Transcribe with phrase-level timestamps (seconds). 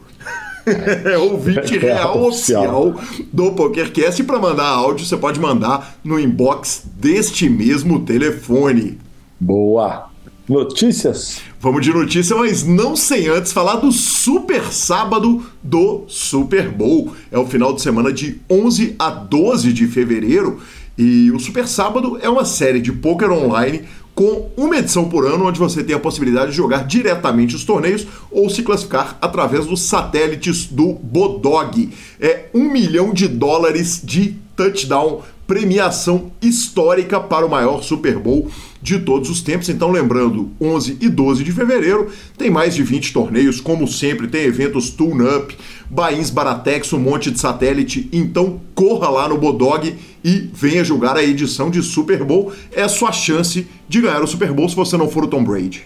[0.65, 2.95] É ouvinte real oficial
[3.31, 4.21] do PokerCast.
[4.21, 8.97] E para mandar áudio, você pode mandar no inbox deste mesmo telefone.
[9.39, 10.09] Boa!
[10.47, 11.39] Notícias?
[11.61, 17.13] Vamos de notícia, mas não sem antes falar do super sábado do Super Bowl.
[17.31, 20.59] É o final de semana de 11 a 12 de fevereiro.
[20.97, 23.83] E o Super Sábado é uma série de poker online
[24.21, 28.05] com uma edição por ano, onde você tem a possibilidade de jogar diretamente os torneios
[28.29, 31.89] ou se classificar através dos satélites do Bodog.
[32.19, 38.47] É um milhão de dólares de touchdown premiação histórica para o maior Super Bowl
[38.79, 39.69] de todos os tempos.
[39.69, 44.43] Então, lembrando, 11 e 12 de fevereiro tem mais de 20 torneios, como sempre, tem
[44.43, 45.57] eventos tune-up,
[45.89, 48.07] bains Baratex, um monte de satélite.
[48.13, 52.51] Então, corra lá no Bodog e venha jogar a edição de Super Bowl.
[52.71, 55.43] É a sua chance de ganhar o Super Bowl se você não for o Tom
[55.43, 55.83] Brady.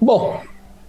[0.00, 0.40] Bom,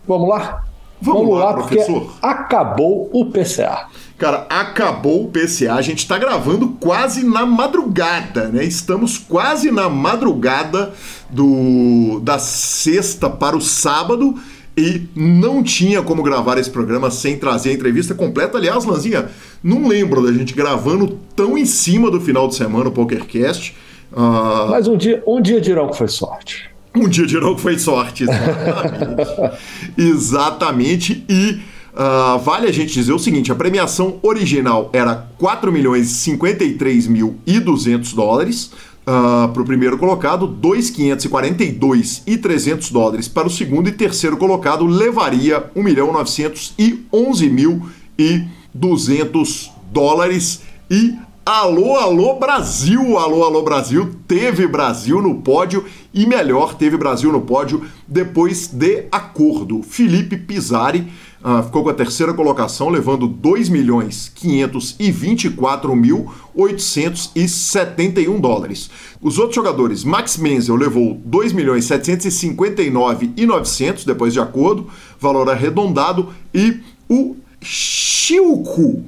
[0.08, 0.64] vamos lá?
[1.02, 2.14] Vamos, vamos lá, lá professor.
[2.22, 3.88] acabou o PCA.
[4.18, 8.66] Cara, acabou o PCA, a gente está gravando quase na madrugada, né?
[8.66, 10.94] Estamos quase na madrugada
[11.30, 14.36] do da sexta para o sábado
[14.80, 18.58] e não tinha como gravar esse programa sem trazer a entrevista completa.
[18.58, 19.30] Aliás, Lanzinha,
[19.62, 23.76] não lembro da gente gravando tão em cima do final de semana o PokerCast.
[24.12, 24.70] Uh...
[24.70, 26.70] Mas um dia, um dia dirão que foi sorte.
[26.96, 29.58] Um dia dirão que foi sorte, exatamente.
[29.98, 31.26] exatamente.
[31.28, 31.60] E
[31.92, 37.38] Uh, vale a gente dizer o seguinte: a premiação original era 4 milhões 53 mil
[37.46, 38.72] e 200 dólares.
[39.10, 43.28] Uh, para o primeiro colocado, 2.542 e 300 dólares.
[43.28, 50.62] Para o segundo e terceiro colocado levaria 1 milhão 911 mil e 200 dólares.
[50.92, 51.18] E
[51.52, 55.84] Alô, alô Brasil, alô, alô Brasil, teve Brasil no pódio
[56.14, 59.82] e melhor, teve Brasil no pódio depois de acordo.
[59.82, 61.08] Felipe Pisari
[61.42, 68.90] Uh, ficou com a terceira colocação, levando 2 milhões 524 mil 871 dólares.
[69.22, 75.50] Os outros jogadores, Max Menzel levou 2 milhões 759 e 900 depois de acordo, valor
[75.50, 79.06] arredondado, e o Chilco, uh,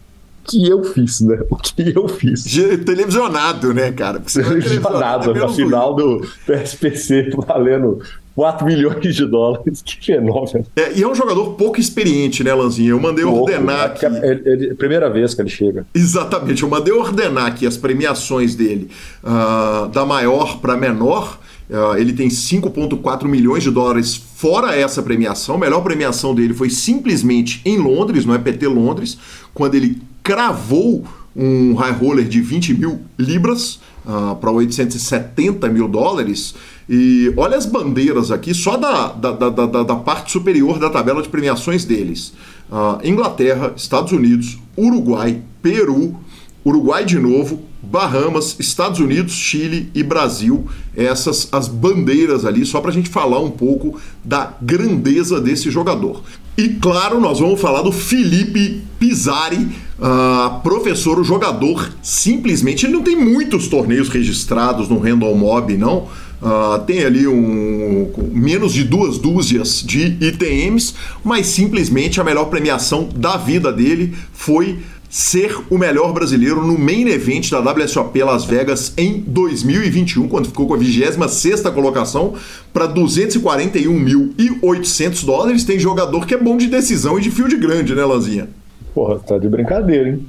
[0.45, 1.39] que eu fiz, né?
[1.49, 2.45] O que eu fiz.
[2.85, 4.21] Televisionado, né, cara?
[4.21, 7.99] Televisionado na final do PSPC valendo
[8.35, 10.65] 4 milhões de dólares, que fenômeno.
[10.75, 12.91] É, e é um jogador pouco experiente, né, Lanzinha?
[12.91, 14.05] Eu mandei pouco, ordenar aqui.
[14.05, 15.85] Ele, ele, primeira vez que ele chega.
[15.93, 18.89] Exatamente, eu mandei ordenar aqui as premiações dele,
[19.23, 21.39] uh, da maior para menor.
[21.69, 25.55] Uh, ele tem 5,4 milhões de dólares fora essa premiação.
[25.55, 29.17] A melhor premiação dele foi simplesmente em Londres, no EPT Londres,
[29.53, 31.05] quando ele cravou
[31.35, 36.55] um high roller de 20 mil libras uh, para 870 mil dólares.
[36.89, 41.21] E olha as bandeiras aqui, só da, da, da, da, da parte superior da tabela
[41.21, 42.33] de premiações deles:
[42.69, 46.17] uh, Inglaterra, Estados Unidos, Uruguai, Peru,
[46.65, 50.67] Uruguai de novo, Bahamas, Estados Unidos, Chile e Brasil.
[50.95, 56.21] Essas as bandeiras ali, só para a gente falar um pouco da grandeza desse jogador.
[56.57, 61.91] E claro, nós vamos falar do Felipe Pizzari, uh, professor, o jogador.
[62.03, 66.07] Simplesmente, ele não tem muitos torneios registrados no Randall Mob, não.
[66.41, 73.07] Uh, tem ali um, menos de duas dúzias de ITMs, mas simplesmente a melhor premiação
[73.15, 74.79] da vida dele foi
[75.11, 80.65] ser o melhor brasileiro no main event da WSOP Las Vegas em 2021, quando ficou
[80.65, 82.35] com a 26 colocação
[82.71, 85.65] para 241.800 dólares.
[85.65, 88.47] Tem jogador que é bom de decisão e de field grande, né, Lanzinha?
[88.95, 90.25] Porra, tá de brincadeira, hein?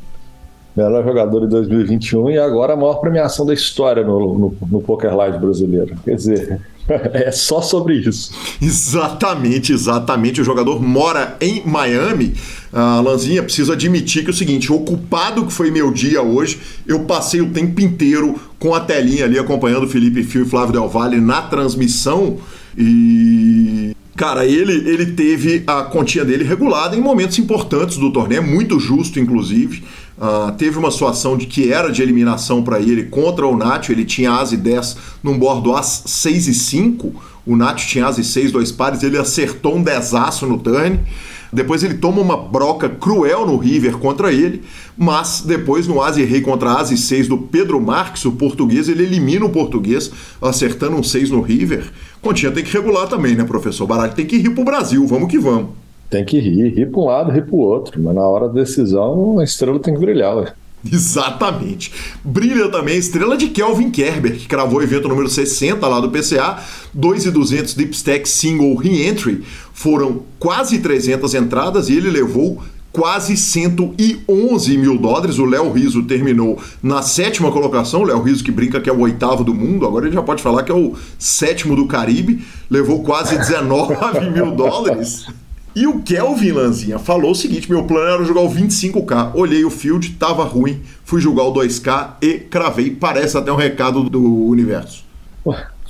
[0.77, 5.15] melhor jogador de 2021 e agora a maior premiação da história no, no, no Poker
[5.15, 5.95] Live brasileiro.
[6.03, 6.61] Quer dizer,
[7.13, 8.33] é só sobre isso.
[8.61, 10.41] Exatamente, exatamente.
[10.41, 12.35] O jogador mora em Miami.
[12.73, 17.01] Uh, Lanzinha, preciso admitir que é o seguinte: ocupado que foi meu dia hoje, eu
[17.01, 20.89] passei o tempo inteiro com a telinha ali acompanhando o Felipe Fio e Flávio Del
[20.89, 22.39] Valle na transmissão.
[22.77, 28.79] E Cara, ele, ele teve a continha dele regulada em momentos importantes do torneio, muito
[28.79, 29.83] justo, inclusive.
[30.23, 34.05] Uh, teve uma situação de que era de eliminação para ele contra o Nath, ele
[34.05, 37.13] tinha as e 10 num bordo as 6 e 5,
[37.45, 41.01] o Nath tinha as e 6, dois pares, ele acertou um desaço no turn.
[41.53, 44.63] Depois ele toma uma broca cruel no River contra ele,
[44.97, 48.89] mas depois no As e Rei contra As e 6 do Pedro Marques, o português,
[48.89, 50.11] ele elimina o português,
[50.41, 51.91] acertando um 6 no River.
[52.23, 54.15] Continha tem que regular também, né, professor Baralho?
[54.15, 55.71] Tem que rir pro Brasil, vamos que vamos.
[56.13, 58.61] Tem que rir, rir para um lado, rir para o outro, mas na hora da
[58.61, 60.53] decisão a estrela tem que brilhar, ué.
[60.93, 61.91] Exatamente.
[62.23, 66.11] Brilha também a estrela de Kelvin Kerber, que cravou o evento número 60 lá do
[66.11, 66.59] PCA,
[66.93, 69.43] 2,200 Deep Stack Single Reentry.
[69.73, 72.63] Foram quase 300 entradas e ele levou
[72.93, 75.39] quase 111 mil dólares.
[75.39, 78.03] O Léo Riso terminou na sétima colocação.
[78.03, 80.43] O Léo Riso que brinca que é o oitavo do mundo, agora ele já pode
[80.43, 82.45] falar que é o sétimo do Caribe.
[82.69, 85.27] Levou quase 19 mil dólares.
[85.75, 89.33] E o Kelvin Lanzinha falou o seguinte: meu plano era jogar o 25K.
[89.35, 92.91] Olhei o field, tava ruim, fui jogar o 2K e cravei.
[92.91, 95.05] Parece até um recado do universo.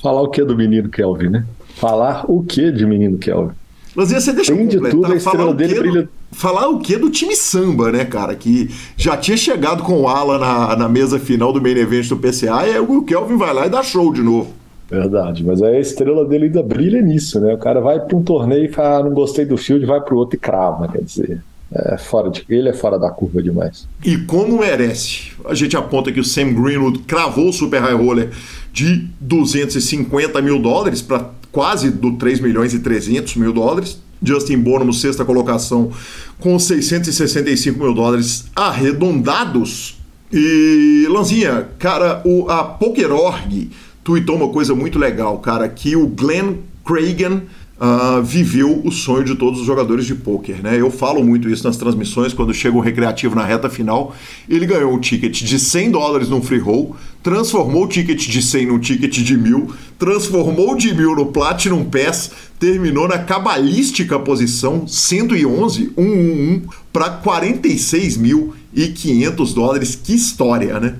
[0.00, 1.44] Falar o que do menino Kelvin, né?
[1.76, 3.54] Falar o que de menino Kelvin?
[3.94, 4.90] Lanzinha, você deixa Tem eu completar.
[4.90, 6.08] De tudo, a falar, o dele brilha...
[6.30, 8.34] falar o que do time samba, né, cara?
[8.34, 12.16] Que já tinha chegado com o Alan na, na mesa final do main event do
[12.16, 14.61] PCA e aí o Kelvin vai lá e dá show de novo.
[14.92, 17.54] Verdade, mas a estrela dele ainda brilha nisso, né?
[17.54, 20.14] O cara vai para um torneio e fala, ah, não gostei do field, vai para
[20.14, 21.42] o outro e crava, quer dizer.
[21.74, 23.88] É fora de, ele é fora da curva demais.
[24.04, 25.32] E como merece.
[25.46, 28.28] A gente aponta que o Sam Greenwood cravou o Super High Roller
[28.70, 33.98] de 250 mil dólares para quase do 3 milhões e 300 mil dólares.
[34.22, 35.90] Justin Bonomo, sexta colocação,
[36.38, 39.98] com 665 mil dólares arredondados.
[40.30, 43.70] E Lanzinha, cara, o, a PokerOrg
[44.04, 47.42] tweetou uma coisa muito legal, cara, que o Glenn Cragen
[47.82, 50.80] uh, viveu o sonho de todos os jogadores de pôquer, né?
[50.80, 54.14] Eu falo muito isso nas transmissões, quando chega um recreativo na reta final,
[54.48, 58.66] ele ganhou um ticket de 100 dólares num free roll, transformou o ticket de 100
[58.66, 65.92] num ticket de mil, transformou de mil no Platinum Pass, terminou na cabalística posição 111,
[65.96, 69.96] 111 para 46.500 dólares.
[69.96, 70.96] Que história, né?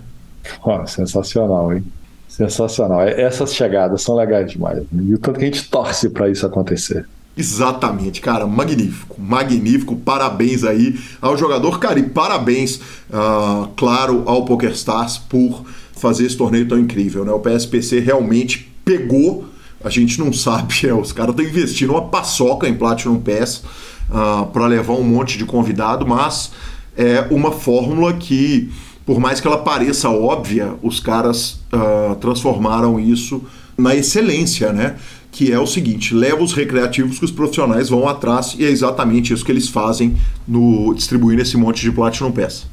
[0.64, 1.84] Oh, sensacional, hein?
[2.32, 3.02] Sensacional.
[3.02, 4.82] É, essas chegadas são legais demais.
[4.90, 7.06] E o tanto que a gente torce para isso acontecer.
[7.36, 9.96] Exatamente, cara, magnífico, magnífico.
[9.96, 12.76] Parabéns aí ao jogador, cara, e parabéns,
[13.10, 17.32] uh, claro, ao PokerStars por fazer esse torneio tão incrível, né?
[17.32, 19.46] O PSPC realmente pegou,
[19.82, 23.62] a gente não sabe, é, os caras estão investindo uma paçoca em Platinum Pass
[24.10, 26.50] uh, para levar um monte de convidado, mas
[26.96, 28.70] é uma fórmula que
[29.04, 33.42] por mais que ela pareça óbvia, os caras uh, transformaram isso
[33.76, 34.96] na excelência, né?
[35.30, 39.32] Que é o seguinte: leva os recreativos que os profissionais vão atrás e é exatamente
[39.32, 40.16] isso que eles fazem
[40.46, 42.66] no distribuindo esse monte de Platinum Pass.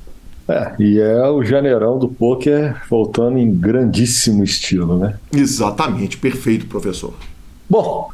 [0.47, 5.15] É, e é o janeirão do poker voltando em grandíssimo estilo, né?
[5.31, 7.13] Exatamente, perfeito, professor.
[7.69, 8.09] Bom,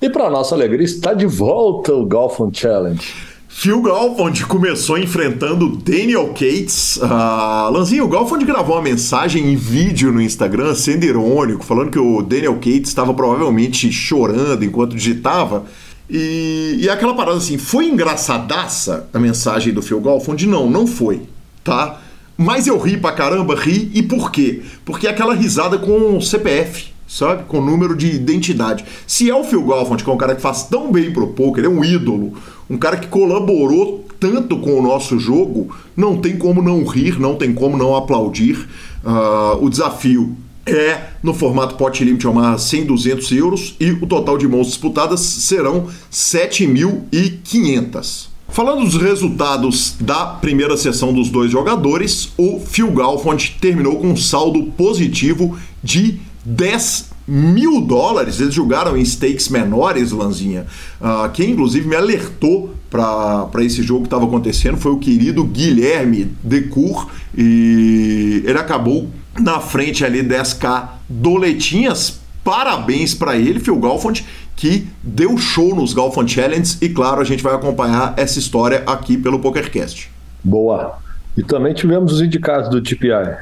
[0.00, 3.29] e para nossa alegria está de volta o Golfon Challenge.
[3.52, 6.96] Phil Galfond começou enfrentando Daniel Cates.
[6.96, 11.98] Uh, Lanzinho, o Galfond gravou uma mensagem em vídeo no Instagram, sendo irônico, falando que
[11.98, 15.66] o Daniel Cates estava provavelmente chorando enquanto digitava.
[16.08, 20.46] E, e aquela parada assim, foi engraçadaça a mensagem do Phil Galfond?
[20.46, 21.22] Não, não foi,
[21.62, 22.00] tá?
[22.38, 23.90] Mas eu ri pra caramba, ri.
[23.92, 24.62] E por quê?
[24.84, 27.42] Porque é aquela risada com CPF sabe?
[27.48, 28.84] Com número de identidade.
[29.06, 31.64] Se é o Phil Galfond, que é um cara que faz tão bem pro poker,
[31.64, 32.34] é um ídolo,
[32.68, 37.34] um cara que colaborou tanto com o nosso jogo, não tem como não rir, não
[37.34, 38.68] tem como não aplaudir.
[39.04, 44.38] Uh, o desafio é no formato pot limit uma 100, 200 euros e o total
[44.38, 48.28] de mãos disputadas serão 7.500.
[48.48, 54.16] Falando dos resultados da primeira sessão dos dois jogadores, o Phil Galfond terminou com um
[54.16, 58.40] saldo positivo de 10 mil dólares.
[58.40, 60.66] Eles jogaram em stakes menores, Lanzinha.
[61.00, 66.32] Uh, quem, inclusive, me alertou para esse jogo que estava acontecendo foi o querido Guilherme
[66.42, 67.08] Decour.
[67.36, 72.18] E ele acabou na frente ali 10k doletinhas.
[72.42, 74.24] Parabéns para ele, Phil Galfond,
[74.56, 76.76] que deu show nos Galfond Challenge.
[76.80, 80.10] E claro, a gente vai acompanhar essa história aqui pelo PokerCast.
[80.42, 80.98] Boa.
[81.40, 83.38] E também tivemos os indicados do TPI.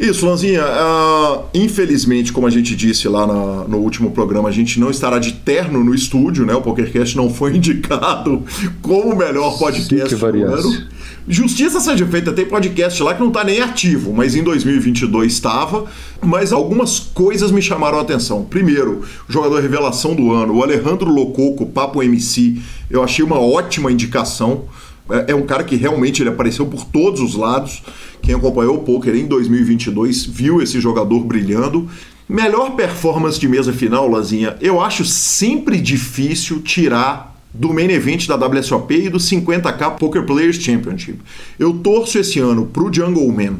[0.00, 0.64] Isso, Lanzinha.
[0.64, 5.20] Uh, infelizmente, como a gente disse lá na, no último programa, a gente não estará
[5.20, 6.52] de terno no estúdio, né?
[6.56, 8.42] O PokerCast não foi indicado
[8.82, 10.86] como o melhor podcast do ano.
[11.28, 15.84] Justiça seja feita, tem podcast lá que não está nem ativo, mas em 2022 estava.
[16.20, 18.44] Mas algumas coisas me chamaram a atenção.
[18.44, 22.60] Primeiro, o jogador revelação do ano, o Alejandro Lococo, Papo MC,
[22.90, 24.64] eu achei uma ótima indicação.
[25.10, 27.82] É, é um cara que realmente ele apareceu por todos os lados.
[28.22, 31.88] Quem acompanhou o poker em 2022 viu esse jogador brilhando.
[32.28, 38.34] Melhor performance de mesa final, Lazinha, eu acho sempre difícil tirar do main event da
[38.34, 41.20] WSOP e do 50k Poker Players Championship.
[41.58, 43.56] Eu torço esse ano pro Jungle Man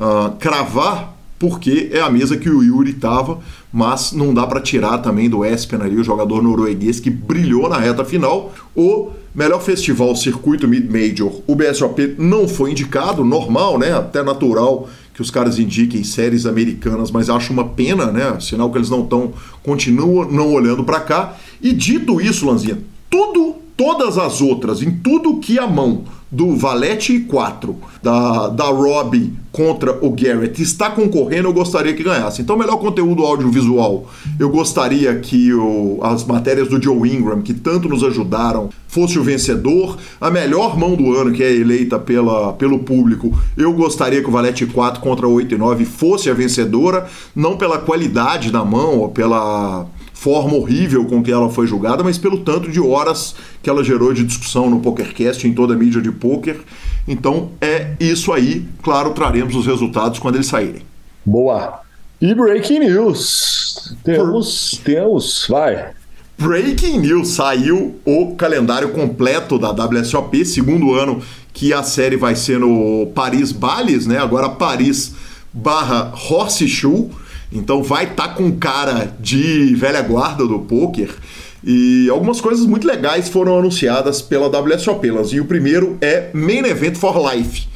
[0.00, 3.40] uh, cravar porque é a mesa que o Yuri tava,
[3.72, 7.78] mas não dá para tirar também do Espen ali, o jogador norueguês que brilhou na
[7.78, 8.54] reta final.
[8.74, 13.92] O melhor festival circuito mid-major, o BSOP não foi indicado, normal, né?
[13.92, 18.40] Até natural que os caras indiquem séries americanas, mas acho uma pena, né?
[18.40, 21.36] Sinal que eles não estão, continuam não olhando para cá.
[21.60, 22.78] E dito isso, Lanzinha,
[23.10, 29.32] tudo, todas as outras, em tudo que a mão do Valete 4, da, da Rob
[29.52, 32.42] contra o Garrett está concorrendo, eu gostaria que ganhasse.
[32.42, 34.06] Então, melhor conteúdo audiovisual.
[34.38, 39.22] Eu gostaria que o, as matérias do Joe Ingram, que tanto nos ajudaram, fosse o
[39.22, 39.96] vencedor.
[40.20, 44.32] A melhor mão do ano, que é eleita pela, pelo público, eu gostaria que o
[44.32, 49.08] Valete 4 contra 8 e 9 fosse a vencedora, não pela qualidade da mão ou
[49.08, 49.86] pela
[50.26, 54.12] forma horrível com que ela foi julgada, mas pelo tanto de horas que ela gerou
[54.12, 56.56] de discussão no PokerCast, em toda a mídia de poker.
[57.06, 58.66] Então é isso aí.
[58.82, 60.82] Claro, traremos os resultados quando eles saírem.
[61.24, 61.78] Boa.
[62.20, 63.94] E breaking news.
[64.02, 64.84] Temos, Por...
[64.84, 65.90] temos, vai.
[66.36, 72.58] Breaking news, saiu o calendário completo da WSOP, segundo ano que a série vai ser
[72.58, 74.18] no Paris Bales, né?
[74.18, 75.14] Agora Paris
[75.52, 77.10] barra Horseshoe.
[77.52, 81.14] Então vai estar tá com cara de velha guarda do poker.
[81.64, 85.06] E algumas coisas muito legais foram anunciadas pela WSOP.
[85.32, 87.66] E o primeiro é Main Event for Life.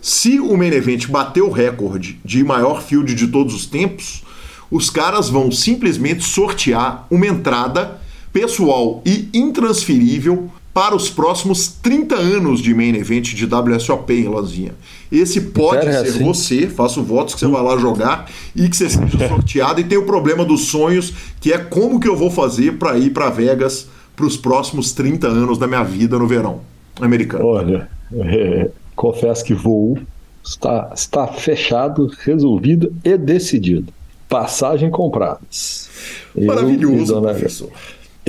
[0.00, 4.22] Se o Main Event bater o recorde de maior field de todos os tempos,
[4.70, 8.00] os caras vão simplesmente sortear uma entrada
[8.32, 14.72] pessoal e intransferível para os próximos 30 anos de main event de WSOP em Lanzinha.
[15.10, 16.24] Esse pode ser assim.
[16.24, 19.80] você, faço votos que você vai lá jogar e que você seja sorteado.
[19.80, 23.10] e tem o problema dos sonhos, que é como que eu vou fazer para ir
[23.10, 26.60] para Vegas para os próximos 30 anos da minha vida no verão
[27.00, 27.46] americano.
[27.46, 29.98] Olha, é, confesso que vou.
[30.44, 33.92] Está, está fechado, resolvido e decidido.
[34.28, 35.90] Passagem compradas.
[36.34, 37.70] Maravilhoso, eu, professor.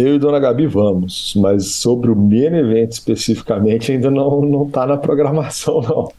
[0.01, 4.87] Eu e Dona Gabi vamos, mas sobre o main event especificamente ainda não, não tá
[4.87, 6.11] na programação, não.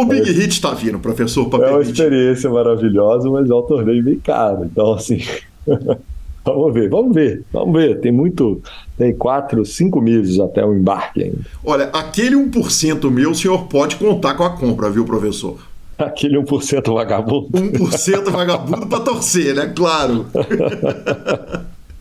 [0.00, 1.48] O Big Hit está vindo, professor.
[1.62, 4.64] É uma experiência maravilhosa, mas é um torneio bem caro.
[4.64, 5.20] Então, assim.
[6.46, 8.00] Vamos ver, vamos ver, vamos ver.
[8.00, 8.60] Tem muito,
[8.98, 11.38] tem quatro, cinco meses até o embarque ainda.
[11.64, 15.56] Olha, aquele 1% meu, o senhor pode contar com a compra, viu, professor?
[15.96, 17.48] Aquele 1% vagabundo.
[17.48, 19.72] 1% vagabundo para torcer, né?
[19.74, 20.26] Claro.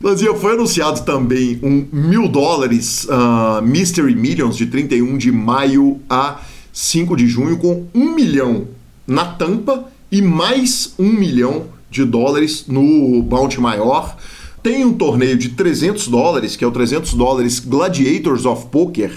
[0.04, 6.42] Lanzinha, foi anunciado também um mil dólares uh, Mystery Millions de 31 de maio a
[6.74, 8.68] 5 de junho, com um milhão
[9.08, 14.18] na tampa e mais um milhão de dólares no bounty maior.
[14.62, 19.12] Tem um torneio de 300 dólares, que é o 300 dólares Gladiators of Poker.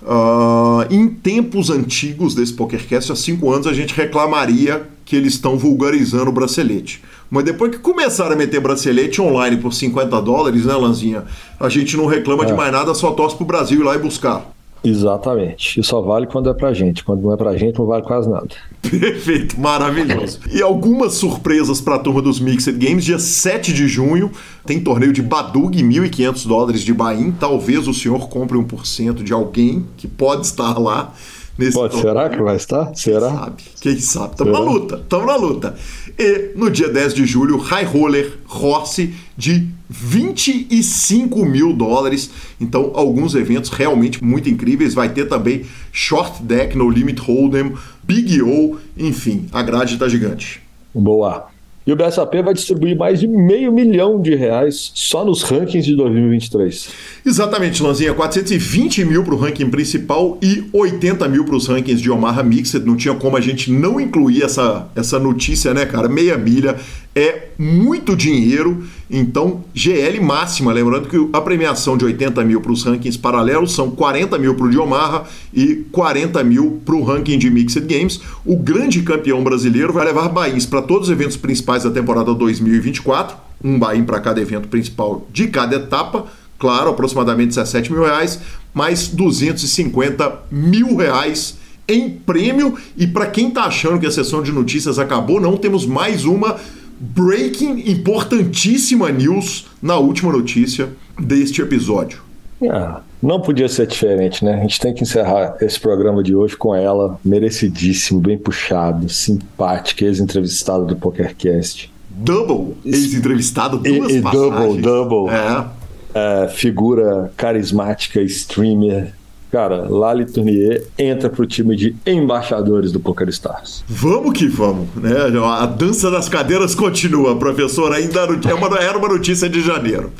[0.00, 5.58] Uh, em tempos antigos desse PokerCast, há cinco anos, a gente reclamaria que eles estão
[5.58, 7.02] vulgarizando o bracelete.
[7.30, 11.24] Mas depois que começaram a meter bracelete online por 50 dólares, né, Lanzinha?
[11.60, 12.46] A gente não reclama é.
[12.46, 14.46] de mais nada, só torce pro Brasil ir lá e buscar.
[14.82, 15.80] Exatamente.
[15.80, 17.02] E só vale quando é pra gente.
[17.02, 18.48] Quando não é pra gente, não vale quase nada.
[18.80, 20.40] Perfeito, maravilhoso.
[20.50, 23.04] E algumas surpresas para a turma dos Mixed Games.
[23.04, 24.30] Dia 7 de junho
[24.64, 27.32] tem torneio de Badug, 1.500 dólares de Bahia.
[27.38, 31.12] Talvez o senhor compre 1% de alguém que pode estar lá.
[31.58, 32.94] Nesse Pode, será que vai estar?
[32.94, 33.30] Será?
[33.30, 33.62] Quem sabe?
[33.80, 34.30] Quem sabe?
[34.30, 35.74] Estamos na luta, estamos na luta.
[36.16, 42.30] E no dia 10 de julho, High Roller Rossi de 25 mil dólares.
[42.60, 44.94] Então, alguns eventos realmente muito incríveis.
[44.94, 47.74] Vai ter também Short Deck no Limit Hold'em,
[48.04, 50.62] Big O, enfim, a grade está gigante.
[50.94, 51.48] Boa.
[51.88, 55.96] E o BSAP vai distribuir mais de meio milhão de reais só nos rankings de
[55.96, 56.90] 2023.
[57.24, 58.12] Exatamente, Lanzinha.
[58.12, 62.84] 420 mil para o ranking principal e 80 mil para os rankings de Omaha Mixed.
[62.84, 66.10] Não tinha como a gente não incluir essa, essa notícia, né, cara?
[66.10, 66.76] Meia milha
[67.14, 68.84] é muito dinheiro.
[69.10, 70.72] Então, GL máxima.
[70.72, 74.66] Lembrando que a premiação de 80 mil para os rankings paralelos são 40 mil para
[74.66, 78.20] o de Omaha e 40 mil para o ranking de Mixed Games.
[78.44, 83.36] O grande campeão brasileiro vai levar bains para todos os eventos principais da temporada 2024.
[83.62, 86.26] Um bain para cada evento principal de cada etapa.
[86.58, 88.40] Claro, aproximadamente 17 mil reais,
[88.74, 91.56] mais 250 mil reais
[91.88, 92.76] em prêmio.
[92.96, 96.56] E para quem está achando que a sessão de notícias acabou, não temos mais uma
[97.00, 102.22] breaking, importantíssima news na última notícia deste episódio.
[102.70, 104.54] Ah, não podia ser diferente, né?
[104.54, 110.04] A gente tem que encerrar esse programa de hoje com ela, merecidíssimo, bem puxado, simpática,
[110.04, 111.90] ex-entrevistada do PokerCast.
[112.10, 115.32] Double ex-entrevistado, duas e, e Double, double.
[115.32, 115.78] É.
[116.14, 119.12] É, figura carismática, streamer,
[119.50, 123.82] Cara, Lali Tournier entra pro time de embaixadores do PokerStars.
[123.88, 125.14] Vamos que vamos, né?
[125.42, 127.92] A dança das cadeiras continua, professor.
[127.92, 130.12] Ainda é era uma notícia de janeiro.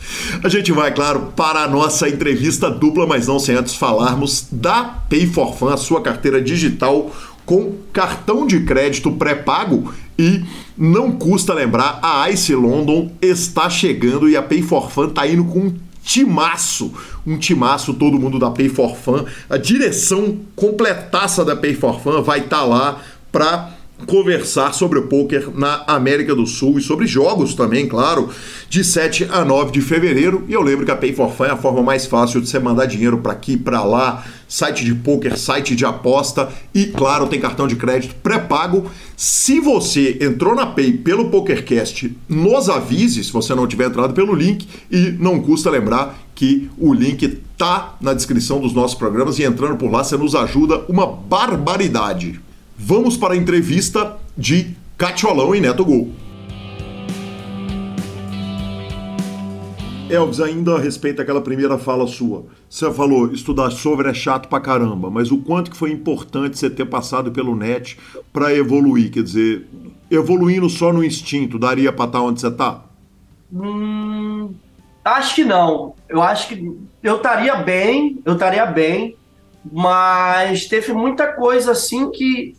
[0.42, 4.84] A gente vai, claro, para a nossa entrevista dupla, mas não sem antes falarmos da
[5.10, 7.10] Pay for Fun, a sua carteira digital
[7.44, 10.42] com cartão de crédito pré-pago e
[10.76, 15.44] não custa lembrar, a Ice London está chegando e a Pay for Fun está indo
[15.44, 15.72] com
[16.08, 16.92] timaço,
[17.28, 19.24] um timaço, todo mundo da Pay for Fun.
[19.48, 25.06] A direção completaça da Pay for Fun vai estar tá lá para conversar sobre o
[25.06, 28.30] poker na América do Sul e sobre jogos também, claro,
[28.68, 30.44] de 7 a 9 de fevereiro.
[30.48, 32.58] E eu lembro que a Pay for Fun é a forma mais fácil de você
[32.58, 37.40] mandar dinheiro para aqui, para lá, site de poker, site de aposta e, claro, tem
[37.40, 38.90] cartão de crédito pré-pago.
[39.16, 44.34] Se você entrou na Pay pelo PokerCast, nos avise se você não tiver entrado pelo
[44.34, 49.42] link e não custa lembrar que o link tá na descrição dos nossos programas e
[49.42, 52.40] entrando por lá você nos ajuda uma barbaridade.
[52.80, 56.12] Vamos para a entrevista de Catiolão e Neto Gol.
[60.08, 62.46] Elvis, ainda a respeito daquela primeira fala sua.
[62.70, 66.70] Você falou, estudar sobre é chato pra caramba, mas o quanto que foi importante você
[66.70, 67.98] ter passado pelo net
[68.32, 69.10] para evoluir?
[69.10, 69.66] Quer dizer,
[70.08, 72.84] evoluindo só no instinto, daria pra estar tá onde você tá?
[73.52, 74.54] Hum,
[75.04, 75.96] acho que não.
[76.08, 79.16] Eu acho que eu estaria bem, eu estaria bem,
[79.70, 82.56] mas teve muita coisa assim que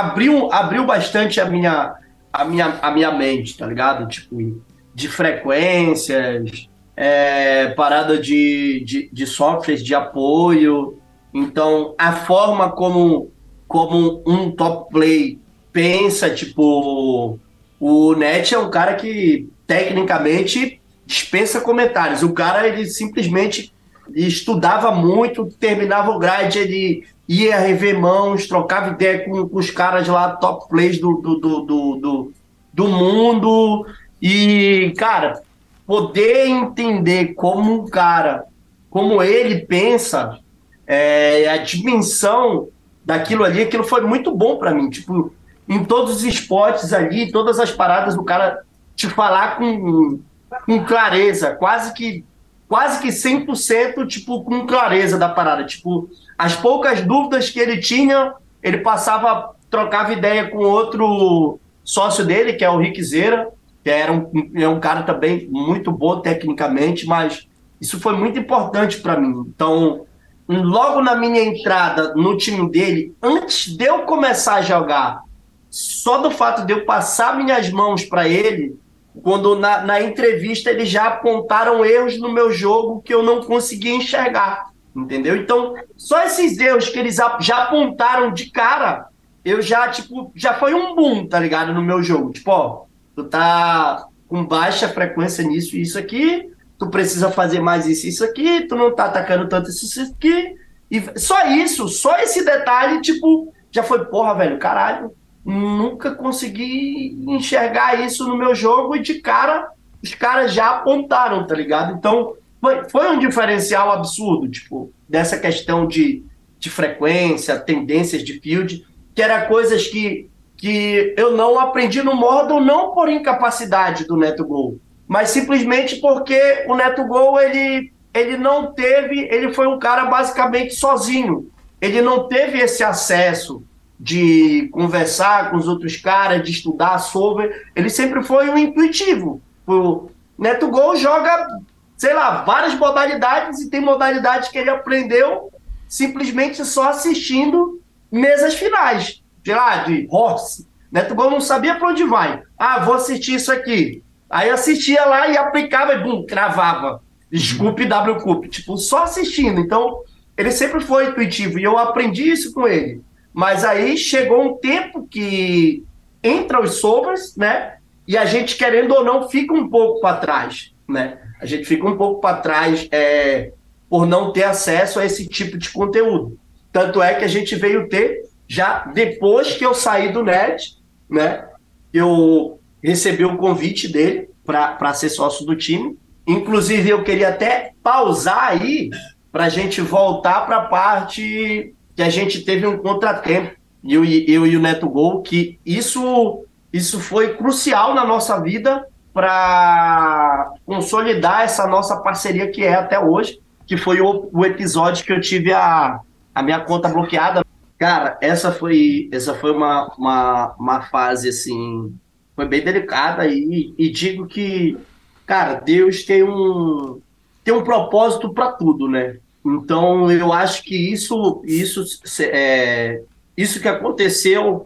[0.00, 1.94] abriu, abriu bastante a minha,
[2.32, 4.06] a, minha, a minha mente, tá ligado?
[4.08, 4.62] Tipo,
[4.94, 10.98] de frequências, é, parada de, de, de softwares de apoio.
[11.32, 13.30] Então, a forma como,
[13.66, 15.38] como um top play
[15.72, 17.38] pensa, tipo,
[17.78, 22.22] o Net é um cara que tecnicamente dispensa comentários.
[22.22, 23.72] O cara, ele simplesmente
[24.14, 30.06] estudava muito, terminava o grade, ele ia rever mãos, trocava ideia com, com os caras
[30.06, 31.60] lá, top plays do, do, do,
[31.96, 32.32] do,
[32.72, 33.86] do mundo.
[34.20, 35.40] E, cara,
[35.86, 38.44] poder entender como um cara,
[38.90, 40.38] como ele pensa,
[40.86, 42.68] é, a dimensão
[43.04, 44.88] daquilo ali, aquilo foi muito bom para mim.
[44.88, 45.32] Tipo,
[45.68, 48.62] em todos os esportes ali, todas as paradas, o cara
[48.94, 50.20] te falar com
[50.64, 52.24] com clareza, quase que
[52.68, 58.34] quase que 100% tipo com clareza da parada, tipo, as poucas dúvidas que ele tinha,
[58.62, 63.48] ele passava trocava ideia com outro sócio dele, que é o Rick Zera,
[63.82, 67.46] que era um, é um cara também muito bom tecnicamente, mas
[67.80, 69.44] isso foi muito importante para mim.
[69.54, 70.06] Então,
[70.48, 75.22] logo na minha entrada no time dele, antes de eu começar a jogar,
[75.70, 78.78] só do fato de eu passar minhas mãos para ele,
[79.22, 83.94] quando na, na, entrevista eles já apontaram erros no meu jogo que eu não conseguia
[83.94, 85.36] enxergar, entendeu?
[85.36, 89.06] Então, só esses erros que eles já apontaram de cara,
[89.44, 91.72] eu já, tipo, já foi um boom, tá ligado?
[91.72, 92.32] No meu jogo.
[92.32, 97.86] Tipo, ó, tu tá com baixa frequência nisso e isso aqui, tu precisa fazer mais
[97.86, 100.56] isso e isso aqui, tu não tá atacando tanto isso, isso aqui.
[100.90, 105.12] E só isso, só esse detalhe, tipo, já foi, porra, velho, caralho,
[105.44, 109.68] nunca consegui enxergar isso no meu jogo e de cara
[110.02, 111.94] os caras já apontaram, tá ligado?
[111.96, 112.34] Então,
[112.66, 116.24] foi, foi um diferencial absurdo, tipo, dessa questão de,
[116.58, 122.58] de frequência, tendências de field, que era coisas que, que eu não aprendi no modo
[122.58, 128.72] não por incapacidade do Neto Gol, mas simplesmente porque o Neto Gol ele, ele não
[128.72, 131.48] teve, ele foi um cara basicamente sozinho.
[131.80, 133.62] Ele não teve esse acesso
[134.00, 137.48] de conversar com os outros caras, de estudar sobre.
[137.76, 139.40] Ele sempre foi um intuitivo.
[139.64, 141.60] O Neto Gol joga,
[141.96, 145.50] sei lá, várias modalidades e tem modalidades que ele aprendeu
[145.88, 147.80] simplesmente só assistindo
[148.10, 149.22] mesas finais.
[149.44, 150.66] Sei lá, de horse.
[150.90, 152.42] Neto Gol não sabia para onde vai.
[152.58, 154.02] Ah, vou assistir isso aqui.
[154.28, 157.00] Aí assistia lá e aplicava e bum, cravava.
[157.30, 158.46] Desculpe W Cup.
[158.46, 159.60] Tipo, só assistindo.
[159.60, 160.00] Então,
[160.36, 163.00] ele sempre foi intuitivo e eu aprendi isso com ele.
[163.32, 165.84] Mas aí chegou um tempo que
[166.22, 167.76] entra os sobras, né?
[168.06, 171.18] E a gente, querendo ou não, fica um pouco para trás, né?
[171.40, 173.52] A gente fica um pouco para trás é,
[173.88, 176.38] por não ter acesso a esse tipo de conteúdo.
[176.72, 180.76] Tanto é que a gente veio ter já depois que eu saí do NET,
[181.08, 181.48] né?
[181.92, 185.98] Eu recebi o convite dele para ser sócio do time.
[186.26, 188.90] Inclusive, eu queria até pausar aí
[189.32, 194.46] para a gente voltar para a parte que a gente teve um contratempo, eu, eu
[194.46, 201.66] e o Neto Gol, que isso, isso foi crucial na nossa vida para consolidar essa
[201.66, 206.00] nossa parceria que é até hoje, que foi o, o episódio que eu tive a,
[206.34, 207.42] a minha conta bloqueada.
[207.78, 211.94] Cara, essa foi, essa foi uma, uma, uma fase assim
[212.34, 214.76] foi bem delicada e, e digo que,
[215.24, 217.00] cara, Deus tem um,
[217.42, 219.16] tem um propósito para tudo, né?
[219.42, 221.82] Então, eu acho que isso, isso,
[222.20, 223.00] é,
[223.34, 224.62] isso que aconteceu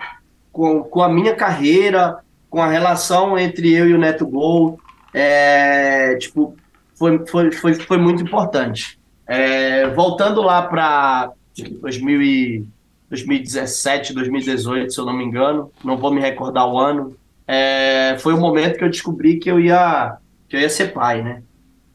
[0.50, 2.18] com, com a minha carreira,
[2.50, 4.78] com a relação entre eu e o Neto Gol,
[5.14, 6.54] é, tipo,
[6.94, 9.00] foi, foi, foi, foi muito importante.
[9.26, 16.68] É, voltando lá para 2017, 2018, se eu não me engano, não vou me recordar
[16.68, 20.68] o ano, é, foi o momento que eu descobri que eu ia que eu ia
[20.68, 21.44] ser pai, né?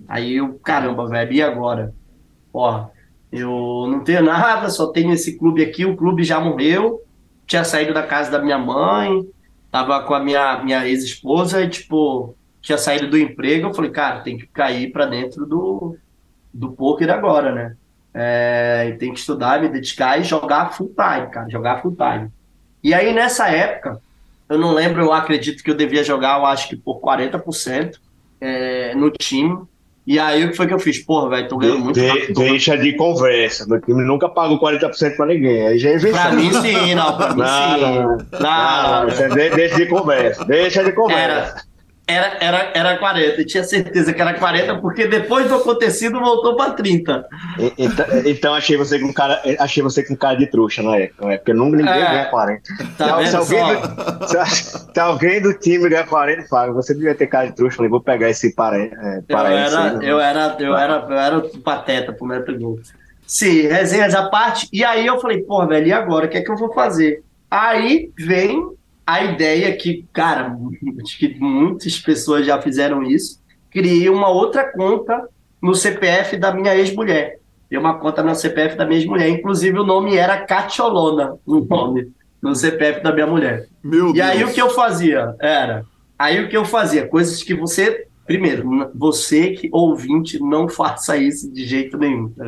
[0.07, 1.93] Aí eu, caramba, velho, e agora?
[2.53, 2.85] Ó,
[3.31, 7.01] eu não tenho nada, só tenho esse clube aqui, o clube já morreu,
[7.45, 9.27] tinha saído da casa da minha mãe,
[9.75, 14.21] tava com a minha, minha ex-esposa e, tipo, tinha saído do emprego, eu falei, cara,
[14.21, 15.97] tem que cair para dentro do,
[16.53, 17.75] do poker agora, né?
[18.13, 22.29] É, tem que estudar, me dedicar e jogar full time, cara, jogar full time.
[22.81, 23.99] E aí, nessa época,
[24.47, 27.97] eu não lembro, eu acredito que eu devia jogar, eu acho que por 40%
[28.39, 29.61] é, no time.
[30.05, 30.99] E aí o que foi que eu fiz?
[30.99, 31.99] Porra, velho, tô ganhando muito.
[31.99, 33.65] De, deixa de conversa.
[33.67, 35.67] Meu time nunca pagou 40% pra ninguém.
[35.67, 37.17] Aí já é Pra mim sim, não.
[37.17, 37.81] Pra mim não, sim.
[37.81, 39.35] Não, não, não, não.
[39.55, 40.45] Deixa de conversa.
[40.45, 41.21] Deixa de conversa.
[41.21, 41.55] Era,
[42.07, 46.55] era, era, era 40, eu tinha certeza que era 40, porque depois do acontecido voltou
[46.55, 47.25] para 30.
[47.77, 51.09] Então, então, achei você com cara, achei você com cara de trouxa, não é?
[51.19, 51.37] Não é?
[51.37, 52.61] Porque nunca ninguém é, ganha 40.
[52.95, 54.53] Tá se, alguém do, se,
[54.93, 57.77] se, alguém do time ganha 40, fala, você devia ter cara de trouxa.
[57.77, 58.93] Falei, vou pegar esse parente.
[58.95, 62.79] É, eu, era, eu, era, eu, era, eu era pateta pro Neto Gol.
[63.25, 64.69] Sim, resenhas à parte.
[64.71, 66.27] E aí eu falei, pô, velho, e agora?
[66.27, 67.23] O que é que eu vou fazer?
[67.49, 70.55] Aí vem a ideia que, cara,
[71.01, 75.27] acho que muitas pessoas já fizeram isso, criei uma outra conta
[75.61, 77.39] no CPF da minha ex-mulher.
[77.69, 79.29] Tem uma conta no CPF da minha ex-mulher.
[79.29, 83.67] Inclusive, o nome era Catiolona, o nome, no CPF da minha mulher.
[83.83, 84.27] Meu e Deus.
[84.27, 85.35] aí o que eu fazia?
[85.39, 85.83] Era.
[86.17, 87.07] Aí o que eu fazia?
[87.07, 88.07] Coisas que você.
[88.25, 92.29] Primeiro, você que ouvinte, não faça isso de jeito nenhum.
[92.29, 92.45] Tá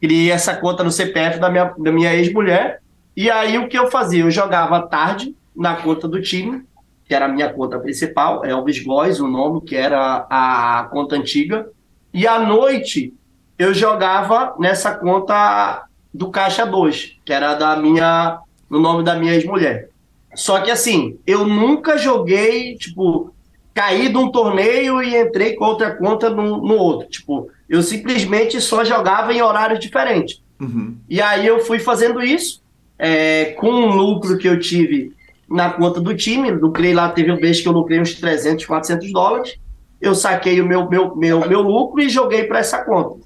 [0.00, 2.80] Criei essa conta no CPF da minha, da minha ex-mulher.
[3.16, 4.24] E aí o que eu fazia?
[4.24, 6.64] Eu jogava à tarde, na conta do time.
[7.04, 11.68] que era a minha conta principal, Elvis Góes, o nome, que era a conta antiga.
[12.14, 13.12] E à noite
[13.58, 19.34] eu jogava nessa conta do Caixa 2, que era da minha, no nome da minha
[19.34, 19.88] ex-mulher.
[20.34, 23.34] Só que assim, eu nunca joguei, tipo,
[23.74, 27.08] caí de um torneio e entrei com outra conta no, no outro.
[27.08, 30.42] Tipo, eu simplesmente só jogava em horários diferentes.
[30.60, 30.96] Uhum.
[31.08, 32.62] E aí eu fui fazendo isso,
[32.98, 35.12] é, com um lucro que eu tive
[35.52, 39.12] na conta do time, lucrei lá, teve um mês que eu lucrei uns 300, 400
[39.12, 39.56] dólares,
[40.00, 43.20] eu saquei o meu, meu, meu, meu lucro e joguei para essa conta.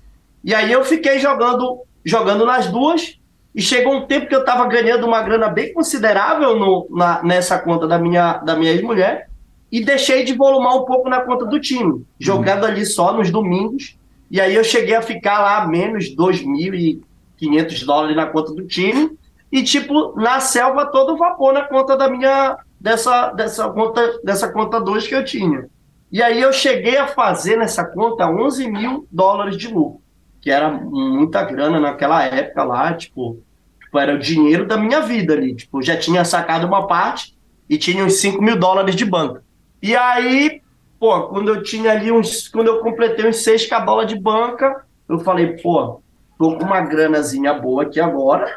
[0.44, 3.18] E aí eu fiquei jogando, jogando nas duas,
[3.54, 7.58] e chegou um tempo que eu estava ganhando uma grana bem considerável no, na, nessa
[7.58, 9.30] conta da minha, da minha ex-mulher
[9.72, 12.68] e deixei de volumar um pouco na conta do time, jogando uhum.
[12.68, 13.96] ali só nos domingos.
[14.30, 19.16] E aí eu cheguei a ficar lá menos 2.500 dólares na conta do time
[19.50, 24.80] e tipo na selva todo vapor na conta da minha dessa dessa conta dessa conta
[24.80, 25.68] 2 que eu tinha.
[26.10, 30.00] E aí eu cheguei a fazer nessa conta 11 mil dólares de lucro,
[30.40, 33.42] que era muita grana naquela época lá, tipo
[33.86, 35.54] Tipo, era o dinheiro da minha vida ali.
[35.54, 37.36] Tipo, já tinha sacado uma parte
[37.68, 39.42] e tinha uns 5 mil dólares de banca.
[39.82, 40.60] E aí,
[40.98, 42.48] pô, quando eu tinha ali uns.
[42.48, 46.00] Quando eu completei uns 6 cabola de banca, eu falei, pô,
[46.38, 48.52] tô com uma granazinha boa aqui agora.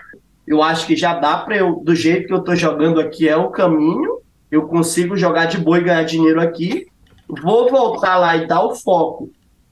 [0.50, 3.38] Eu acho que já dá para eu, do jeito que eu tô jogando aqui, é
[3.38, 4.20] o caminho.
[4.52, 6.88] Eu consigo jogar de boa e ganhar dinheiro aqui.
[7.28, 9.30] Vou voltar lá e dar o foco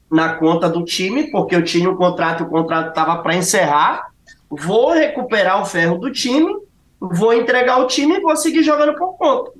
[0.10, 4.08] na conta do time, porque eu tinha um contrato, o contrato estava para encerrar
[4.50, 6.54] vou recuperar o ferro do time,
[7.00, 9.52] vou entregar o time e vou seguir jogando por conta.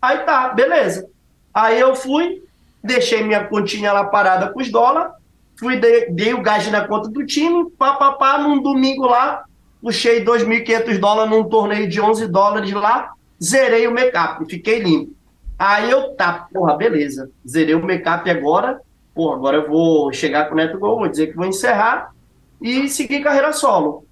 [0.00, 1.08] Aí tá, beleza.
[1.52, 2.42] Aí eu fui,
[2.82, 5.12] deixei minha continha lá parada com os dólares,
[5.58, 9.44] fui, dei, dei o gás na conta do time, papapá, num domingo lá,
[9.80, 13.12] puxei 2.500 dólares num torneio de 11 dólares lá,
[13.42, 15.12] zerei o make-up, fiquei limpo.
[15.58, 18.80] Aí eu, tá, porra, beleza, zerei o make-up agora,
[19.14, 22.12] porra, agora eu vou chegar com o Neto Gol, vou dizer que vou encerrar
[22.60, 24.04] e seguir carreira solo.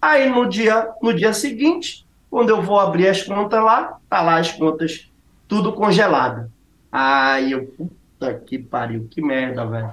[0.00, 4.38] Aí no dia, no dia seguinte, quando eu vou abrir as contas lá, tá lá
[4.38, 5.08] as contas
[5.46, 6.50] tudo congelado.
[6.90, 9.92] Aí eu, puta que pariu, que merda, velho.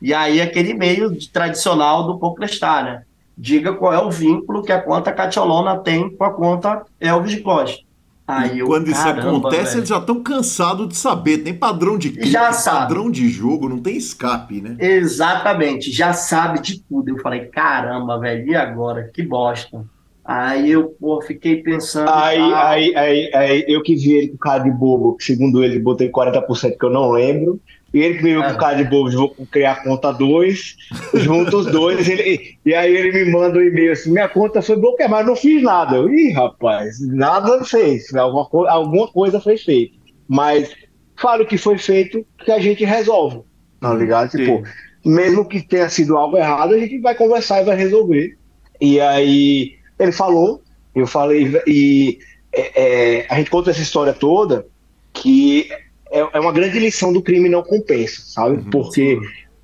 [0.00, 3.04] E aí aquele meio tradicional do PokerStar, né?
[3.40, 7.82] Diga qual é o vínculo que a conta Catiolona tem com a conta Elvis Costa.
[8.28, 9.78] Aí eu, quando isso acontece, velho.
[9.78, 11.38] eles já estão cansados de saber.
[11.38, 14.76] Tem padrão de clique, já padrão de jogo, não tem escape, né?
[14.78, 17.08] Exatamente, já sabe de tudo.
[17.08, 19.10] Eu falei, caramba, velho, e agora?
[19.12, 19.86] Que bosta.
[20.22, 22.10] Aí eu, pô, fiquei pensando.
[22.10, 25.78] Aí, ah, aí, aí, aí, eu que vi ele com cara de bobo, segundo ele,
[25.78, 27.58] botei 40% que eu não lembro.
[27.92, 28.52] Ele que veio é.
[28.52, 30.76] com cara de bobo, vou criar conta 2,
[31.14, 34.76] junto os dois, ele, e aí ele me manda um e-mail assim: minha conta foi
[34.76, 35.96] bloqueada, mas não fiz nada.
[35.96, 39.96] Eu, Ih, rapaz, nada fez, alguma, alguma coisa foi feita.
[40.28, 40.70] Mas
[41.16, 43.40] falo que foi feito que a gente resolve,
[43.80, 44.30] tá ligado?
[44.30, 44.62] Tipo,
[45.04, 48.36] mesmo que tenha sido algo errado, a gente vai conversar e vai resolver.
[48.80, 50.62] E aí ele falou,
[50.94, 52.18] eu falei, e
[52.52, 54.66] é, é, a gente conta essa história toda
[55.12, 55.68] que
[56.10, 58.56] é, é uma grande lição do crime não compensa, sabe?
[58.56, 59.18] Uhum, Porque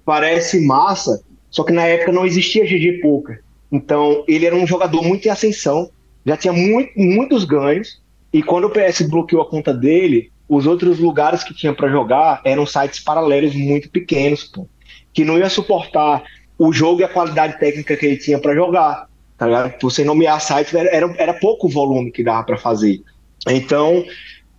[0.05, 3.43] parece massa, só que na época não existia GG Poker.
[3.71, 5.91] Então, ele era um jogador muito em ascensão,
[6.25, 8.01] já tinha muito, muitos ganhos,
[8.33, 12.41] e quando o PS bloqueou a conta dele, os outros lugares que tinha para jogar
[12.45, 14.69] eram sites paralelos muito pequenos, pô,
[15.13, 16.23] que não ia suportar
[16.59, 19.09] o jogo e a qualidade técnica que ele tinha para jogar.
[19.37, 19.75] Tá ligado?
[19.83, 23.03] Você nomear sites era, era, era pouco volume que dava para fazer.
[23.49, 24.05] Então,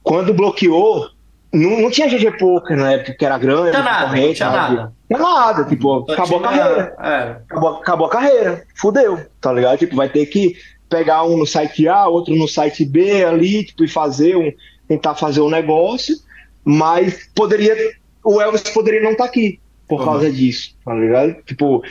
[0.04, 1.08] quando bloqueou,
[1.53, 4.93] não, não tinha GG Poker na época que era grande, não nada, corrente, tinha nada.
[5.10, 6.95] Não tinha nada, tipo, não acabou tinha, a carreira.
[6.99, 7.21] É.
[7.49, 9.77] Acabou, acabou a carreira, fudeu, tá ligado?
[9.79, 10.55] Tipo, vai ter que
[10.89, 14.51] pegar um no site A, outro no site B ali, tipo, e fazer um,
[14.88, 16.15] tentar fazer um negócio,
[16.63, 17.75] mas poderia,
[18.23, 20.05] o Elvis poderia não estar tá aqui por uhum.
[20.05, 21.36] causa disso, tá ligado?
[21.43, 21.81] Tipo,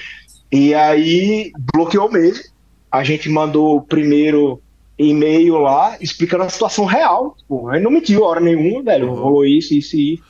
[0.52, 2.44] e aí bloqueou mesmo.
[2.90, 4.62] A gente mandou primeiro
[4.98, 7.34] e-mail lá explicando a situação real.
[7.38, 9.08] Tipo, aí não mentiu hora nenhuma, velho.
[9.08, 9.14] Uhum.
[9.14, 10.20] Rolou isso, isso e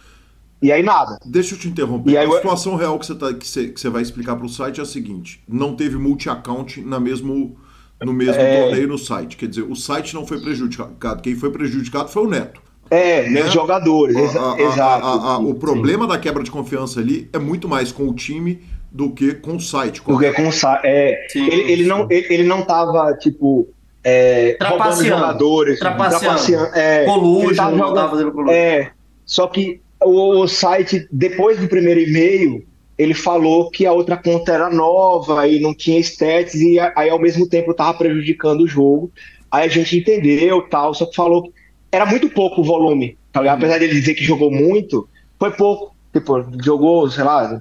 [0.63, 1.19] e aí nada.
[1.25, 2.11] Deixa eu te interromper.
[2.11, 4.47] E aí, a situação real que você, tá, que você, que você vai explicar para
[4.47, 7.57] o site é a seguinte: não teve multi-account na mesmo,
[8.03, 8.63] no mesmo é...
[8.63, 9.37] torneio no site.
[9.37, 11.23] Quer dizer, o site não foi prejudicado.
[11.23, 12.63] Quem foi prejudicado foi o Neto.
[12.89, 13.43] É, né?
[13.43, 15.05] os jogadores, a, exato.
[15.05, 16.11] A, o problema sim.
[16.11, 19.61] da quebra de confiança ali é muito mais com o time do que com o
[19.61, 20.01] site.
[20.07, 20.83] Do que com o site.
[20.85, 23.69] É, sim, ele, ele, não, ele, ele não tava, tipo,
[24.09, 28.55] é, trapaceando, jogadores, trapaceando, trapaceando é, colúgio, tava jogando, fazendo colúgio.
[28.55, 28.93] É,
[29.25, 32.65] só que o, o, site, depois do primeiro e-mail,
[32.97, 37.19] ele falou que a outra conta era nova e não tinha stats, e aí ao
[37.19, 39.11] mesmo tempo estava prejudicando o jogo.
[39.51, 41.53] Aí a gente entendeu tal, só que falou que
[41.91, 45.97] era muito pouco o volume, Apesar dele dizer que jogou muito, foi pouco.
[46.13, 47.61] Tipo, jogou, sei lá,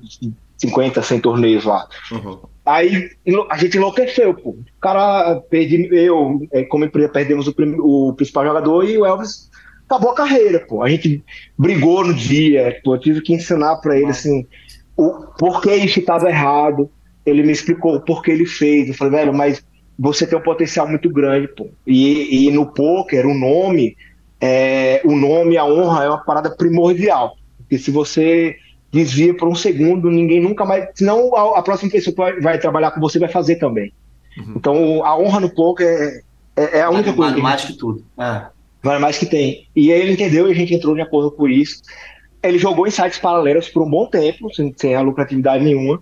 [0.60, 1.88] 50, 100 torneios lá.
[2.12, 2.38] Uhum.
[2.65, 3.12] Aí
[3.49, 4.49] a gente enlouqueceu, pô.
[4.49, 9.51] O cara, perdi, eu, é, como empresa, perdemos o, o, principal jogador e o Elvis
[9.86, 10.82] acabou a carreira, pô.
[10.82, 11.23] A gente
[11.58, 12.95] brigou no dia, pô.
[12.95, 14.47] Eu tive que ensinar para ele, assim,
[14.97, 16.89] o porquê isso estava errado.
[17.23, 18.88] Ele me explicou o porquê ele fez.
[18.88, 19.63] Eu falei, velho, mas
[19.97, 21.69] você tem um potencial muito grande, pô.
[21.86, 23.95] E, e no poker, o nome,
[24.41, 27.36] é, o nome, a honra é uma parada primordial.
[27.60, 28.56] Porque se você
[28.95, 30.88] desvia por um segundo, ninguém nunca mais.
[30.95, 33.91] Senão a, a próxima pessoa que vai, vai, trabalhar com você vai fazer também.
[34.38, 34.53] Uhum.
[34.55, 36.21] Então a honra no poker é,
[36.55, 37.31] é, é a única vale, coisa.
[37.31, 38.03] Vale mais que tudo.
[38.17, 38.45] É.
[38.81, 39.67] Vale mais que tem.
[39.75, 41.81] E aí ele entendeu e a gente entrou de acordo com isso.
[42.41, 46.01] Ele jogou em sites paralelos por um bom tempo, sem, sem a lucratividade nenhuma.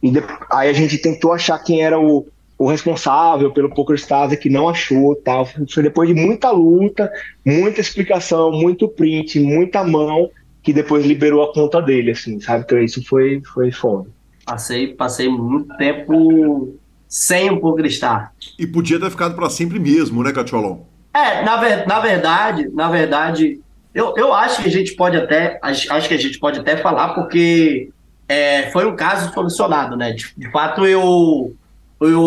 [0.00, 4.48] E de, aí a gente tentou achar quem era o, o responsável pelo PokerStars que
[4.48, 5.44] não achou tal.
[5.72, 7.10] Foi depois de muita luta,
[7.44, 10.30] muita explicação, muito print, muita mão
[10.68, 12.62] que depois liberou a conta dele, assim, sabe?
[12.62, 14.10] Então isso foi, foi foda.
[14.44, 16.78] Passei, passei muito tempo
[17.08, 18.34] sem o PokerStar.
[18.58, 20.80] E podia ter ficado para sempre mesmo, né, Catiolon?
[21.14, 23.58] É, na, ver, na verdade, na verdade,
[23.94, 26.76] eu, eu acho que a gente pode até, acho, acho que a gente pode até
[26.76, 27.88] falar, porque
[28.28, 30.12] é, foi um caso solucionado, né?
[30.12, 31.56] De, de fato, eu,
[31.98, 32.20] eu,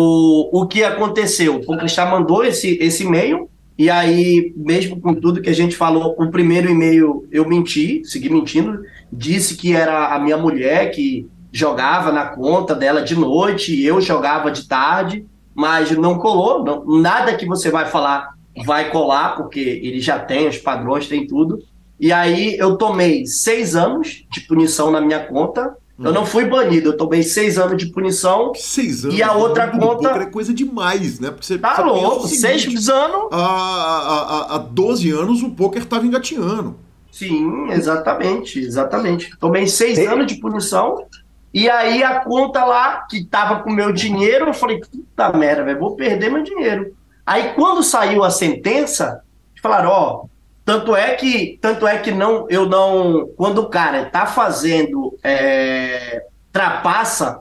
[0.52, 1.54] o que aconteceu?
[1.54, 3.48] O PokerStar mandou esse, esse e-mail
[3.78, 8.28] e aí, mesmo com tudo que a gente falou, o primeiro e-mail eu menti, segui
[8.28, 8.82] mentindo,
[9.12, 14.00] disse que era a minha mulher que jogava na conta dela de noite, e eu
[14.00, 18.32] jogava de tarde, mas não colou, não, nada que você vai falar
[18.64, 21.58] vai colar, porque ele já tem os padrões, tem tudo.
[21.98, 26.90] E aí eu tomei seis anos de punição na minha conta, eu não fui banido,
[26.90, 28.52] eu tomei seis anos de punição.
[28.54, 29.16] Seis anos?
[29.16, 30.08] E a outra conta.
[30.10, 31.30] É coisa demais, né?
[31.30, 33.28] Porque você, tá você louco, seguinte, seis anos.
[33.30, 36.76] Há, há, há 12 anos o poker estava engatinhando.
[37.10, 39.36] Sim, exatamente, exatamente.
[39.38, 40.06] Tomei seis Tem...
[40.06, 41.06] anos de punição.
[41.52, 45.78] E aí a conta lá, que tava com meu dinheiro, eu falei, puta merda, velho,
[45.78, 46.94] vou perder meu dinheiro.
[47.26, 49.20] Aí quando saiu a sentença,
[49.62, 50.24] falaram, ó,
[50.64, 53.28] tanto é que, tanto é que não, eu não.
[53.36, 57.40] Quando o cara está fazendo é, trapaça,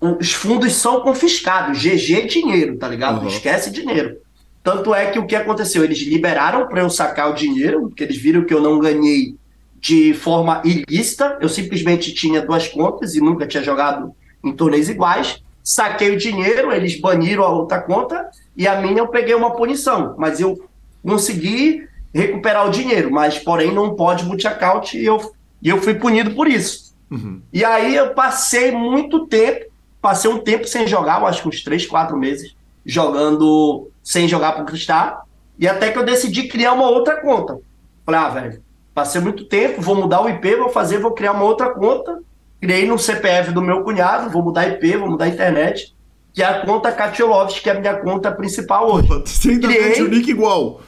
[0.00, 1.78] os fundos são confiscados.
[1.78, 3.22] GG dinheiro, tá ligado?
[3.22, 3.28] Uhum.
[3.28, 4.18] Esquece dinheiro.
[4.62, 5.82] Tanto é que o que aconteceu?
[5.82, 9.34] Eles liberaram para eu sacar o dinheiro, porque eles viram que eu não ganhei
[9.80, 11.38] de forma ilícita.
[11.40, 15.42] Eu simplesmente tinha duas contas e nunca tinha jogado em torneios iguais.
[15.62, 20.14] Saquei o dinheiro, eles baniram a outra conta e a minha eu peguei uma punição.
[20.18, 20.58] Mas eu
[21.02, 26.32] consegui recuperar o dinheiro, mas porém não pode multi-account e eu, e eu fui punido
[26.32, 26.94] por isso.
[27.10, 27.40] Uhum.
[27.52, 29.66] E aí eu passei muito tempo,
[30.00, 34.64] passei um tempo sem jogar, acho que uns 3, 4 meses, jogando sem jogar pro
[34.64, 35.26] Cristal,
[35.58, 37.58] e até que eu decidi criar uma outra conta.
[38.04, 38.62] Falei, ah, velho,
[38.94, 42.20] passei muito tempo, vou mudar o IP, vou fazer, vou criar uma outra conta.
[42.60, 45.94] Criei no CPF do meu cunhado, vou mudar IP, vou mudar a internet
[46.32, 49.08] que é a conta Katilovski, que é a minha conta principal hoje.
[49.08, 50.80] Você ainda Criei, mete o nick igual.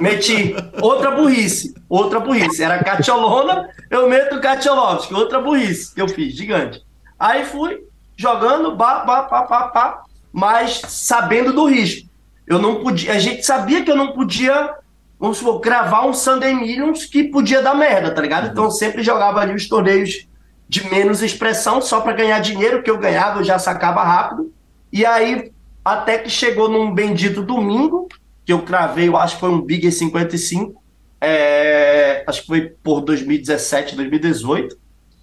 [0.00, 2.62] Meti outra burrice, outra burrice.
[2.62, 6.82] Era Katiolona, eu meto Katilovski, outra burrice que eu fiz, gigante.
[7.18, 7.82] Aí fui
[8.16, 12.08] jogando, pá, pá, pá, pá, pá, mas sabendo do risco.
[12.46, 14.74] Eu não podia, a gente sabia que eu não podia,
[15.18, 18.48] vamos supor, gravar um Sunday Millions que podia dar merda, tá ligado?
[18.48, 20.27] Então eu sempre jogava ali os torneios
[20.68, 24.52] de menos expressão só para ganhar dinheiro, que eu ganhava, eu já sacava rápido.
[24.92, 25.50] E aí,
[25.84, 28.08] até que chegou num bendito domingo,
[28.44, 30.82] que eu cravei, eu acho que foi um Big 55,
[31.20, 34.76] é, acho que foi por 2017, 2018.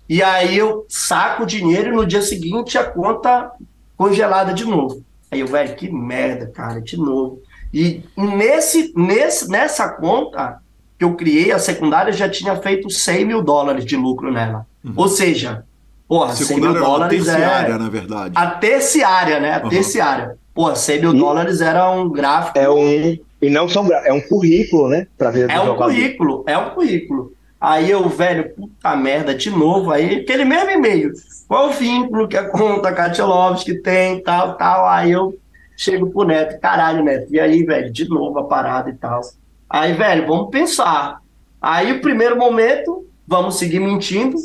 [0.07, 3.51] E aí eu saco o dinheiro e no dia seguinte a conta
[3.97, 5.03] congelada de novo.
[5.31, 7.41] Aí eu, velho, que merda, cara, de novo.
[7.73, 10.61] E nesse, nesse, nessa conta
[10.97, 14.65] que eu criei, a secundária já tinha feito 100 mil dólares de lucro nela.
[14.83, 14.93] Uhum.
[14.95, 15.63] Ou seja,
[16.07, 17.77] porra, 100 mil dólares terciária, é...
[17.77, 18.33] na verdade.
[18.35, 19.55] A terciária, né?
[19.55, 19.69] A uhum.
[19.69, 20.37] terciária.
[20.53, 21.19] Porra, 100 mil e...
[21.19, 22.57] dólares era um gráfico...
[22.57, 23.17] É um...
[23.41, 25.07] E não são é um currículo, né?
[25.17, 25.91] Pra ver é um jogador.
[25.91, 27.35] currículo, é um currículo.
[27.59, 31.11] Aí eu, velho, puta merda, de novo, aí aquele mesmo e-mail.
[31.47, 34.87] Qual o vínculo que a conta Katilovski tem, tal, tal.
[34.87, 35.37] Aí eu
[35.75, 39.21] chego pro Neto, caralho, Neto, e aí, velho, de novo a parada e tal.
[39.69, 41.21] Aí, velho, vamos pensar.
[41.61, 44.37] Aí o primeiro momento, vamos seguir mentindo,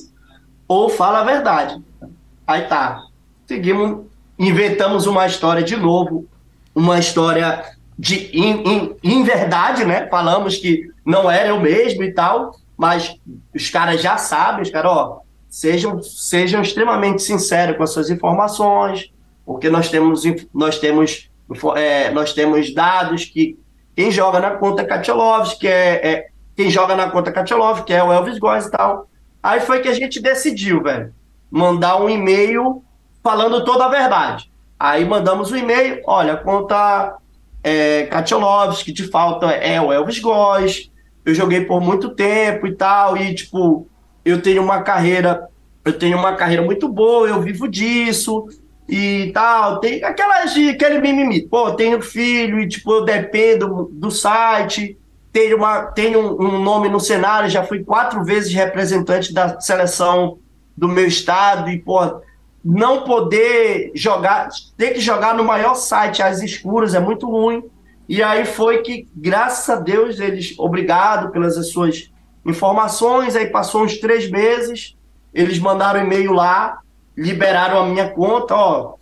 [0.66, 1.82] ou fala a verdade.
[2.46, 3.02] Aí tá.
[3.46, 4.06] Seguimos,
[4.38, 6.26] inventamos uma história de novo,
[6.74, 7.64] uma história
[7.98, 10.06] de em, em, em verdade, né?
[10.08, 13.14] Falamos que não era eu mesmo e tal, mas
[13.54, 19.12] os caras já sabem, os caras, ó, sejam, sejam extremamente sinceros com as suas informações,
[19.44, 20.22] porque nós temos,
[20.54, 21.28] nós temos,
[21.76, 23.58] é, nós temos dados que
[23.94, 27.92] quem joga na conta é Katilovski, que é, é quem joga na conta Katilov, que
[27.92, 29.08] é o Elvis Góes e tal.
[29.42, 31.14] Aí foi que a gente decidiu, velho,
[31.50, 32.84] mandar um e-mail
[33.22, 34.50] falando toda a verdade.
[34.78, 37.16] Aí mandamos o um e-mail, olha, conta
[37.64, 38.08] é,
[38.84, 40.90] que te falta é o Elvis Góes,
[41.24, 43.86] eu joguei por muito tempo e tal, e tipo,
[44.22, 45.48] eu tenho uma carreira,
[45.82, 48.46] eu tenho uma carreira muito boa, eu vivo disso
[48.90, 54.98] e tal, tem aquelas aquele mimimi, pô, tenho filho e tipo, eu dependo do site,
[55.32, 60.38] tenho, uma, tenho um nome no cenário, já fui quatro vezes representante da seleção
[60.76, 62.20] do meu estado e, pô,
[62.64, 67.62] não poder jogar, ter que jogar no maior site às escuras é muito ruim.
[68.08, 72.10] E aí foi que, graças a Deus, eles, obrigado pelas suas
[72.44, 74.96] informações, aí passou uns três meses,
[75.32, 76.80] eles mandaram e-mail lá,
[77.20, 78.94] liberaram a minha conta, ó,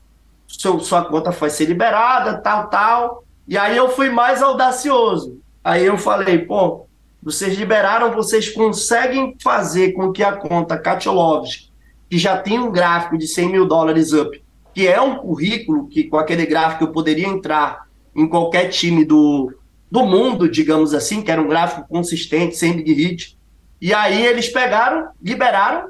[0.49, 3.25] seu, sua conta foi ser liberada, tal, tal.
[3.47, 5.41] E aí eu fui mais audacioso.
[5.63, 6.87] Aí eu falei, pô,
[7.23, 11.71] vocês liberaram, vocês conseguem fazer com que a conta Katilovski,
[12.11, 14.43] que já tem um gráfico de 100 mil dólares up,
[14.75, 19.55] que é um currículo que com aquele gráfico eu poderia entrar em qualquer time do,
[19.89, 23.39] do mundo, digamos assim, que era um gráfico consistente, sem big hit.
[23.81, 25.89] E aí eles pegaram, liberaram,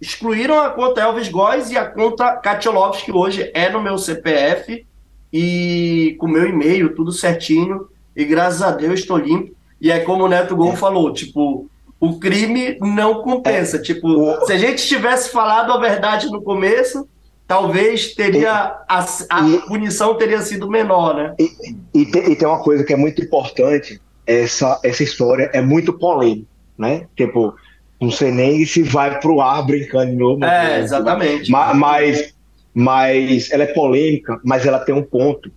[0.00, 4.86] excluíram a conta Elvis Góes e a conta Katilovski, que hoje é no meu CPF
[5.32, 7.88] e com meu e-mail, tudo certinho.
[8.14, 9.54] E graças a Deus estou limpo.
[9.80, 10.76] E é como o Neto Gol é.
[10.76, 11.68] falou, tipo,
[12.00, 13.76] o crime não compensa.
[13.76, 13.80] É.
[13.80, 17.06] Tipo, se a gente tivesse falado a verdade no começo,
[17.46, 18.52] talvez teria
[18.88, 21.34] a, a e, punição teria sido menor, né?
[21.38, 21.52] E,
[21.94, 25.92] e, tem, e, tem, uma coisa que é muito importante, essa, essa história é muito
[25.92, 27.06] polêmica, né?
[27.14, 27.54] Tipo,
[28.00, 30.44] não sei nem se vai pro ar brincando de novo.
[30.44, 30.80] É, né?
[30.80, 31.50] exatamente.
[31.50, 32.34] Mas, mas,
[32.74, 35.50] mas ela é polêmica, mas ela tem um ponto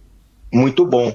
[0.51, 1.13] muito bom.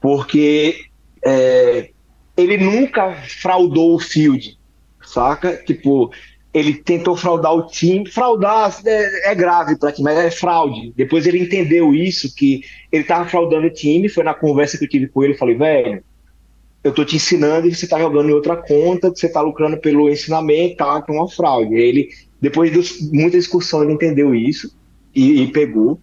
[0.00, 0.76] Porque
[1.24, 1.90] é,
[2.36, 4.56] ele nunca fraudou o field,
[5.02, 5.56] saca?
[5.56, 6.12] Tipo,
[6.52, 8.08] ele tentou fraudar o time.
[8.08, 10.92] Fraudar é, é grave para ti, mas é fraude.
[10.96, 14.08] Depois ele entendeu isso, que ele estava fraudando o time.
[14.08, 15.32] Foi na conversa que eu tive com ele.
[15.32, 16.04] Eu falei, velho,
[16.84, 20.10] eu tô te ensinando e você tá jogando em outra conta, você tá lucrando pelo
[20.10, 21.00] ensinamento, tá?
[21.00, 21.74] Que é uma fraude.
[21.74, 24.70] Ele, depois de muita discussão, ele entendeu isso
[25.14, 25.98] e, e pegou.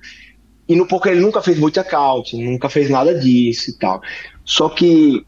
[0.67, 4.01] E no pouco ele nunca fez multi-account, nunca fez nada disso e tal.
[4.43, 5.23] Só que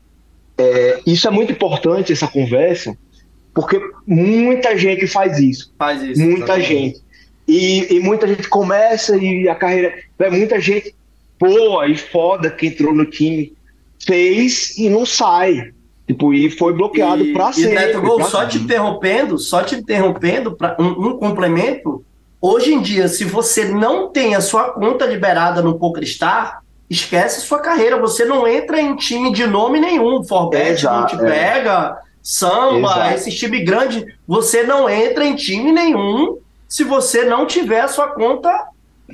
[0.58, 2.98] é, isso é muito importante, essa conversa,
[3.54, 5.72] porque muita gente faz isso.
[5.78, 6.20] Faz isso.
[6.20, 7.00] Muita gente.
[7.48, 9.94] E, e, muita gente começa e a carreira.
[10.18, 10.96] É muita gente
[11.38, 13.54] boa e foda que entrou no time,
[14.06, 15.72] fez e não sai.
[16.06, 17.72] Tipo, e foi bloqueado para sempre.
[17.72, 22.04] E Neto Gol, só te interrompendo, só te interrompendo, para um, um, complemento.
[22.42, 27.60] Hoje em dia, se você não tem a sua conta liberada no PokerStar, esquece sua
[27.60, 27.98] carreira.
[28.02, 30.24] Você não entra em time de nome nenhum.
[30.24, 31.20] Forbet não te é.
[31.20, 33.14] pega samba, Exato.
[33.16, 36.38] esse time grande, você não entra em time nenhum
[36.70, 38.50] se você não tiver a sua conta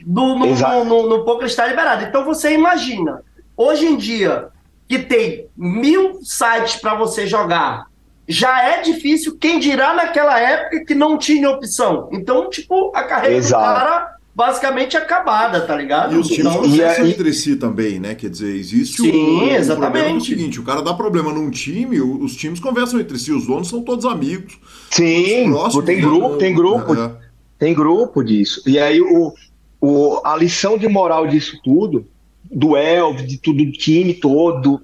[0.05, 2.05] do, no, no, no, no Poker está liberado.
[2.05, 3.23] Então você imagina,
[3.57, 4.49] hoje em dia,
[4.89, 7.85] que tem mil sites para você jogar,
[8.27, 12.09] já é difícil, quem dirá naquela época que não tinha opção.
[12.11, 13.63] Então, tipo, a carreira Exato.
[13.63, 16.15] do cara basicamente acabada, tá ligado?
[16.15, 18.15] E os times então, conversam é, entre si também, né?
[18.15, 20.15] Quer dizer, existe Sim, um, exatamente.
[20.15, 23.67] Um seguinte, o cara dá problema num time, os times conversam entre si, os donos
[23.67, 24.57] são todos amigos.
[24.89, 27.11] Sim, próximos, tem grupo, tem grupo, é.
[27.59, 28.63] tem grupo disso.
[28.65, 29.33] E aí o,
[29.81, 32.07] o, a lição de moral disso tudo,
[32.51, 34.81] do Elvis, de tudo, do time todo, o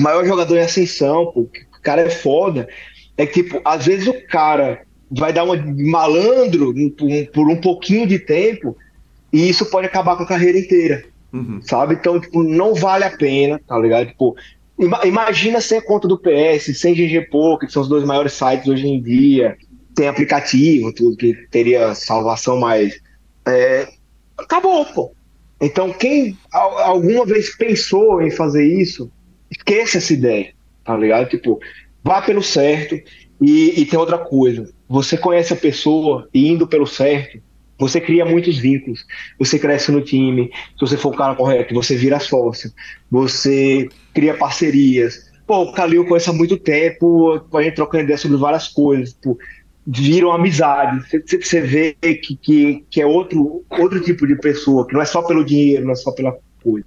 [0.00, 2.68] maior jogador em ascensão, pô, o cara é foda,
[3.16, 8.06] é que, tipo, às vezes o cara vai dar uma malandro por, por um pouquinho
[8.06, 8.76] de tempo,
[9.32, 11.04] e isso pode acabar com a carreira inteira.
[11.32, 11.60] Uhum.
[11.62, 11.94] Sabe?
[11.94, 14.06] Então, tipo, não vale a pena, tá ligado?
[14.06, 14.36] Tipo,
[15.04, 18.68] imagina sem a conta do PS, sem GG Poker, que são os dois maiores sites
[18.68, 19.56] hoje em dia,
[19.94, 22.98] tem aplicativo, tudo que teria salvação, mas
[23.46, 23.88] é,
[24.36, 25.12] acabou, pô.
[25.60, 29.10] Então, quem alguma vez pensou em fazer isso,
[29.50, 30.52] esqueça essa ideia,
[30.84, 31.28] tá ligado?
[31.28, 31.58] Tipo,
[32.02, 32.94] vá pelo certo.
[33.40, 37.40] E, e tem outra coisa, você conhece a pessoa e indo pelo certo,
[37.78, 39.06] você cria muitos vínculos.
[39.38, 40.50] Você cresce no time.
[40.74, 42.72] Se você for o cara correto, você vira sócio.
[43.08, 45.30] Você cria parcerias.
[45.46, 47.40] Pô, o Calil conhece há muito tempo.
[47.54, 49.14] A gente troca ideia sobre várias coisas.
[49.14, 49.38] Tipo,
[49.90, 51.02] viram amizade.
[51.08, 55.06] Você, você vê que, que, que é outro, outro tipo de pessoa, que não é
[55.06, 56.86] só pelo dinheiro, não é só pela coisa.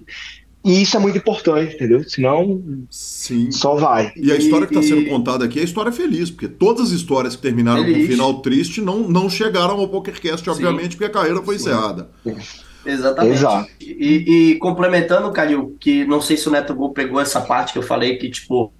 [0.63, 2.07] E isso é muito importante, entendeu?
[2.07, 3.49] Senão, Sim.
[3.49, 4.13] só vai.
[4.15, 6.91] E a história que está sendo contada aqui é a história feliz, porque todas as
[6.91, 7.97] histórias que terminaram feliz.
[7.97, 10.97] com um final triste não, não chegaram ao PokerCast, obviamente, Sim.
[10.97, 11.63] porque a carreira foi Sim.
[11.63, 12.11] encerrada.
[12.85, 13.35] Exatamente.
[13.37, 13.69] Exato.
[13.81, 17.79] E, e, complementando, Calil, que não sei se o Neto Gol pegou essa parte que
[17.79, 18.71] eu falei, que, tipo,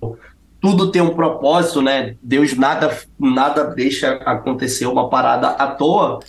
[0.62, 2.16] tudo tem um propósito, né?
[2.22, 6.20] Deus nada, nada deixa acontecer uma parada à toa.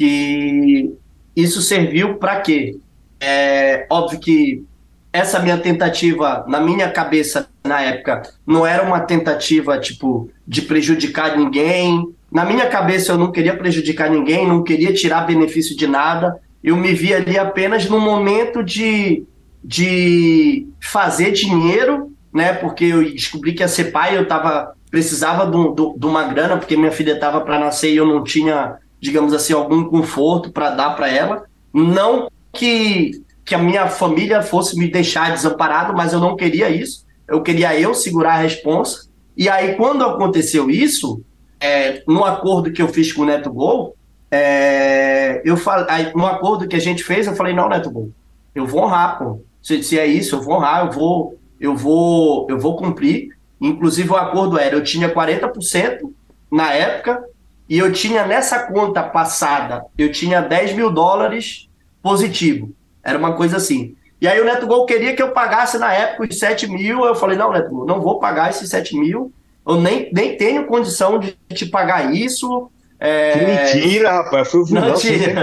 [0.00, 0.90] E
[1.36, 2.78] isso serviu para quê?
[3.20, 4.64] É óbvio que
[5.12, 11.36] essa minha tentativa, na minha cabeça, na época, não era uma tentativa, tipo, de prejudicar
[11.36, 12.08] ninguém.
[12.32, 16.40] Na minha cabeça, eu não queria prejudicar ninguém, não queria tirar benefício de nada.
[16.62, 19.24] Eu me via ali apenas no momento de,
[19.62, 22.52] de fazer dinheiro, né?
[22.52, 26.90] Porque eu descobri que ia ser pai, eu tava, precisava de, uma grana, porque minha
[26.90, 31.08] filha estava para nascer e eu não tinha, digamos assim, algum conforto para dar para
[31.08, 31.44] ela.
[31.72, 37.04] Não que que a minha família fosse me deixar desamparado, mas eu não queria isso.
[37.28, 39.06] Eu queria eu segurar a responsa.
[39.36, 41.20] E aí, quando aconteceu isso,
[41.60, 43.94] é, no acordo que eu fiz com o Neto Gol,
[44.30, 48.10] é, eu falei, no acordo que a gente fez, eu falei, não, Neto Gol,
[48.54, 49.40] eu vou honrar, pô.
[49.62, 53.30] Se, se é isso, eu vou honrar, eu vou, eu vou, eu vou cumprir.
[53.60, 56.10] Inclusive, o acordo era, eu tinha 40%
[56.50, 57.24] na época,
[57.68, 61.68] e eu tinha nessa conta passada, eu tinha 10 mil dólares
[62.02, 62.70] positivo.
[63.02, 63.96] Era uma coisa assim.
[64.20, 67.04] E aí o Neto Gol queria que eu pagasse na época os 7 mil.
[67.04, 69.32] Eu falei, não, Neto Gol, não vou pagar esses 7 mil.
[69.66, 72.70] Eu nem, nem tenho condição de te pagar isso.
[73.00, 73.32] É...
[73.32, 74.50] Que mentira, rapaz.
[74.50, 75.34] Foi não, não tinha.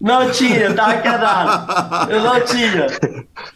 [0.00, 2.12] Não tinha, eu tava quebrado.
[2.12, 2.86] Eu não tinha.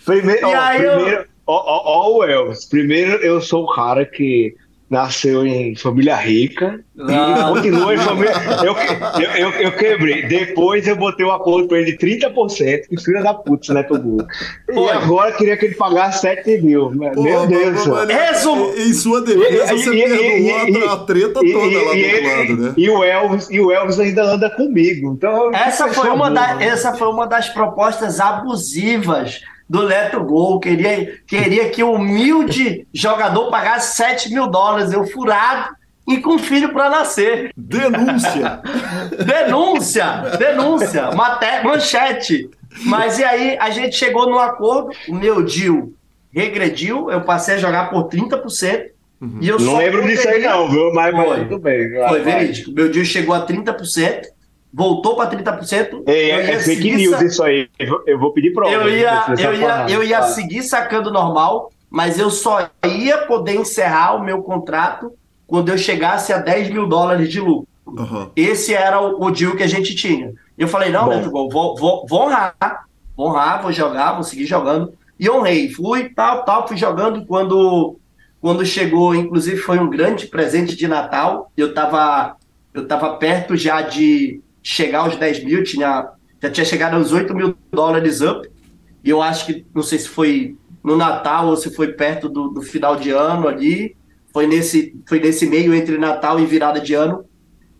[0.04, 1.24] Primeiro, ó, primeiro, eu...
[1.46, 2.64] ó, ó, ó, o Elvis.
[2.64, 4.54] Primeiro, eu sou o cara que
[4.92, 7.48] nasceu em família rica ah.
[7.48, 8.32] e continua em família.
[8.62, 8.76] Eu,
[9.22, 10.26] eu, eu, eu, quebrei.
[10.26, 13.82] Depois eu botei o um acordo para ele de 30%, que filha da puta, né,
[13.84, 14.18] Tobu?
[14.70, 16.90] E agora queria que ele pagasse 7 mil.
[17.14, 17.86] Pô, Meu Deus.
[18.06, 18.70] Resumo.
[18.76, 22.74] Em sua defesa, você perdoou a, a treta toda lá do outro lado, né?
[22.76, 25.14] E o, Elvis, e o Elvis ainda anda comigo.
[25.14, 29.40] Então, essa, foi uma da, essa foi uma das propostas abusivas
[29.72, 35.74] do Neto Gol, queria, queria que o humilde jogador pagasse 7 mil dólares, eu furado
[36.06, 37.50] e com filho para nascer.
[37.56, 38.60] Denúncia!
[39.24, 40.36] denúncia!
[40.38, 41.10] Denúncia!
[41.12, 42.50] Maté manchete!
[42.84, 45.88] Mas e aí a gente chegou no acordo, o meu deal
[46.30, 48.90] regrediu, eu passei a jogar por 30%.
[49.22, 49.38] Uhum.
[49.40, 50.92] E eu não lembro disso aí, não, viu?
[50.92, 51.92] Mas, foi, tudo bem.
[52.08, 52.72] Foi verídico.
[52.72, 54.24] Meu deal chegou a 30%
[54.72, 56.02] voltou para 30%.
[56.06, 57.24] É, é fake news sa...
[57.24, 57.68] isso aí.
[58.06, 58.72] Eu vou pedir prova.
[58.72, 64.14] Eu ia, eu ia, eu ia seguir sacando normal, mas eu só ia poder encerrar
[64.14, 65.12] o meu contrato
[65.46, 67.68] quando eu chegasse a 10 mil dólares de lucro.
[67.86, 68.30] Uhum.
[68.34, 70.32] Esse era o, o deal que a gente tinha.
[70.56, 72.54] Eu falei, não, Neto, vou, vou, vou honrar,
[73.16, 74.94] vou honrar, vou jogar, vou seguir jogando.
[75.18, 77.96] E honrei, fui, tal, tal, fui jogando quando
[78.40, 81.52] quando chegou, inclusive foi um grande presente de Natal.
[81.56, 82.36] Eu estava
[82.74, 86.10] eu tava perto já de chegar aos 10 mil, tinha,
[86.40, 88.48] já tinha chegado aos 8 mil dólares up.
[89.04, 92.48] E eu acho que, não sei se foi no Natal ou se foi perto do,
[92.48, 93.96] do final de ano ali.
[94.32, 97.24] Foi nesse, foi nesse meio entre Natal e virada de ano.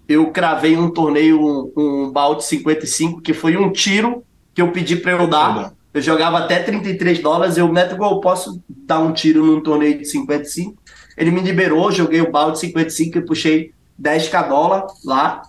[0.08, 4.24] Eu cravei um torneio, um, um balde 55, que foi um tiro
[4.54, 5.72] que eu pedi para eu dar.
[5.94, 7.56] Eu jogava até 33 dólares.
[7.56, 10.76] Eu, Neto, eu posso dar um tiro num torneio de 55.
[11.16, 15.42] Ele me liberou, joguei o balde 55 e puxei 10k dólar lá.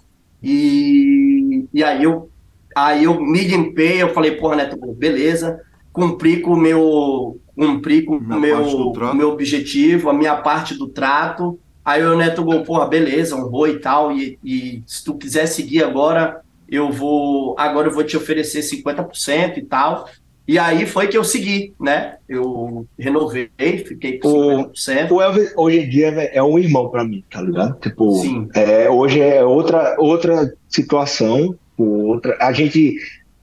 [0.43, 2.29] E, e aí eu
[2.75, 8.17] aí eu me limpei, eu falei, porra, Neto, beleza, cumpri com o meu cumpri com
[8.17, 11.59] o meu, meu objetivo, a minha parte do trato.
[11.85, 14.11] Aí o Neto Gol, porra, beleza, honrou e tal.
[14.11, 17.55] E, e se tu quiser seguir agora, eu vou.
[17.57, 20.09] Agora eu vou te oferecer 50% e tal.
[20.45, 22.15] E aí foi que eu segui, né?
[22.27, 25.11] Eu renovei, fiquei com 50%.
[25.11, 27.79] O, o Elvis, hoje em dia, é um irmão para mim, tá ligado?
[27.79, 28.49] Tipo, Sim.
[28.53, 31.55] É, hoje é outra, outra situação.
[31.77, 32.97] Outra, a, gente,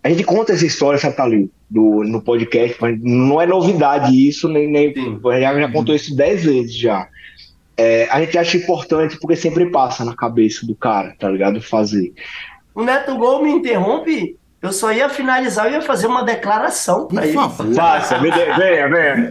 [0.05, 4.29] a gente conta essa história, sabe, tá ali, do, no podcast, mas não é novidade
[4.29, 7.09] isso, nem, nem a gente já contou isso dez vezes já.
[7.79, 11.63] É, a gente acha importante porque sempre passa na cabeça do cara, tá ligado?
[11.63, 12.13] Fazer.
[12.75, 17.27] O Neto Gol me interrompe eu só ia finalizar, eu ia fazer uma declaração para
[17.27, 17.37] ele.
[17.75, 19.31] Faça, venha, venha.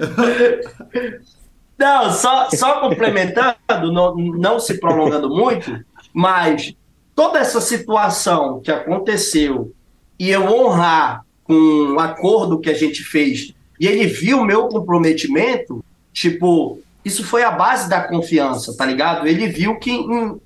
[1.78, 3.58] Não, só, só complementando,
[3.94, 5.80] não, não se prolongando muito,
[6.14, 6.74] mas
[7.16, 9.72] toda essa situação que aconteceu
[10.20, 14.68] e eu honrar com o acordo que a gente fez e ele viu o meu
[14.68, 19.26] comprometimento, tipo, isso foi a base da confiança, tá ligado?
[19.26, 20.38] Ele viu que hum,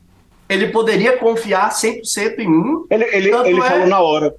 [0.47, 2.85] ele poderia confiar 100% em mim.
[2.91, 3.69] Ele, ele, ele é...
[3.69, 4.35] falou na hora.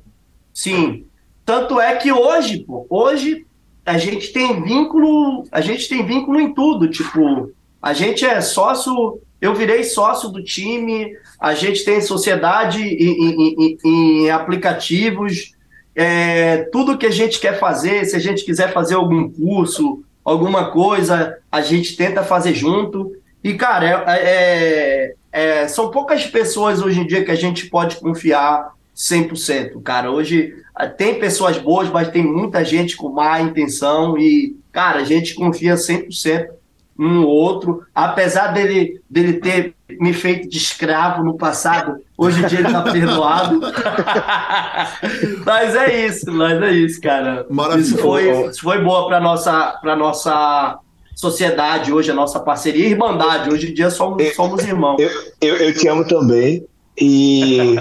[0.54, 1.04] Sim.
[1.44, 3.44] Tanto é que hoje, pô, hoje
[3.84, 7.52] a gente tem vínculo, a gente tem vínculo em tudo, tipo,
[7.82, 13.78] a gente é sócio, eu virei sócio do time, a gente tem sociedade em, em,
[13.84, 15.52] em aplicativos,
[15.94, 20.70] é, tudo que a gente quer fazer, se a gente quiser fazer algum curso, alguma
[20.70, 23.14] coisa, a gente tenta fazer junto.
[23.42, 27.96] E, cara, é, é, é, são poucas pessoas hoje em dia que a gente pode
[27.96, 30.10] confiar 100%, cara.
[30.10, 30.54] Hoje
[30.96, 35.74] tem pessoas boas, mas tem muita gente com má intenção e, cara, a gente confia
[35.74, 36.48] 100%
[36.96, 42.46] um no outro, apesar dele, dele ter me feito de escravo no passado, hoje em
[42.46, 43.60] dia ele tá perdoado.
[45.44, 47.46] mas é isso, mas é isso, cara.
[47.78, 50.78] Isso foi, isso foi boa para nossa para nossa
[51.16, 53.50] sociedade hoje, a nossa parceria e irmandade.
[53.50, 55.00] Hoje em dia somos, somos irmãos.
[55.00, 56.64] Eu, eu, eu te amo também.
[57.00, 57.76] E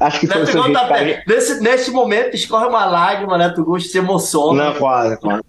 [0.00, 0.88] acho que foi Neto o tá
[1.26, 3.48] nesse, nesse momento escorre uma lágrima, né?
[3.48, 4.64] Tu gosta se emociona.
[4.66, 5.42] Não, quase, quase.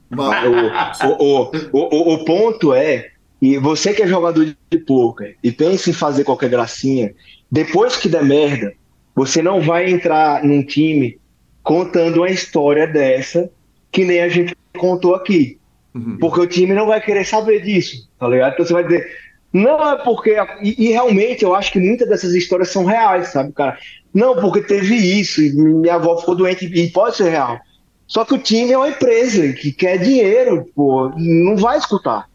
[1.05, 5.89] o, o, o, o, ponto é e você que é jogador de poker e pensa
[5.89, 7.13] em fazer qualquer gracinha,
[7.51, 8.73] depois que der merda,
[9.13, 11.19] você não vai entrar num time
[11.61, 13.49] contando uma história dessa
[13.91, 15.59] que nem a gente contou aqui.
[15.93, 16.17] Uhum.
[16.19, 18.53] Porque o time não vai querer saber disso, tá ligado?
[18.53, 19.07] Então você vai dizer,
[19.51, 20.35] não, é porque.
[20.61, 23.77] E, e, realmente eu acho que muitas dessas histórias são reais, sabe, cara?
[24.13, 27.59] Não, porque teve isso, e minha avó ficou doente, e pode ser real.
[28.05, 32.27] Só que o time é uma empresa que quer dinheiro, pô, não vai escutar.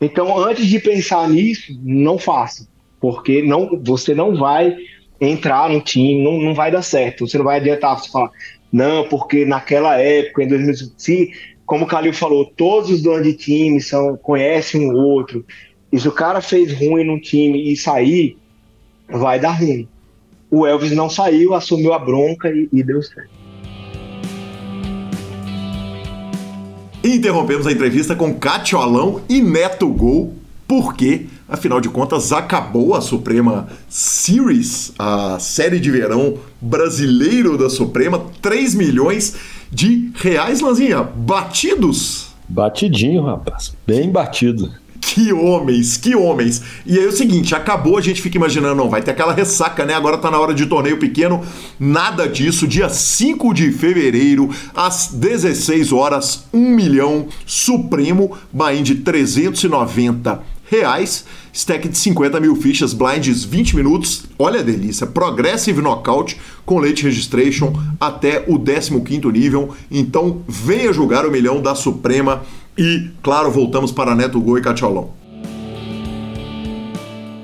[0.00, 2.68] Então, antes de pensar nisso, não faça.
[3.00, 4.76] Porque não, você não vai
[5.20, 7.26] entrar no time, não, não vai dar certo.
[7.26, 8.30] Você não vai adiantar você falar,
[8.72, 11.32] não, porque naquela época, em 2005, se,
[11.64, 15.44] como o Calil falou, todos os donos de time são, conhecem um outro,
[15.92, 18.36] e se o cara fez ruim num time e sair,
[19.08, 19.88] vai dar ruim.
[20.50, 23.30] O Elvis não saiu, assumiu a bronca e, e deu certo.
[27.02, 30.34] Interrompemos a entrevista com Catiolão e Neto Gol,
[30.66, 38.26] porque, afinal de contas, acabou a Suprema Series, a série de verão brasileiro da Suprema,
[38.42, 39.36] 3 milhões
[39.70, 42.34] de reais, Lanzinha, batidos.
[42.48, 44.72] Batidinho, rapaz, bem batido.
[45.16, 46.60] Que homens, que homens.
[46.84, 49.82] E aí é o seguinte, acabou, a gente fica imaginando, não, vai ter aquela ressaca,
[49.82, 49.94] né?
[49.94, 51.42] Agora tá na hora de torneio pequeno.
[51.80, 52.68] Nada disso.
[52.68, 61.24] Dia 5 de fevereiro, às 16 horas, 1 milhão Supremo, buy de 390 reais.
[61.50, 64.24] Stack de 50 mil fichas, blinds 20 minutos.
[64.38, 65.06] Olha a delícia.
[65.06, 66.36] Progressive Knockout
[66.66, 68.92] com late registration até o 15
[69.32, 69.74] nível.
[69.90, 72.42] Então venha julgar o milhão da Suprema
[72.76, 75.14] e, claro, voltamos para Neto Gol e Catiolão.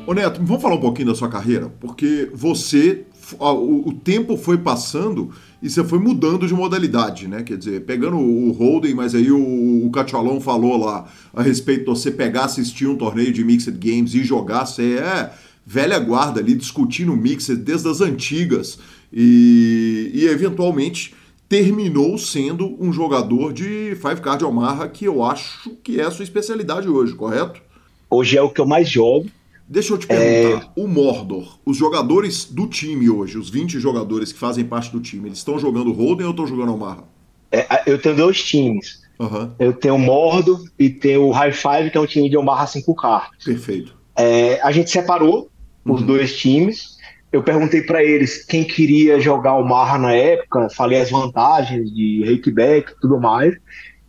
[0.06, 1.72] Ô Neto, vamos falar um pouquinho da sua carreira?
[1.80, 3.04] Porque você,
[3.38, 5.30] o, tempo foi passando
[5.62, 7.42] e você foi mudando de modalidade, né?
[7.42, 11.98] Quer dizer, pegando o Holden, mas aí o, o Catiolão falou lá a respeito de
[11.98, 15.32] você pegar, assistir um torneio de Mixed Games e jogar, você é
[15.64, 18.78] velha guarda ali, discutindo Mixed desde as antigas
[19.12, 21.14] e, e eventualmente
[21.52, 26.22] terminou sendo um jogador de Five Card Omaha, que eu acho que é a sua
[26.22, 27.60] especialidade hoje, correto?
[28.08, 29.30] Hoje é o que eu mais jogo.
[29.68, 30.70] Deixa eu te perguntar, é...
[30.74, 35.28] o Mordor, os jogadores do time hoje, os 20 jogadores que fazem parte do time,
[35.28, 37.04] eles estão jogando Holden ou estão jogando Omaha?
[37.50, 39.02] É, eu tenho dois times.
[39.18, 39.50] Uhum.
[39.58, 42.66] Eu tenho o Mordor e tenho o High Five, que é um time de Omaha
[42.66, 43.44] 5 cartas.
[43.44, 43.94] Perfeito.
[44.16, 45.50] É, a gente separou
[45.84, 46.06] os uhum.
[46.06, 46.91] dois times
[47.32, 52.22] eu perguntei para eles quem queria jogar o Marra na época, falei as vantagens de
[52.24, 53.56] rakeback e tudo mais,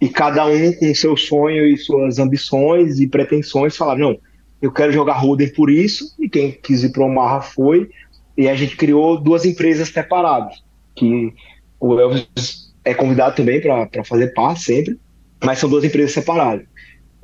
[0.02, 4.18] e cada um com seu sonho e suas ambições e pretensões falaram, não,
[4.62, 7.90] eu quero jogar Roden por isso, e quem quis ir para o Marra foi,
[8.38, 10.62] e a gente criou duas empresas separadas,
[10.94, 11.34] que
[11.80, 15.00] o Elvis é convidado também para fazer parte sempre,
[15.42, 16.66] mas são duas empresas separadas.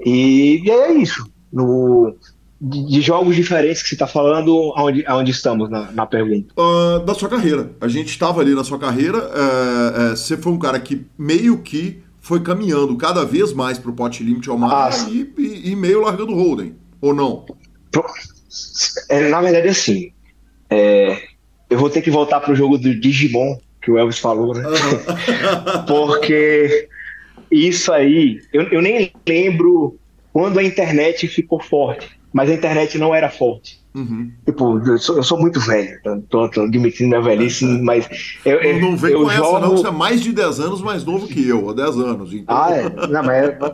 [0.06, 1.30] E, e é isso.
[1.52, 2.16] No,
[2.60, 6.54] de, de, jogos diferentes que você está falando, aonde, aonde estamos na, na pergunta?
[6.58, 7.72] Uh, da sua carreira.
[7.80, 11.60] A gente estava ali na sua carreira, é, é, você foi um cara que meio
[11.60, 15.72] que foi caminhando cada vez mais para o pot limit ao mar ah, e, e,
[15.72, 17.46] e, meio largando o Holden, ou não?
[19.08, 20.12] É, na verdade, assim,
[20.70, 21.30] é,
[21.70, 24.64] eu vou ter que voltar para o jogo do Digimon, que o Elvis falou, né?
[24.68, 25.86] Uhum.
[25.88, 26.90] Porque
[27.50, 29.98] isso aí, eu, eu nem lembro
[30.34, 33.80] quando a internet ficou forte mas a internet não era forte.
[33.96, 34.32] Uhum.
[34.46, 36.00] Tipo, eu sou, eu sou, muito velho,
[36.30, 37.82] tô, tô admitindo minha velhice, é.
[37.82, 38.08] mas.
[38.46, 39.48] Eu, eu, não vem eu com jogo...
[39.48, 42.34] essa, não, você é mais de 10 anos mais novo que eu, há 10 anos.
[42.34, 42.56] Então...
[42.56, 42.84] Ah, é?
[43.08, 43.24] Não,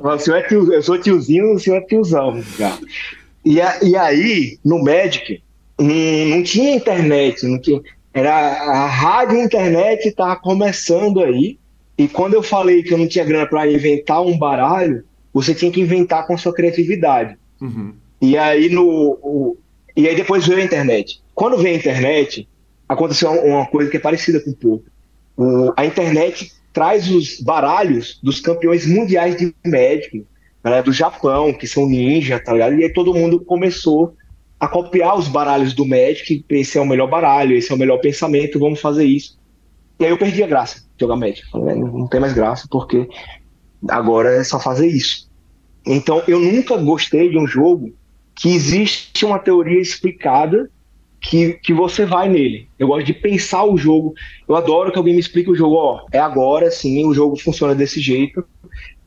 [0.01, 2.77] mas o senhor é tio, eu sou tiozinho, o senhor é tiozão já.
[3.43, 5.43] E, a, e aí, no Magic,
[5.77, 7.81] não, não tinha internet, não tinha.
[8.13, 11.59] Era a rádio e a internet estava começando aí.
[11.97, 15.03] E quando eu falei que eu não tinha grana para inventar um baralho,
[15.33, 17.37] você tinha que inventar com sua criatividade.
[17.61, 17.93] Uhum.
[18.29, 18.85] E aí no
[19.21, 19.57] o,
[19.95, 21.21] e aí depois veio a internet.
[21.33, 22.47] Quando veio a internet,
[22.87, 24.91] aconteceu uma coisa que é parecida com o poker.
[25.37, 30.25] O, a internet traz os baralhos dos campeões mundiais de Magic
[30.65, 32.73] galera do Japão, que são ninja, tá ligado?
[32.73, 34.15] E aí todo mundo começou
[34.59, 37.99] a copiar os baralhos do Magic, esse é o melhor baralho, esse é o melhor
[37.99, 39.37] pensamento, vamos fazer isso.
[39.99, 41.47] E aí eu perdi a graça de jogar Magic.
[41.51, 43.07] Falei, não, não tem mais graça, porque
[43.87, 45.29] agora é só fazer isso.
[45.85, 47.93] Então eu nunca gostei de um jogo
[48.35, 50.69] que existe uma teoria explicada
[51.21, 52.67] que, que você vai nele.
[52.77, 54.13] Eu gosto de pensar o jogo.
[54.47, 55.75] Eu adoro que alguém me explique o jogo.
[55.75, 58.45] Ó, é agora sim, o jogo funciona desse jeito.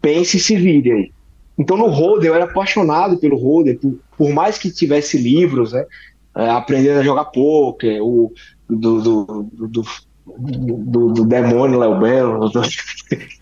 [0.00, 1.12] Pense e se vire aí.
[1.56, 5.84] Então no Roder, eu era apaixonado pelo Roder, por, por mais que tivesse livros, né?
[6.36, 8.32] É, aprendendo a jogar poker, o
[8.68, 9.82] do, do, do,
[10.26, 12.50] do, do demônio Léo Belo.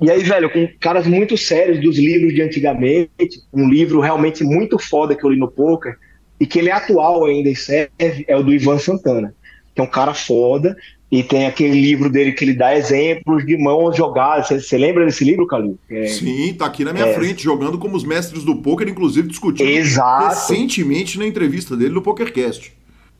[0.00, 4.78] E aí, velho, com caras muito sérios dos livros de antigamente, um livro realmente muito
[4.78, 5.96] foda que eu li no poker,
[6.40, 9.34] e que ele é atual ainda e serve, é o do Ivan Santana,
[9.74, 10.76] que é um cara foda,
[11.10, 14.48] e tem aquele livro dele que ele dá exemplos de mãos jogadas.
[14.48, 15.78] Você lembra desse livro, Calil?
[15.90, 19.26] É, Sim, tá aqui na minha é, frente, jogando como os mestres do poker, inclusive
[19.26, 20.28] discutindo exato.
[20.28, 22.72] recentemente na entrevista dele no PokerCast.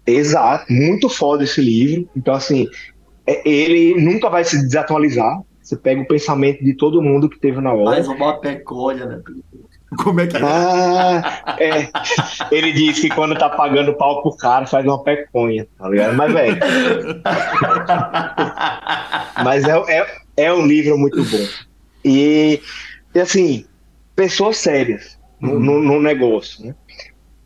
[0.07, 2.09] Exato, muito foda esse livro.
[2.15, 2.67] Então, assim,
[3.27, 5.41] é, ele nunca vai se desatualizar.
[5.69, 7.91] Você pega o pensamento de todo mundo que teve na hora.
[7.91, 9.21] Mais uma pecolha, né?
[10.03, 10.41] Como é que é?
[10.43, 11.91] Ah, é.
[12.51, 16.17] Ele disse que quando tá pagando pau pro cara, faz uma peconha, tá ligado?
[16.17, 16.59] Mas, velho.
[19.45, 20.07] Mas é, é,
[20.39, 21.47] é um livro muito bom.
[22.03, 22.63] E,
[23.15, 23.67] e assim,
[24.17, 26.75] pessoas sérias no, no, no, negócio, né?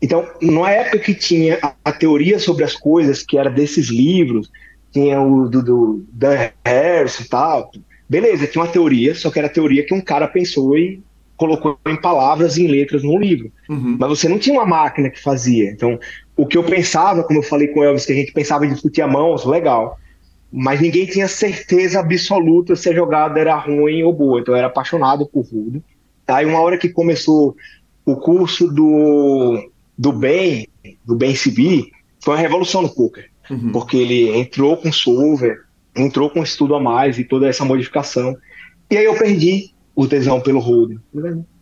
[0.01, 4.49] Então, numa época que tinha a, a, teoria sobre as coisas, que era desses livros,
[4.93, 7.69] tinha o do, do Dan Harris e tal,
[8.13, 11.01] beleza, tinha uma teoria, só que era a teoria que um cara pensou e
[11.35, 13.51] colocou em palavras e em letras num livro.
[13.67, 13.97] Uhum.
[13.99, 15.71] Mas você não tinha uma máquina que fazia.
[15.71, 15.99] Então,
[16.37, 18.69] o que eu pensava, como eu falei com o Elvis, que a gente pensava em
[18.69, 19.97] discutir a mãos, legal.
[20.51, 24.39] Mas ninguém tinha certeza absoluta se a jogada era ruim ou boa.
[24.39, 25.83] Então, eu era apaixonado por Rudo.
[26.27, 27.55] Aí, uma hora que começou
[28.05, 30.67] o curso do, do Ben,
[31.03, 31.89] do Ben CB,
[32.23, 33.31] foi uma revolução no poker.
[33.49, 33.71] Uhum.
[33.71, 35.63] Porque ele entrou com solver,
[35.95, 38.35] entrou com estudo a mais e toda essa modificação.
[38.89, 40.99] E aí eu perdi o tesão pelo holding.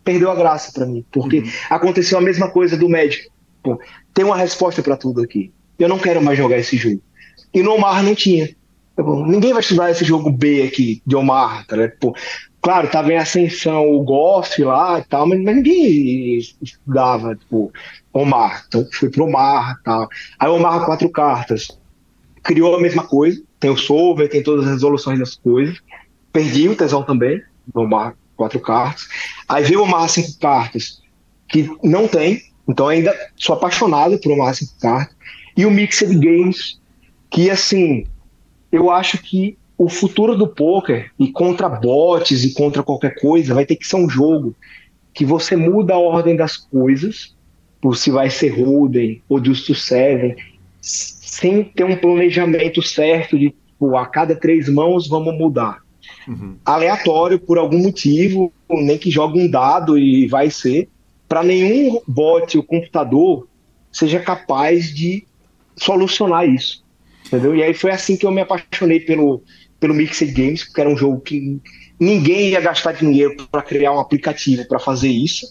[0.04, 1.50] Perdeu a graça para mim, porque uhum.
[1.70, 3.32] aconteceu a mesma coisa do médico.
[3.62, 3.78] Pô,
[4.12, 5.52] tem uma resposta para tudo aqui.
[5.78, 7.00] Eu não quero mais jogar esse jogo.
[7.54, 8.48] E no Omar não tinha.
[8.96, 12.14] Pô, ninguém vai estudar esse jogo B aqui de Omar, tá Pô,
[12.60, 17.72] claro, tava em ascensão o Goff lá e tal, mas, ninguém estudava, tipo,
[18.12, 18.64] Omar.
[18.68, 20.08] Então fui pro Omar e tal.
[20.38, 21.68] Aí o Omar quatro cartas.
[22.42, 23.40] Criou a mesma coisa.
[23.62, 25.78] Tem o solver, tem todas as resoluções das coisas.
[26.32, 27.40] Perdi o tesão também,
[27.72, 29.06] no Omar quatro cartas.
[29.48, 31.00] Aí veio o Omar cinco cartas,
[31.48, 35.14] que não tem, então ainda sou apaixonado por Omar cinco cartas.
[35.56, 36.80] E o Mixed Games,
[37.30, 38.04] que assim,
[38.72, 43.64] eu acho que o futuro do poker e contra bots e contra qualquer coisa vai
[43.64, 44.56] ter que ser um jogo
[45.14, 47.32] que você muda a ordem das coisas,
[47.94, 50.34] se vai ser Holden ou Just to Seven,
[51.32, 55.78] sem ter um planejamento certo de tipo, a cada três mãos vamos mudar
[56.28, 56.56] uhum.
[56.62, 60.90] aleatório por algum motivo, nem que jogue um dado e vai ser,
[61.26, 63.48] para nenhum bot ou computador
[63.90, 65.24] seja capaz de
[65.74, 66.84] solucionar isso.
[67.26, 67.56] Entendeu?
[67.56, 69.42] E aí foi assim que eu me apaixonei pelo,
[69.80, 71.58] pelo Mixed Games, porque era um jogo que
[71.98, 75.46] ninguém ia gastar dinheiro para criar um aplicativo para fazer isso,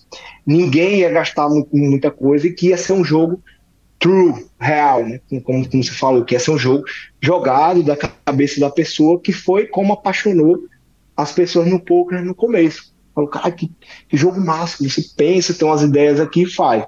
[0.46, 3.42] ninguém ia gastar muita coisa e que ia ser um jogo
[4.02, 5.22] true, real, né?
[5.30, 6.84] como, como você falou, que ia ser um jogo
[7.22, 10.58] jogado da cabeça da pessoa, que foi como apaixonou
[11.16, 12.92] as pessoas no poker no começo.
[13.14, 13.72] Falou, cara, que,
[14.10, 16.84] que jogo massa, você pensa, tem umas ideias aqui e faz.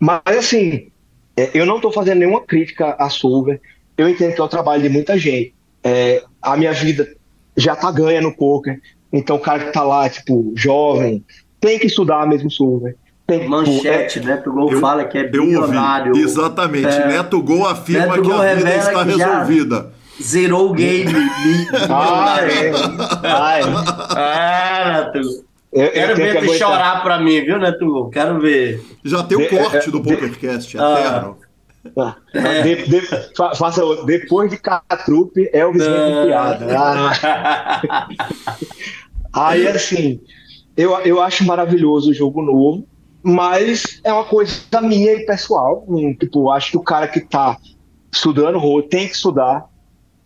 [0.00, 0.88] Mas assim,
[1.36, 3.60] é, eu não estou fazendo nenhuma crítica a Solver,
[3.98, 5.54] eu entendo que é o trabalho de muita gente.
[5.84, 7.14] É, a minha vida
[7.54, 8.80] já tá ganha no poker,
[9.12, 11.22] então o cara que tá lá, tipo, jovem,
[11.60, 12.96] tem que estudar mesmo Solver
[13.26, 16.12] tem, Manchete, é, Neto Gol eu, fala que é bilionário.
[16.12, 16.22] Ouvi.
[16.22, 16.86] Exatamente.
[16.86, 19.92] É, Neto Gol afirma Neto que Gol a vida está resolvida.
[20.22, 21.12] Zerou o game.
[21.90, 22.72] ah, é.
[23.24, 23.62] Ah, é.
[24.16, 25.44] ah, Neto.
[25.72, 28.10] Eu, Quero eu ver tu chorar pra mim, viu, Neto Gol?
[28.10, 28.80] Quero ver.
[29.04, 31.00] Já tem o corte do PokerCast, ah.
[31.00, 31.38] eterno.
[31.96, 32.62] Ah, é.
[32.62, 33.00] de, de,
[33.56, 36.66] faça depois de Catrupe, Elvis vem com piada.
[36.76, 38.08] Ah.
[39.32, 40.20] Aí assim,
[40.76, 42.86] eu, eu acho maravilhoso o jogo novo
[43.28, 45.84] mas é uma coisa minha e pessoal.
[45.88, 47.56] Um, tipo, acho que o cara que está
[48.12, 49.64] estudando rolo tem que estudar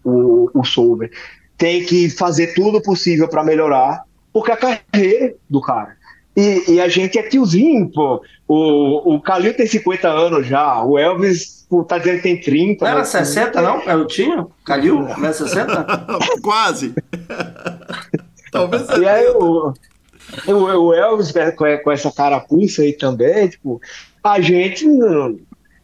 [0.04, 1.10] o, o solver,
[1.56, 5.96] tem que fazer tudo possível para melhorar, porque é a carreira do cara.
[6.36, 8.22] E, e, a gente é tiozinho, pô.
[8.46, 12.84] O, o Calil tem 50 anos já, o Elvis pô, tá dizendo que tem 30.
[12.84, 13.80] Não era 60, não?
[13.82, 14.46] Eu tinha?
[14.64, 15.00] Calil?
[15.00, 16.06] Não era 60?
[16.42, 16.94] Quase.
[18.52, 19.72] Talvez E aí, o,
[20.46, 23.80] o, o Elvis com, com essa carapuça aí também, tipo,
[24.22, 25.38] a gente não,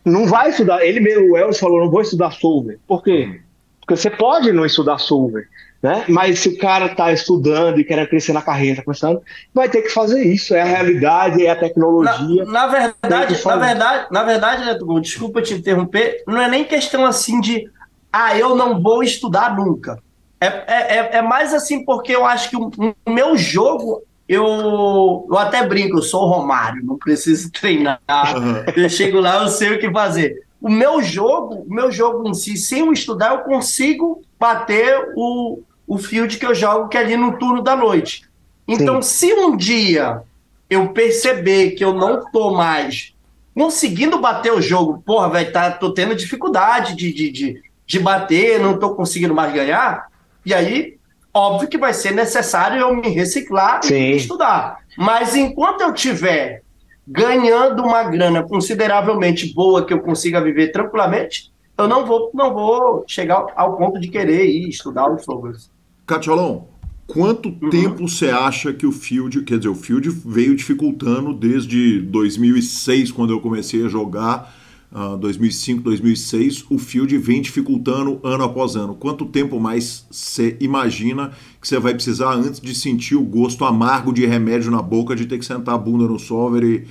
[0.04, 0.84] não vai estudar.
[0.84, 2.78] Ele mesmo, o Elvis falou, não vou estudar solver.
[2.86, 3.40] Por quê?
[3.80, 5.48] Porque você pode não estudar solver.
[5.82, 6.04] Né?
[6.08, 9.16] Mas se o cara está estudando e quer crescer na carreira, tá
[9.54, 10.54] vai ter que fazer isso.
[10.54, 12.44] É a realidade, é a tecnologia.
[12.44, 17.04] Na, na verdade, na verdade, na verdade, né, desculpa te interromper, não é nem questão
[17.04, 17.70] assim de
[18.12, 20.02] ah, eu não vou estudar nunca.
[20.40, 22.70] É, é, é, é mais assim porque eu acho que o,
[23.04, 28.00] o meu jogo eu, eu até brinco, eu sou o Romário, não preciso treinar.
[28.08, 28.82] Uhum.
[28.82, 30.44] Eu chego lá, eu sei o que fazer.
[30.60, 35.60] O meu jogo, o meu jogo em si, sem eu estudar, eu consigo bater o,
[35.86, 38.24] o field que eu jogo, que é ali no turno da noite.
[38.66, 39.28] Então, Sim.
[39.28, 40.22] se um dia
[40.68, 43.14] eu perceber que eu não tô mais
[43.54, 48.60] conseguindo bater o jogo, porra, vai tá, tô tendo dificuldade de, de, de, de bater,
[48.60, 50.08] não tô conseguindo mais ganhar,
[50.44, 50.98] e aí,
[51.36, 53.94] óbvio que vai ser necessário eu me reciclar Sim.
[53.94, 54.78] e estudar.
[54.96, 56.62] Mas enquanto eu tiver
[57.06, 63.04] ganhando uma grana consideravelmente boa que eu consiga viver tranquilamente, eu não vou, não vou
[63.06, 65.70] chegar ao ponto de querer ir estudar os softwares.
[66.06, 66.62] Catiolon,
[67.06, 67.68] quanto uhum.
[67.68, 73.32] tempo você acha que o Field, quer dizer, o Field veio dificultando desde 2006, quando
[73.32, 74.52] eu comecei a jogar,
[74.96, 78.94] uh, 2005, 2006, o Field vem dificultando ano após ano.
[78.94, 84.12] Quanto tempo mais você imagina que você vai precisar antes de sentir o gosto amargo
[84.12, 86.86] de remédio na boca, de ter que sentar a bunda no solver e,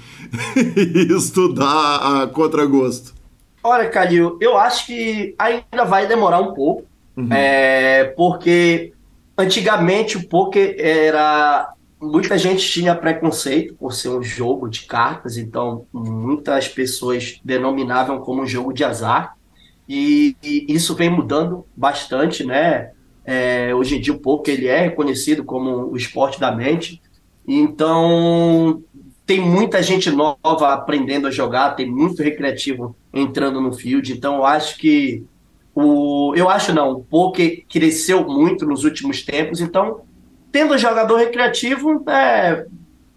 [0.55, 3.15] e estudar a contragosto?
[3.63, 6.83] Olha, Calil, eu acho que ainda vai demorar um pouco,
[7.17, 7.27] uhum.
[7.31, 8.93] é, porque
[9.37, 11.73] Antigamente o poker era
[12.05, 18.43] muita gente tinha preconceito por ser um jogo de cartas, então muitas pessoas denominavam como
[18.43, 19.35] um jogo de azar.
[19.87, 22.91] E, e isso vem mudando bastante, né?
[23.23, 27.01] É, hoje em dia o poker ele é reconhecido como o esporte da mente.
[27.47, 28.83] Então
[29.25, 34.11] tem muita gente nova aprendendo a jogar, tem muito recreativo entrando no field.
[34.13, 35.23] Então eu acho que
[35.75, 40.01] o, eu acho não, o poker cresceu muito nos últimos tempos, então,
[40.55, 42.65] tendo jogador recreativo, é,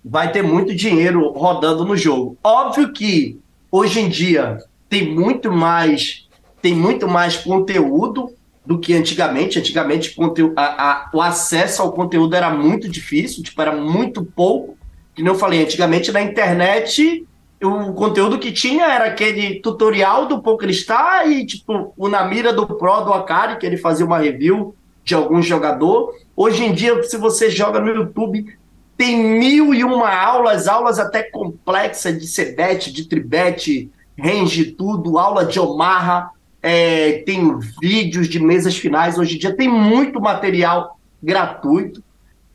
[0.05, 2.37] vai ter muito dinheiro rodando no jogo.
[2.43, 3.39] Óbvio que
[3.71, 4.59] hoje em dia
[4.89, 6.27] tem muito mais
[6.61, 8.33] tem muito mais conteúdo
[8.67, 9.57] do que antigamente.
[9.57, 10.17] Antigamente
[10.57, 14.77] a, a, o acesso ao conteúdo era muito difícil, tipo, era muito pouco.
[15.15, 17.25] Que eu falei, antigamente na internet
[17.63, 22.67] o conteúdo que tinha era aquele tutorial do PokerStar e, tipo, o na mira do
[22.67, 24.75] Pro do Akari, que ele fazia uma review
[25.09, 26.15] de algum jogador.
[26.37, 28.55] Hoje em dia, se você joga no YouTube,
[28.95, 35.47] tem mil e uma aulas, aulas até complexas de Cebet, de Tribet, range, tudo, aula
[35.47, 36.29] de Omaha,
[36.63, 39.17] é, tem vídeos de mesas finais.
[39.17, 42.05] Hoje em dia tem muito material gratuito.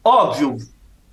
[0.04, 0.58] Óbvio,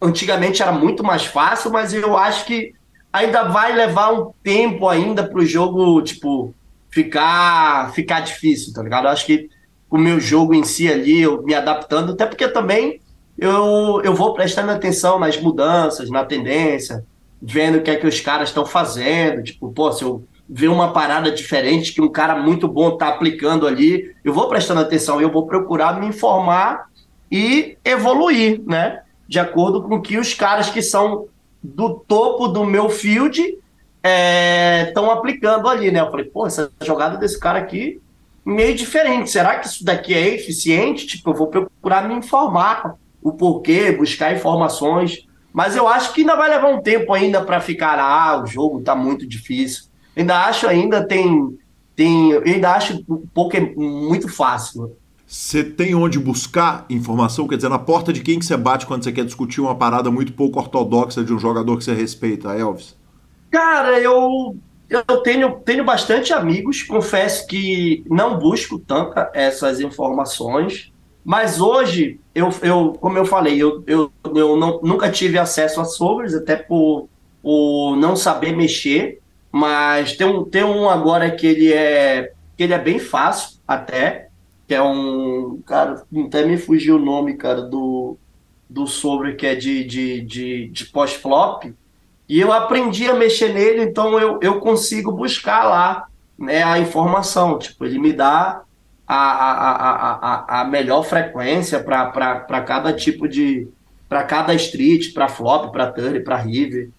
[0.02, 2.74] antigamente era muito mais fácil, mas eu acho que
[3.10, 6.54] ainda vai levar um tempo ainda para o jogo, tipo,
[6.90, 9.06] ficar, ficar difícil, tá ligado?
[9.06, 9.48] Eu acho que
[9.90, 13.00] o meu jogo em si ali, eu me adaptando, até porque também
[13.36, 17.04] eu, eu vou prestando atenção nas mudanças, na tendência,
[17.42, 20.92] vendo o que é que os caras estão fazendo, tipo, pô, se eu ver uma
[20.92, 25.30] parada diferente que um cara muito bom tá aplicando ali, eu vou prestando atenção, eu
[25.30, 26.86] vou procurar me informar
[27.30, 29.02] e evoluir, né?
[29.28, 31.26] De acordo com que os caras que são
[31.62, 36.00] do topo do meu field estão é, aplicando ali, né?
[36.00, 38.00] Eu falei, pô, essa jogada desse cara aqui
[38.44, 39.30] meio diferente.
[39.30, 41.06] Será que isso daqui é eficiente?
[41.06, 45.26] Tipo, eu vou procurar me informar o porquê, buscar informações.
[45.52, 48.80] Mas eu acho que ainda vai levar um tempo ainda para ficar, ah, o jogo
[48.80, 49.84] tá muito difícil.
[50.16, 51.58] Ainda acho ainda tem
[52.00, 54.96] tem, eu ainda acho o poker muito fácil.
[55.26, 57.46] Você tem onde buscar informação?
[57.46, 60.10] Quer dizer, na porta de quem que você bate quando você quer discutir uma parada
[60.10, 62.96] muito pouco ortodoxa de um jogador que você respeita, Elvis?
[63.50, 64.56] Cara, eu,
[64.90, 70.92] eu tenho, tenho bastante amigos, confesso que não busco tanta essas informações,
[71.24, 75.84] mas hoje, eu, eu como eu falei, eu, eu, eu não, nunca tive acesso a
[75.84, 77.08] sobres, até por,
[77.42, 79.20] por não saber mexer,
[79.52, 84.28] mas tem um, tem um agora que ele é, que ele é bem fácil até,
[84.66, 85.60] que é um.
[85.66, 88.16] Cara, até me fugiu o nome, cara, do,
[88.68, 91.74] do sobre que é de, de, de, de pós-flop.
[92.30, 96.06] E eu aprendi a mexer nele, então eu, eu consigo buscar lá
[96.38, 97.58] né, a informação.
[97.58, 98.62] Tipo, ele me dá
[99.04, 103.66] a, a, a, a, a melhor frequência para cada tipo de.
[104.08, 106.90] para cada street, para flop, para turn, para river.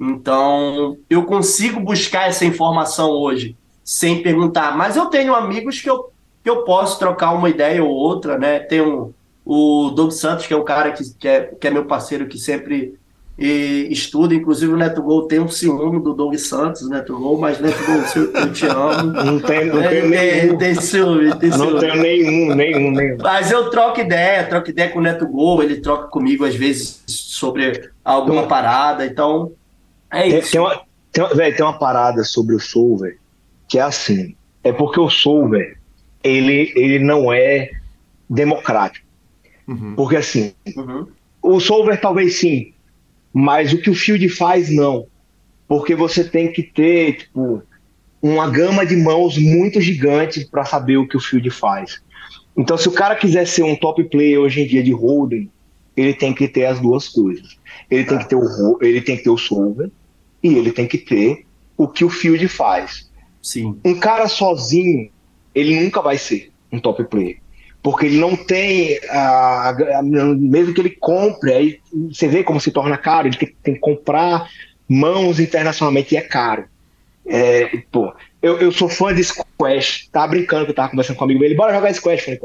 [0.00, 4.74] Então, eu consigo buscar essa informação hoje sem perguntar.
[4.74, 6.10] Mas eu tenho amigos que eu
[6.42, 8.58] que eu posso trocar uma ideia ou outra, né?
[8.58, 9.12] Tem um,
[9.44, 12.38] o Doug Santos, que é um cara que, que, é, que é meu parceiro, que
[12.38, 12.98] sempre
[13.38, 17.60] e estuda, inclusive o Neto Gol tem um ciúme do Doug Santos, Neto Gol, mas
[17.60, 19.12] Neto Gol, eu te amo.
[19.22, 20.58] Não tem, não é, tenho nenhum.
[20.58, 21.72] Tem ciúme, tem ciúme.
[21.72, 23.16] Não tenho nenhum, nenhum, nenhum.
[23.20, 27.02] Mas eu troco ideia, troco ideia com o Neto Gol, ele troca comigo às vezes
[27.06, 29.52] sobre alguma então, parada, então
[30.10, 30.50] é tem, isso.
[30.50, 30.80] Tem uma,
[31.12, 33.18] tem, uma, véio, tem uma parada sobre o Solver
[33.68, 34.34] que é assim,
[34.64, 35.78] é porque o Solver,
[36.24, 37.70] ele, ele não é
[38.28, 39.06] democrático.
[39.68, 39.94] Uhum.
[39.94, 41.06] Porque assim, uhum.
[41.42, 42.72] o Solver talvez sim,
[43.40, 45.06] mas o que o Field faz, não.
[45.68, 47.62] Porque você tem que ter, tipo,
[48.20, 52.02] uma gama de mãos muito gigante para saber o que o Field faz.
[52.56, 55.48] Então, se o cara quiser ser um top player hoje em dia de holding,
[55.96, 57.56] ele tem que ter as duas coisas.
[57.88, 59.88] Ele tem que ter o ele tem que ter o solver
[60.42, 63.08] e ele tem que ter o que o Field faz.
[63.40, 63.78] Sim.
[63.84, 65.12] Um cara sozinho,
[65.54, 67.38] ele nunca vai ser um top player
[67.82, 72.70] porque ele não tem, a, a, mesmo que ele compre, aí você vê como se
[72.70, 74.48] torna caro, ele tem, tem que comprar
[74.88, 76.64] mãos internacionalmente e é caro.
[77.26, 78.12] É, pô,
[78.42, 81.44] eu, eu sou fã de Squash, tava brincando que eu tava conversando com um amigo
[81.44, 82.40] ele bora jogar Squash, falei,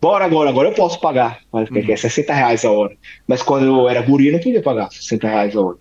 [0.00, 1.82] bora agora, agora eu posso pagar, mas uhum.
[1.88, 5.28] é 60 reais a hora, mas quando eu era guri eu não podia pagar 60
[5.28, 5.76] reais a hora.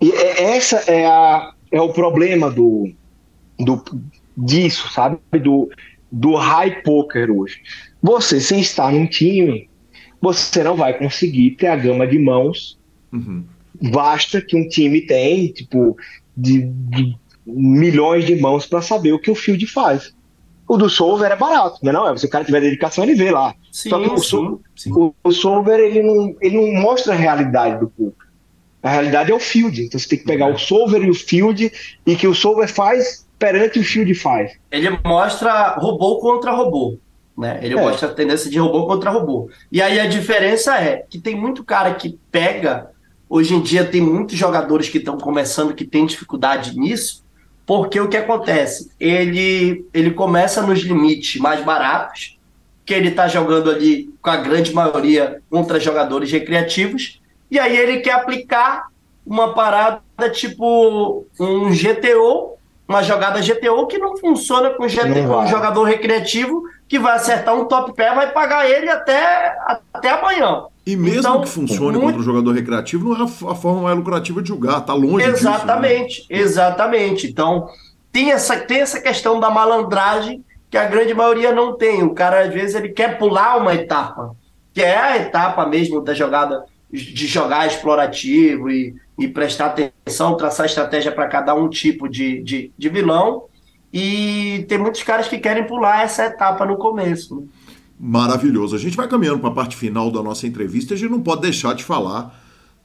[0.00, 2.92] E é, essa é, a, é o problema do,
[3.58, 3.82] do
[4.36, 5.70] disso, sabe, do,
[6.12, 7.62] do high poker hoje.
[8.02, 9.68] Você, sem estar num time,
[10.20, 12.78] você não vai conseguir ter a gama de mãos
[13.12, 13.44] uhum.
[13.80, 15.96] vasta que um time tem, tipo,
[16.36, 17.16] de, de
[17.46, 20.14] milhões de mãos para saber o que o field faz.
[20.68, 21.92] O do Solver é barato, não é?
[21.92, 22.16] Não?
[22.16, 23.54] Se o cara tiver dedicação, ele vê lá.
[23.70, 24.92] Sim, Só que o, sim, sim.
[24.92, 28.26] o, o Solver ele não, ele não mostra a realidade do poker.
[28.82, 29.82] A realidade é o field.
[29.82, 31.72] Então você tem que pegar o Solver e o field
[32.04, 34.52] e que o Solver faz perante o field faz.
[34.70, 36.98] Ele mostra robô contra robô.
[37.36, 37.60] Né?
[37.62, 37.80] Ele é.
[37.80, 39.50] mostra a tendência de robô contra robô.
[39.70, 42.90] E aí a diferença é que tem muito cara que pega.
[43.28, 47.24] Hoje em dia tem muitos jogadores que estão começando que têm dificuldade nisso,
[47.66, 48.90] porque o que acontece?
[48.98, 52.38] Ele, ele começa nos limites mais baratos,
[52.84, 57.20] que ele está jogando ali com a grande maioria contra jogadores recreativos,
[57.50, 58.86] e aí ele quer aplicar
[59.26, 60.00] uma parada
[60.32, 62.56] tipo um GTO,
[62.86, 67.54] uma jogada GTO que não funciona com, GTO, com um jogador recreativo que vai acertar
[67.54, 69.56] um top pé, vai pagar ele até,
[69.92, 70.64] até amanhã.
[70.86, 72.00] E mesmo então, que funcione muito...
[72.00, 76.20] contra o jogador recreativo, não é a, forma mais lucrativa de jogar, tá longe Exatamente,
[76.20, 76.38] disso, né?
[76.38, 77.26] exatamente.
[77.26, 77.68] Então,
[78.12, 82.04] tem essa, tem essa questão da malandragem que a grande maioria não tem.
[82.04, 84.36] O cara, às vezes, ele quer pular uma etapa,
[84.72, 90.66] que é a etapa mesmo da jogada, de jogar explorativo e, e prestar atenção, traçar
[90.66, 93.46] estratégia para cada um tipo de, de, de vilão
[93.98, 97.48] e tem muitos caras que querem pular essa etapa no começo.
[97.98, 98.76] Maravilhoso.
[98.76, 101.22] A gente vai caminhando para a parte final da nossa entrevista e a gente não
[101.22, 102.38] pode deixar de falar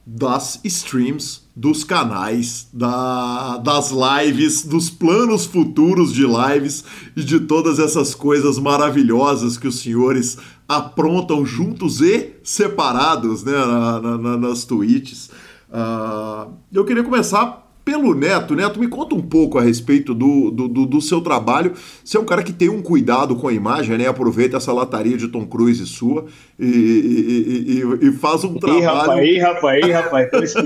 [0.06, 6.82] das streams, dos canais, da, das lives, dos planos futuros de lives
[7.14, 14.00] e de todas essas coisas maravilhosas que os senhores aprontam juntos e separados né, na,
[14.00, 15.28] na, nas tweets.
[15.68, 18.54] Uh, eu queria começar pelo Neto.
[18.54, 21.72] Neto, me conta um pouco a respeito do, do, do, do, seu trabalho.
[22.04, 24.06] Você é um cara que tem um cuidado com a imagem, né?
[24.06, 26.26] Aproveita essa lataria de Tom Cruise sua
[26.58, 29.24] e, e, e, e faz um trabalho.
[29.24, 30.64] Ih, rapaz, ih, rapaz, ih, rapaz.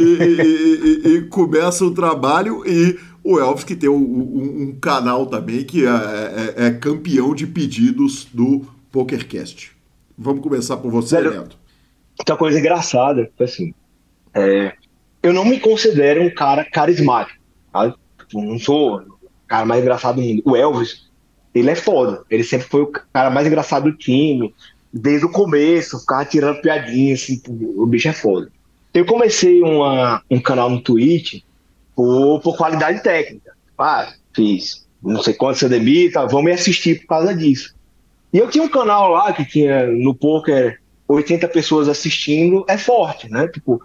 [0.00, 5.86] e, começa o trabalho e o Elvis que tem um, um, um canal também que
[5.86, 9.72] é, é, é, campeão de pedidos do PokerCast.
[10.16, 11.20] Vamos começar por você?
[11.20, 11.58] Neto.
[12.20, 13.72] Então, coisa engraçada, assim,
[14.34, 14.72] é,
[15.22, 17.38] eu não me considero um cara carismático?
[18.18, 20.42] Tipo, não sou o cara mais engraçado do mundo.
[20.44, 21.08] O Elvis,
[21.54, 22.24] ele é foda.
[22.30, 24.54] Ele sempre foi o cara mais engraçado do time,
[24.92, 28.50] desde o começo, ficava tirando piadinha, assim, o bicho é foda.
[28.92, 31.42] Eu comecei uma, um canal no Twitch
[31.94, 33.52] por, por qualidade técnica.
[33.78, 37.74] Ah, fiz não sei quantos CDB, tá, vão me assistir por causa disso.
[38.32, 43.28] E eu tinha um canal lá que tinha no poker 80 pessoas assistindo, é forte,
[43.28, 43.48] né?
[43.48, 43.80] Tipo,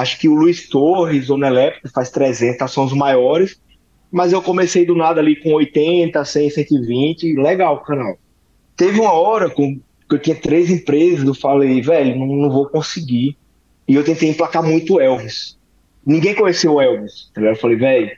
[0.00, 3.60] Acho que o Luiz Torres, Nelep, que faz 300, são os maiores.
[4.10, 7.34] Mas eu comecei do nada ali com 80, 100, 120.
[7.36, 8.16] Legal o canal.
[8.76, 11.26] Teve uma hora com, que eu tinha três empresas.
[11.26, 13.36] Eu falei, velho, não, não vou conseguir.
[13.88, 15.56] E eu tentei emplacar muito o Elvis.
[16.04, 17.30] Ninguém conheceu o Elvis.
[17.34, 18.16] Tá eu falei, velho,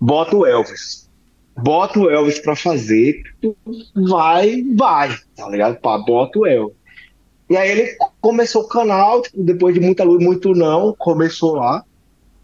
[0.00, 1.10] bota o Elvis.
[1.56, 3.22] Bota o Elvis pra fazer.
[3.94, 5.16] Vai, vai.
[5.34, 5.80] Tá ligado?
[5.80, 6.76] Pá, bota o Elvis.
[7.48, 7.96] E aí ele
[8.26, 11.84] começou o canal, tipo, depois de muita luz, muito não, começou lá.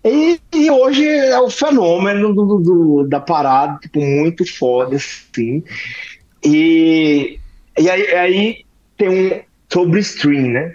[0.04, 5.62] E, e hoje é o fenômeno do, do, da parada, tipo, muito foda, assim.
[6.44, 7.36] E,
[7.76, 8.64] e aí, aí
[8.96, 9.40] tem um
[9.72, 10.72] sobre stream, né?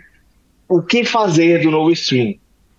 [0.68, 2.36] o que fazer do novo stream?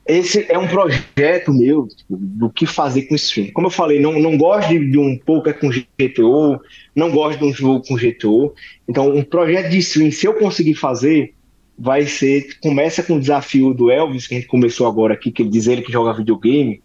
[0.07, 3.51] Esse é um projeto meu tipo, do que fazer com stream.
[3.53, 6.61] Como eu falei, não, não gosto de, de um poker com GTO,
[6.95, 8.55] não gosto de um jogo com GTO.
[8.87, 11.35] Então, um projeto de stream, se eu conseguir fazer,
[11.79, 12.59] vai ser.
[12.61, 15.67] Começa com o desafio do Elvis, que a gente começou agora aqui, que ele diz
[15.67, 16.83] ele que joga videogame.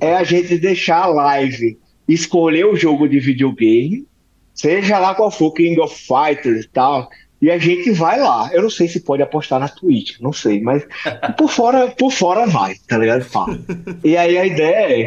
[0.00, 4.06] É a gente deixar a live escolher o jogo de videogame,
[4.52, 7.08] seja lá qual for, King of Fighters e tal
[7.44, 8.48] e a gente vai lá.
[8.54, 10.82] Eu não sei se pode apostar na Twitch, não sei, mas
[11.36, 13.22] por fora, por fora vai, tá ligado?
[13.22, 13.58] Fala.
[14.02, 15.06] E aí a ideia é: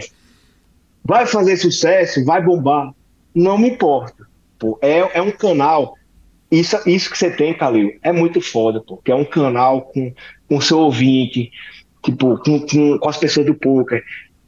[1.04, 2.94] vai fazer sucesso, vai bombar,
[3.34, 4.28] não me importa.
[4.60, 5.96] Pô, é, é um canal.
[6.50, 8.98] Isso, isso que você tem, Calil, é muito foda, pô.
[8.98, 10.14] Que é um canal com,
[10.48, 11.52] com seu ouvinte,
[12.04, 14.04] tipo, com, com, com as pessoas do poker.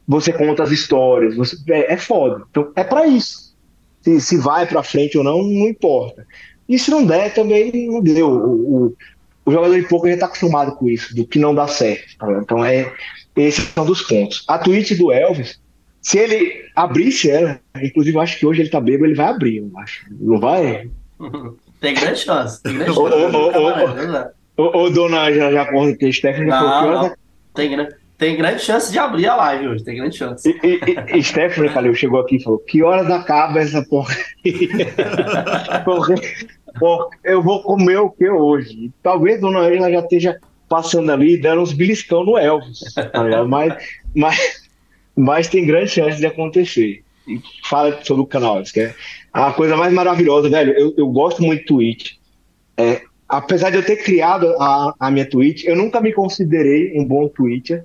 [0.08, 2.44] Você conta as histórias, você, é, é foda.
[2.50, 3.54] Então, é para isso.
[4.00, 6.26] Se, se vai para frente ou não, não importa.
[6.68, 8.28] E se não der, também não deu.
[8.28, 8.96] O, o,
[9.44, 12.16] o jogador de pouco já está acostumado com isso, do que não dá certo.
[12.16, 12.32] Tá?
[12.42, 12.90] Então, é,
[13.36, 14.44] esse é um dos pontos.
[14.48, 15.60] A tweet do Elvis,
[16.00, 19.56] se ele abrisse ela, inclusive eu acho que hoje ele tá bêbado, ele vai abrir,
[19.58, 20.06] eu acho.
[20.10, 20.88] Não vai?
[21.80, 22.62] Tem grande chance.
[22.62, 24.30] Tem grande chance.
[24.56, 25.66] Ô, dona já, já
[25.96, 27.14] que Stephanie não, não.
[27.54, 30.46] Tem, tem grande chance de abrir a live hoje, tem grande chance.
[30.46, 34.14] E, e, e Stephanie Calil chegou aqui e falou: Que horas acaba essa porra?
[37.24, 38.92] eu vou comer o que hoje?
[39.02, 43.74] Talvez Dona Angela já esteja passando ali dando uns beliscão no Elvis, tá mas,
[44.14, 44.70] mas,
[45.16, 47.02] mas tem grande chance de acontecer.
[47.64, 48.94] Fala sobre o canal, é
[49.32, 50.72] a coisa mais maravilhosa, velho.
[50.72, 52.12] Eu, eu gosto muito de Twitch.
[52.76, 57.04] É, apesar de eu ter criado a, a minha Twitch, eu nunca me considerei um
[57.04, 57.84] bom Twitcher.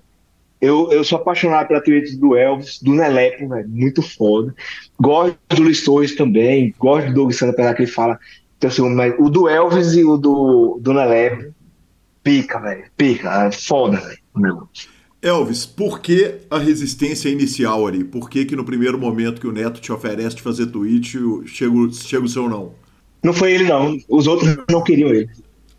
[0.60, 4.56] Eu, eu sou apaixonado pela Twitch do Elvis, do Nelepo, velho, muito foda.
[5.00, 8.18] Gosto do Luiz Torres também, gosto do Doug Santa, apesar que ele fala
[8.66, 11.52] assim, o do Elvis e o do, do Nelep,
[12.24, 12.86] pica, velho.
[12.98, 13.46] Pica.
[13.46, 14.68] É foda, velho.
[15.26, 18.04] Elvis, por que a resistência inicial ali?
[18.04, 21.18] Por que, que no primeiro momento que o Neto te oferece de fazer tweet,
[21.48, 22.74] chega, chega o seu não?
[23.24, 23.98] Não foi ele, não.
[24.08, 25.28] Os outros não queriam ele.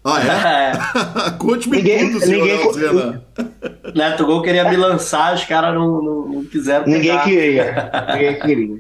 [0.05, 1.31] Ah, é?
[1.39, 3.23] Conte-me ninguém, tudo, senhor ninguém, Elvis Renan.
[3.95, 6.99] Neto Gol queria me lançar, os caras não, não, não, quiseram pegar.
[6.99, 7.91] Ninguém queria.
[8.15, 8.75] ninguém queria.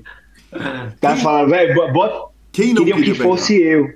[0.52, 3.24] O cara falando, velho, bota quem não queriam que pegar?
[3.24, 3.88] fosse eu.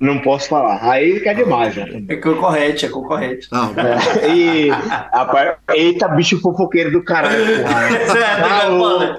[0.00, 0.78] Não posso falar.
[0.88, 2.04] Aí ele quer demais, né?
[2.08, 3.48] É concorrente, é concorrente.
[3.50, 7.44] Não, é, e, rapaz, eita, bicho fofoqueiro do caralho.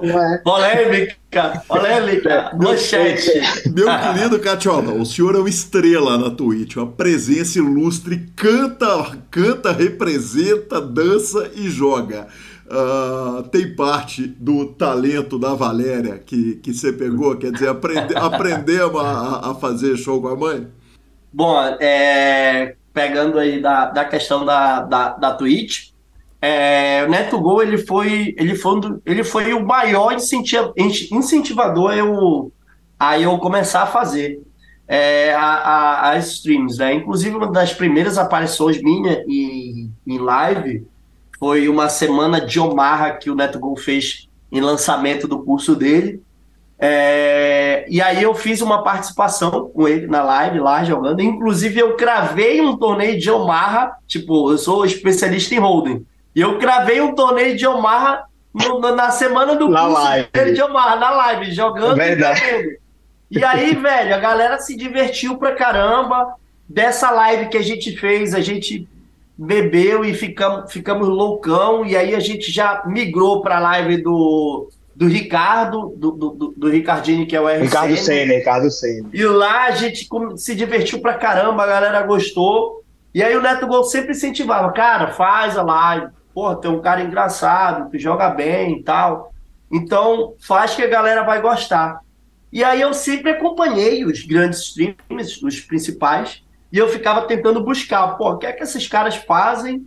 [0.08, 3.30] é, polêmica, polêmica, manchete.
[3.74, 9.72] Meu querido Catiola, o senhor é uma estrela na Twitch, uma presença ilustre, canta, canta,
[9.72, 12.26] representa, dança e joga.
[12.70, 17.36] Uh, tem parte do talento da Valéria que, que você pegou?
[17.36, 20.68] Quer dizer, aprende, aprendemos a, a fazer show com a mãe?
[21.32, 25.90] Bom, é, pegando aí da, da questão da, da, da Twitch,
[26.40, 32.52] é, o Neto Gol ele foi, ele foi, ele foi o maior incentiva, incentivador eu,
[32.96, 34.40] a eu começar a fazer
[34.86, 36.78] é, a, a, as streams.
[36.78, 36.94] Né?
[36.94, 40.86] Inclusive, uma das primeiras aparições minha em, em live
[41.40, 46.22] foi uma semana de Omarra que o Neto Gol fez em lançamento do curso dele.
[46.78, 51.22] É, e aí eu fiz uma participação com ele na live lá jogando.
[51.22, 53.96] Inclusive, eu cravei um torneio de Omarra.
[54.06, 56.04] Tipo, eu sou especialista em holding.
[56.36, 60.28] E eu cravei um torneio de Omarra no, na semana do na curso live.
[60.32, 62.40] dele de Omarra, na live, jogando Verdade.
[63.30, 66.34] e E aí, velho, a galera se divertiu pra caramba.
[66.68, 68.86] Dessa live que a gente fez, a gente
[69.46, 74.68] bebeu e ficamos, ficamos loucão, e aí a gente já migrou para a live do,
[74.94, 77.64] do Ricardo, do, do, do Ricardini, que é o RCN.
[77.64, 79.08] Ricardo Senna, Ricardo Senna.
[79.14, 80.06] E lá a gente
[80.36, 82.84] se divertiu pra caramba, a galera gostou.
[83.14, 86.08] E aí o Neto Gol sempre incentivava, cara, faz a live.
[86.34, 89.32] Pô, tem um cara engraçado, que joga bem e tal.
[89.72, 92.00] Então, faz que a galera vai gostar.
[92.52, 96.42] E aí eu sempre acompanhei os grandes streams, os principais,
[96.72, 99.86] e eu ficava tentando buscar, pô, o que é que esses caras fazem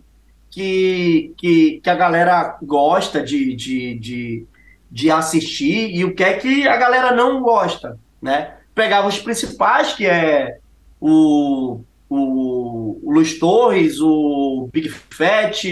[0.50, 4.46] que, que, que a galera gosta de, de, de,
[4.90, 8.54] de assistir e o que é que a galera não gosta, né?
[8.74, 10.58] Pegava os principais, que é
[11.00, 15.64] o, o, o Luiz Torres, o Big Fat,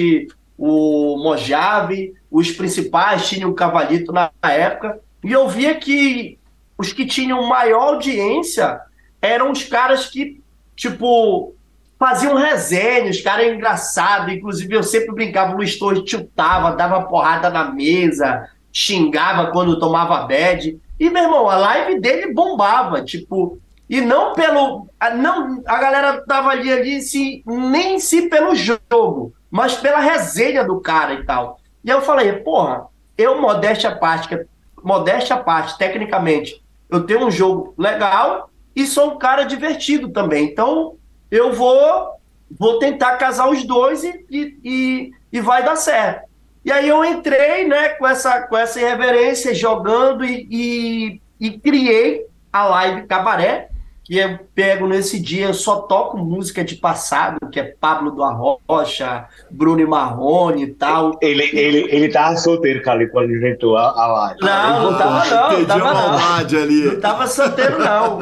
[0.58, 6.38] o Mojave, os principais tinham o Cavalito na época, e eu via que
[6.76, 8.80] os que tinham maior audiência
[9.20, 10.41] eram os caras que
[10.76, 11.54] tipo,
[11.98, 14.34] faziam resenha, os caras eram engraçados.
[14.34, 20.26] Inclusive, eu sempre brincava, o Luiz Torres tiltava, dava porrada na mesa, xingava quando tomava
[20.26, 20.78] bad.
[20.98, 23.58] E, meu irmão, a live dele bombava, tipo.
[23.88, 24.88] E não pelo.
[25.16, 30.80] Não, a galera tava ali, ali se, nem se pelo jogo, mas pela resenha do
[30.80, 31.60] cara e tal.
[31.84, 32.86] E eu falei, porra,
[33.18, 34.46] eu, modéstia à parte,
[34.82, 40.44] modéstia à parte, tecnicamente, eu tenho um jogo legal e sou um cara divertido também.
[40.46, 40.96] Então,
[41.30, 42.12] eu vou
[42.58, 46.28] vou tentar casar os dois e, e, e, vai dar certo.
[46.64, 52.26] E aí eu entrei né, com, essa, com essa irreverência, jogando e, e, e criei
[52.52, 53.70] a live Cabaré,
[54.04, 58.22] que eu pego nesse dia, eu só toco música de passado, que é Pablo do
[58.22, 61.18] Arrocha, Bruno e Marrone e tal.
[61.22, 64.40] Ele, ele, ele tava solteiro, Cali, quando inventou a, a live.
[64.40, 66.60] Não, não tava não, não tava não.
[66.60, 66.84] Ali.
[66.84, 68.18] Não tava solteiro não.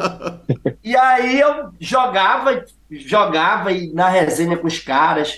[0.83, 5.35] E aí eu jogava, jogava na resenha com os caras,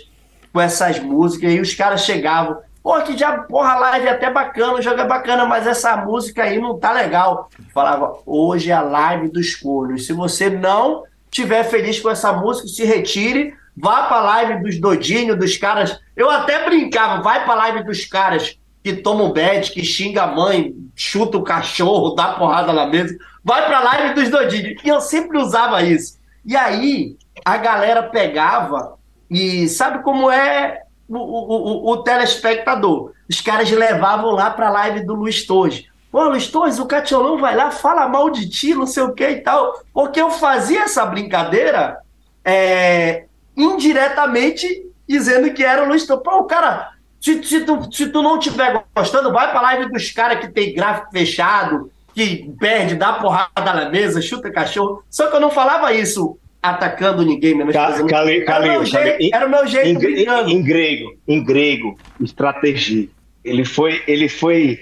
[0.52, 4.74] com essas músicas, e os caras chegavam, Pô, que já, porra, live é até bacana,
[4.74, 7.50] o jogo é bacana, mas essa música aí não tá legal.
[7.74, 10.06] Falava, hoje é a live dos cornos.
[10.06, 15.40] Se você não tiver feliz com essa música, se retire, vá pra live dos doidinhos,
[15.40, 15.98] dos caras.
[16.14, 20.76] Eu até brincava, vai pra live dos caras que tomam bad, que xinga a mãe,
[20.94, 23.18] chuta o cachorro, dá porrada na mesa.
[23.42, 24.84] Vai pra live dos doidinhos.
[24.84, 26.20] E eu sempre usava isso.
[26.46, 27.16] E aí,
[27.46, 28.96] a galera pegava
[29.30, 33.12] e sabe como é o, o, o, telespectador.
[33.30, 35.86] Os caras levavam lá para a live do Luiz Torres.
[36.12, 39.28] Pô, Luiz Torres, o Catiolão vai lá, fala mal de ti, não sei o que
[39.28, 39.82] e tal.
[39.94, 41.98] Porque eu fazia essa brincadeira
[42.46, 43.26] é,
[43.58, 46.24] indiretamente dizendo que era o Luiz Torres.
[46.24, 49.92] Pô, o cara, se, se, tu, se tu não estiver gostando, vai para a live
[49.92, 55.04] dos caras que tem gráfico fechado, que perde, dá porrada na mesa, chuta cachorro.
[55.10, 59.35] Só que eu não falava isso atacando ninguém, menos Ca, cali, cali, era, o jeito,
[59.35, 63.10] era o meu jeito em, em, em, grego, em grego, estratégia.
[63.44, 64.80] Ele foi, ele foi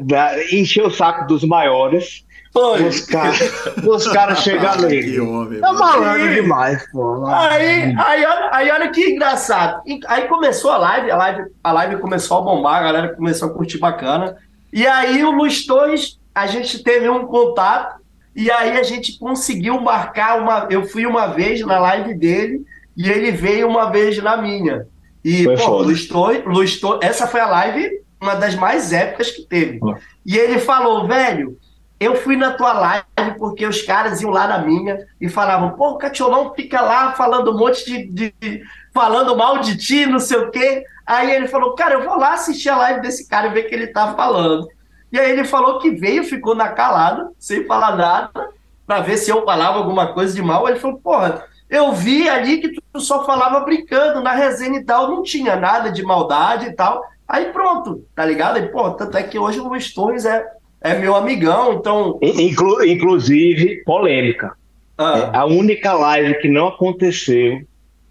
[0.00, 2.24] da, encher o saco dos maiores.
[2.52, 2.84] Foi.
[2.84, 3.40] Os caras
[3.84, 5.18] os cara chegar nele.
[5.60, 7.26] Tá malandro demais, pô.
[7.26, 9.82] Aí, aí, olha, aí olha que engraçado.
[10.06, 13.52] Aí começou a live, a live, a live começou a bombar, a galera começou a
[13.52, 14.36] curtir bacana.
[14.72, 18.03] E aí o Luiz Torres, a gente teve um contato
[18.34, 20.66] e aí a gente conseguiu marcar uma.
[20.70, 22.64] Eu fui uma vez na live dele
[22.96, 24.86] e ele veio uma vez na minha.
[25.24, 26.08] E, foi pô, Luiz
[26.44, 29.80] Luiz essa foi a live, uma das mais épicas que teve.
[30.26, 31.56] E ele falou, velho,
[31.98, 33.04] eu fui na tua live
[33.38, 37.52] porque os caras iam lá na minha e falavam, pô, o Catiolão fica lá falando
[37.52, 38.62] um monte de, de, de,
[38.92, 40.84] falando mal de ti, não sei o quê.
[41.06, 43.68] Aí ele falou, cara, eu vou lá assistir a live desse cara e ver o
[43.68, 44.68] que ele tá falando.
[45.14, 48.48] E aí ele falou que veio, ficou na calada, sem falar nada,
[48.84, 50.68] para ver se eu falava alguma coisa de mal.
[50.68, 55.08] Ele falou, porra, eu vi ali que tu só falava brincando, na resenha e tal,
[55.08, 57.00] não tinha nada de maldade e tal.
[57.28, 58.58] Aí pronto, tá ligado?
[58.58, 60.44] E, pô, tanto é que hoje o Luiz Torres é,
[60.80, 62.18] é meu amigão, então...
[62.20, 64.56] Inclu inclusive, polêmica.
[64.98, 65.30] Ah.
[65.32, 67.62] É a única live que não aconteceu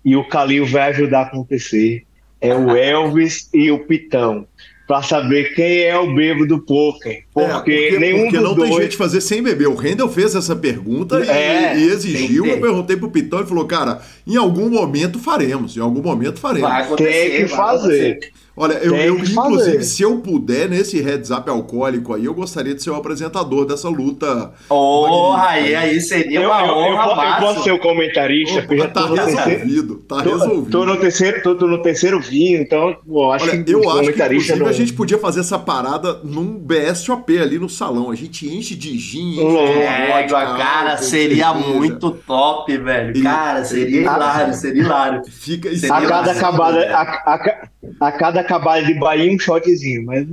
[0.06, 2.08] e o Calil vai ajudar a acontecer
[2.40, 4.48] é o Elvis e o Pitão
[4.88, 7.24] para saber quem é o bebo do poker.
[7.34, 8.70] Porque, é, porque nenhum porque não dois...
[8.70, 9.68] tem gente fazer sem beber.
[9.68, 12.46] O Rendel fez essa pergunta é, e, e, exigiu.
[12.46, 15.78] Eu perguntei pro Pitão e falou: cara, em algum momento faremos.
[15.78, 16.96] Em algum momento faremos.
[16.98, 18.20] Tem que fazer.
[18.56, 19.84] Olha, eu, eu inclusive, fazer.
[19.84, 23.90] se eu puder, nesse heads up alcoólico aí, eu gostaria de ser o apresentador dessa
[23.90, 24.52] luta.
[24.70, 27.24] Oh, aí, aí seria uma eu, honra.
[27.24, 29.96] Eu, eu, posso ser o comentarista, porque já tá resolvido.
[30.08, 30.70] Tá tô, resolvido.
[30.70, 34.14] Tô no terceiro, tô, tô no terceiro vinho, então pô, acho Olha, que eu acho
[34.14, 34.68] que não...
[34.68, 38.12] a gente podia fazer essa parada num BSOP ali no salão.
[38.12, 43.18] A gente enche de gin, enche é, de cara, seria muito top, velho.
[43.18, 45.22] E, cara, seria hilário, seria hilário.
[45.28, 50.28] Fica, seria a cada acabada, a, a, a cada acabar de Bahia um shotzinho, mas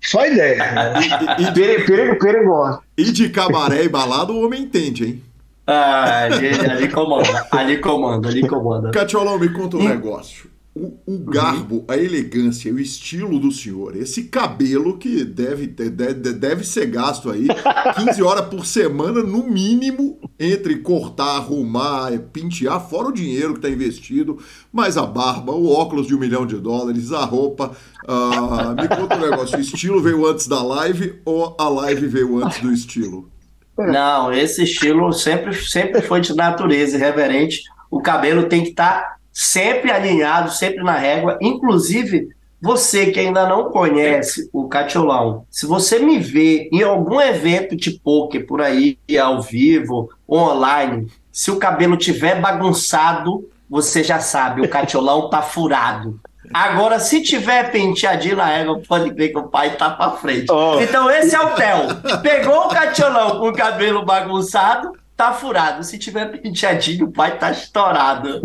[0.00, 0.60] só ideia.
[1.40, 2.80] E, e, perigo, perigo, perigoso.
[2.96, 5.22] E de cabaré e balada o homem entende, hein?
[5.66, 8.90] Ah, ali, ali comanda, ali comanda, ali comanda.
[8.90, 14.24] Catiolão, me conta um negócio o, o garbo, a elegância o estilo do senhor, esse
[14.24, 17.48] cabelo que deve, deve, deve ser gasto aí
[18.06, 23.68] 15 horas por semana, no mínimo, entre cortar, arrumar, pentear, fora o dinheiro que está
[23.68, 24.38] investido,
[24.72, 27.72] mais a barba, o óculos de um milhão de dólares, a roupa.
[28.04, 32.44] Uh, me conta um negócio: o estilo veio antes da live ou a live veio
[32.44, 33.28] antes do estilo?
[33.76, 37.62] Não, esse estilo sempre, sempre foi de natureza irreverente.
[37.90, 41.38] O cabelo tem que estar tá sempre alinhado, sempre na régua.
[41.40, 42.28] Inclusive,
[42.60, 47.92] você que ainda não conhece o Catiolão, se você me vê em algum evento de
[47.92, 54.68] poker por aí, ao vivo, online, se o cabelo tiver bagunçado, você já sabe, o
[54.68, 56.20] Catiolão tá furado.
[56.52, 60.50] Agora, se tiver penteadinho na régua, pode crer que o pai tá pra frente.
[60.50, 60.78] Oh.
[60.80, 62.20] Então, esse é o Theo.
[62.22, 65.84] Pegou o Catiolão com o cabelo bagunçado, tá furado.
[65.84, 68.40] Se tiver penteadinho, vai tá estourado.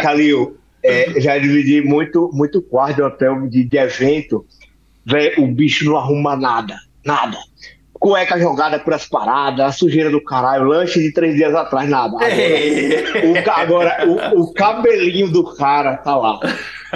[0.00, 4.46] Calil, é, já dividi muito, muito quarto hotel de, de evento.
[5.04, 6.74] Véio, o bicho não arruma nada,
[7.04, 7.36] nada.
[7.92, 12.16] Cueca jogada por as paradas, a sujeira do caralho, lanche de três dias atrás, nada.
[12.16, 12.38] Agora,
[13.26, 16.40] o, agora o, o, cabelinho do cara tá lá,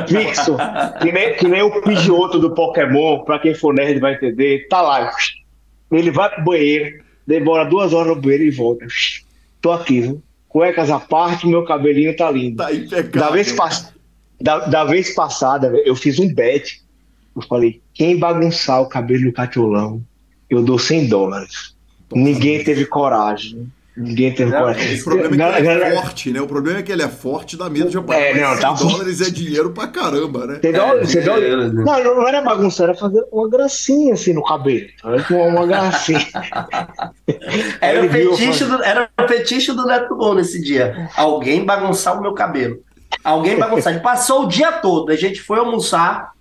[0.09, 0.56] fixo,
[1.02, 4.81] que nem, que nem o Pidgeotto do Pokémon, pra quem for nerd vai entender, tá
[4.81, 5.10] lá.
[5.93, 8.86] Ele vai pro banheiro, demora duas horas no banheiro e volta.
[9.60, 10.22] Tô aqui, viu?
[10.48, 12.59] Cuecas à parte, meu cabelinho tá lindo.
[12.59, 13.10] Tá impecável.
[13.10, 13.56] Da vez,
[14.40, 16.82] da, da vez passada, eu fiz um bet.
[17.34, 20.01] Eu falei, quem bagunçar o cabelo do Catiolão,
[20.48, 21.74] eu dou 100 dólares.
[22.12, 23.68] Ninguém teve coragem.
[23.97, 25.01] Ninguém teve não, coragem.
[25.01, 26.41] O problema é que ele é forte, né?
[26.41, 28.21] O problema é que ele é forte, dá medo de apanhar.
[28.23, 28.73] É, não, 100 tá...
[28.73, 30.59] dólares é dinheiro pra caramba, né?
[30.61, 31.73] 100 dólares, é, dólares.
[31.73, 34.89] Não, não era bagunça, era fazer uma gracinha assim no cabelo.
[35.05, 36.27] Uma, uma gracinha.
[37.81, 41.09] era, o fetiche do, era o fetiche do Neto Gol nesse dia.
[41.16, 42.83] Alguém bagunçar o meu cabelo.
[43.23, 43.93] Alguém bagunçar.
[43.93, 45.12] Ele passou o dia todo.
[45.12, 46.33] A gente foi almoçar.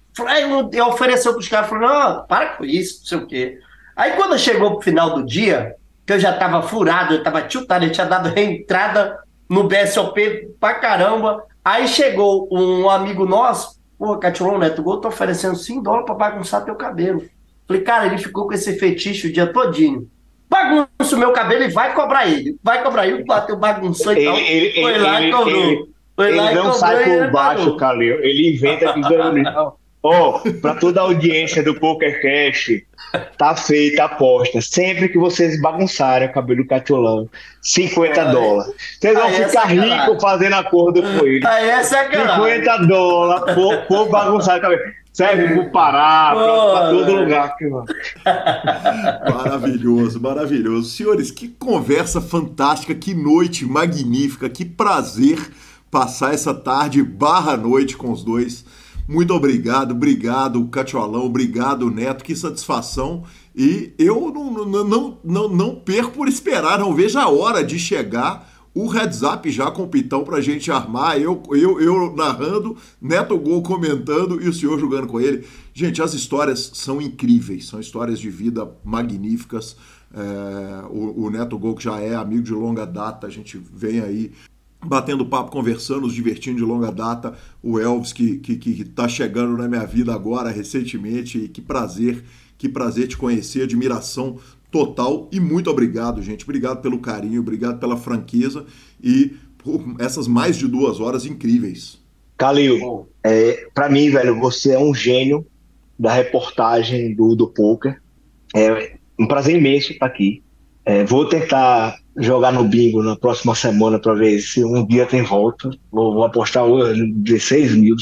[0.71, 3.59] Eu ofereceu pros caras, falou, não, para com isso, não sei o quê.
[3.95, 5.75] Aí quando chegou pro final do dia,
[6.05, 9.19] que eu já tava furado, eu tava tiltado, eu tinha dado reentrada
[9.49, 11.43] no BSOP pra caramba.
[11.63, 16.65] Aí chegou um amigo nosso, pô, Catilon Neto Gol, tô oferecendo 5 dólares pra bagunçar
[16.65, 17.23] teu cabelo.
[17.67, 20.09] Falei, cara, ele ficou com esse fetiche o dia todinho.
[20.49, 22.57] Bagunça o meu cabelo e vai cobrar ele.
[22.61, 24.37] Vai cobrar ele, bateu, bagunçou e tal.
[24.37, 25.63] Ele, foi lá ele, e cobrou.
[25.63, 25.87] Ele,
[26.19, 28.23] ele lá não sai por baixo, Calil.
[28.23, 29.77] Ele inventa que ganhou.
[30.03, 32.85] Ó, oh, para toda a audiência do PokerCast,
[33.37, 34.59] tá feita a aposta.
[34.61, 37.29] Sempre que vocês bagunçarem o cabelo Catiolão,
[37.61, 38.31] 50 é.
[38.31, 38.73] dólares.
[38.99, 41.47] Vocês vão é ficar ricos fazendo acordo com ele.
[41.47, 42.35] Aí é sacanagem.
[42.35, 44.81] 50 dólares por, por bagunçar o cabelo.
[45.13, 47.45] Serve pro Pará, para todo lugar.
[47.45, 47.69] Aqui,
[49.31, 50.89] maravilhoso, maravilhoso.
[50.89, 55.37] Senhores, que conversa fantástica, que noite magnífica, que prazer
[55.91, 58.65] passar essa tarde barra noite com os dois.
[59.07, 63.23] Muito obrigado, obrigado, Catiolão, obrigado, Neto, que satisfação.
[63.55, 67.77] E eu não, não, não, não, não perco por esperar, não vejo a hora de
[67.77, 72.75] chegar o heads up já com o Pitão pra gente armar, eu, eu, eu narrando,
[72.99, 75.45] Neto Gol comentando e o senhor jogando com ele.
[75.73, 79.75] Gente, as histórias são incríveis, são histórias de vida magníficas.
[80.11, 83.99] É, o, o, Neto Gol, que já é amigo de longa data, a gente vem
[83.99, 84.31] aí
[84.85, 87.33] batendo papo, conversando, nos divertindo de longa data.
[87.61, 92.23] O Elvis, que, que, que tá chegando na minha vida agora, recentemente, e que prazer,
[92.57, 94.37] que prazer te conhecer, admiração
[94.73, 96.43] total e muito obrigado, gente.
[96.43, 98.65] Obrigado pelo carinho, obrigado pela franqueza
[99.01, 102.01] e por essas mais de duas horas incríveis.
[102.35, 105.45] Calil, é, para mim, velho, você é um gênio
[105.97, 108.01] da reportagem do, do poker.
[108.55, 110.43] É um prazer imenso estar aqui.
[110.83, 115.23] É, vou tentar jogar no bingo na próxima semana para ver se um dia tem
[115.23, 115.69] volta.
[115.91, 117.95] Vou, vou apostar 16 mil.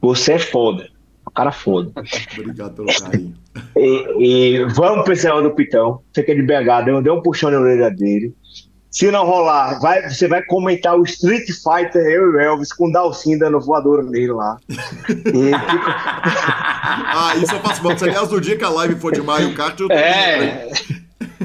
[0.00, 0.88] Você é foda.
[1.26, 1.92] O cara foda.
[2.38, 3.34] Obrigado pelo carinho.
[3.76, 6.00] E, e vamos pro céu do Pitão.
[6.12, 8.34] Você que é de BH, deu, deu um puxão na orelha dele.
[8.90, 12.88] Se não rolar, vai, você vai comentar o Street Fighter, eu e o Elvis, com
[12.88, 14.58] o Dalcin dando voadora nele lá.
[15.08, 15.50] E...
[15.56, 17.96] ah, isso eu faço bom.
[17.98, 20.68] Aliás, no dia que a live for de Mario Kart, eu tô é...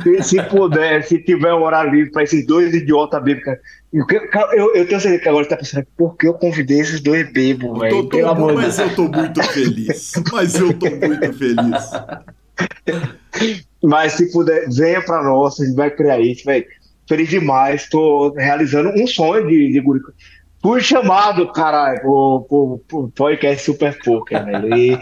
[0.01, 3.59] Se, se puder, se tiver um horário livre para esses dois idiotas bêbados,
[3.93, 7.79] eu, eu, tenho certeza que agora está pensando, por que eu convidei esses dois bêbados,
[7.79, 8.09] velho?
[8.09, 10.11] Pelo amor Mas eu tô muito feliz.
[10.31, 11.91] Mas eu tô muito feliz.
[13.83, 16.65] Mas se puder, venha para nós, a gente vai criar isso, velho.
[17.07, 20.11] Feliz demais, estou realizando um sonho de, de Gurico.
[20.61, 24.75] Fui chamado, caralho, pro, pro, pro podcast Super Poker, velho.
[24.75, 24.99] E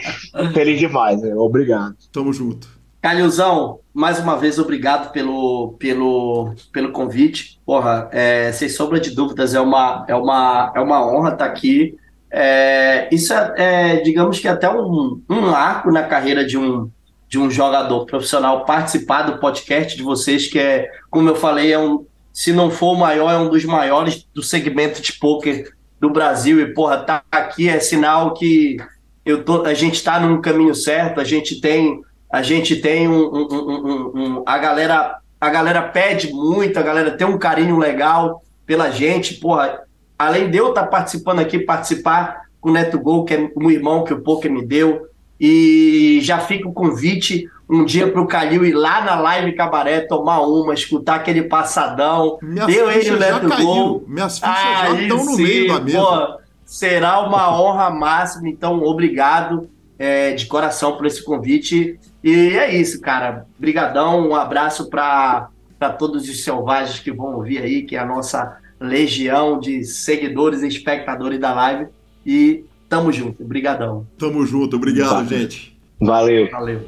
[0.53, 1.39] feliz demais, velho.
[1.39, 1.95] Obrigado.
[2.11, 2.74] Tamo junto.
[3.05, 7.61] Calilzão, mais uma vez, obrigado pelo, pelo, pelo convite.
[7.63, 11.95] Porra, é, sem sombra de dúvidas, é uma, é uma, é uma honra estar aqui.
[12.31, 16.89] É, isso é, é, digamos que até um, um marco na carreira de um,
[17.29, 21.77] de um jogador profissional participar do podcast de vocês, que é, como eu falei, é
[21.77, 26.09] um, se não for o maior, é um dos maiores do segmento de poker do
[26.09, 26.59] Brasil.
[26.59, 28.77] E, porra, tá aqui é sinal que
[29.23, 33.23] eu tô, a gente está num caminho certo, a gente tem a gente tem um,
[33.23, 38.89] um, um, a galera a galera pede muito, a galera tem um carinho legal pela
[38.89, 39.81] gente, porra.
[40.17, 43.69] Além de eu estar tá participando aqui, participar com o Neto Gol, que é um
[43.69, 45.07] irmão que o Poker me deu,
[45.39, 50.01] e já fica o convite um dia para o Calil ir lá na live cabaré,
[50.01, 52.37] tomar uma, escutar aquele passadão.
[52.41, 54.03] Minhas deu ele o Neto Gol.
[54.07, 55.97] Minhas fichas já estão no meio da mesa.
[55.97, 61.99] Porra, será uma honra máxima, então obrigado é, de coração por esse convite.
[62.23, 63.45] E é isso, cara.
[63.57, 68.05] Brigadão, um abraço para para todos os selvagens que vão ouvir aí, que é a
[68.05, 71.87] nossa legião de seguidores e espectadores da live.
[72.25, 73.43] E tamo junto.
[73.43, 74.07] Obrigadão.
[74.17, 74.77] Tamo junto.
[74.77, 75.39] Obrigado, Valeu.
[75.39, 75.77] gente.
[75.99, 76.49] Valeu.
[76.49, 76.81] Valeu.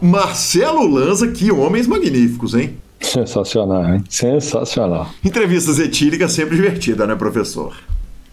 [0.00, 2.76] Marcelo Lanza, que homens magníficos, hein?
[3.00, 4.04] Sensacional, hein?
[4.08, 5.08] Sensacional.
[5.24, 7.74] Entrevistas etílicas sempre divertida, né, professor?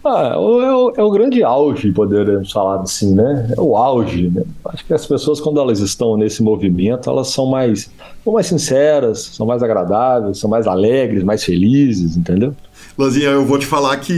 [0.04, 3.54] Ah, é, o, é o grande auge, poderíamos falar assim, né?
[3.56, 4.42] É o auge, né?
[4.64, 7.88] Acho que as pessoas, quando elas estão nesse movimento, elas são mais,
[8.24, 12.52] são mais sinceras, são mais agradáveis, são mais alegres, mais felizes, entendeu?
[12.98, 14.12] Lanzinha, eu vou te falar que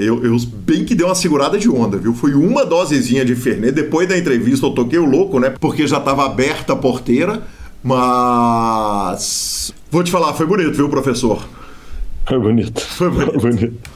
[0.00, 2.12] eu, eu, bem que deu uma segurada de onda, viu?
[2.12, 3.72] Foi uma dosezinha de Fernet.
[3.72, 5.54] Depois da entrevista eu toquei o louco, né?
[5.60, 7.40] Porque já estava aberta a porteira.
[7.82, 9.72] Mas.
[9.90, 11.42] Vou te falar, foi bonito, viu, professor?
[12.26, 12.80] Foi bonito.
[12.80, 13.40] Foi bonito.
[13.40, 13.90] Foi bonito.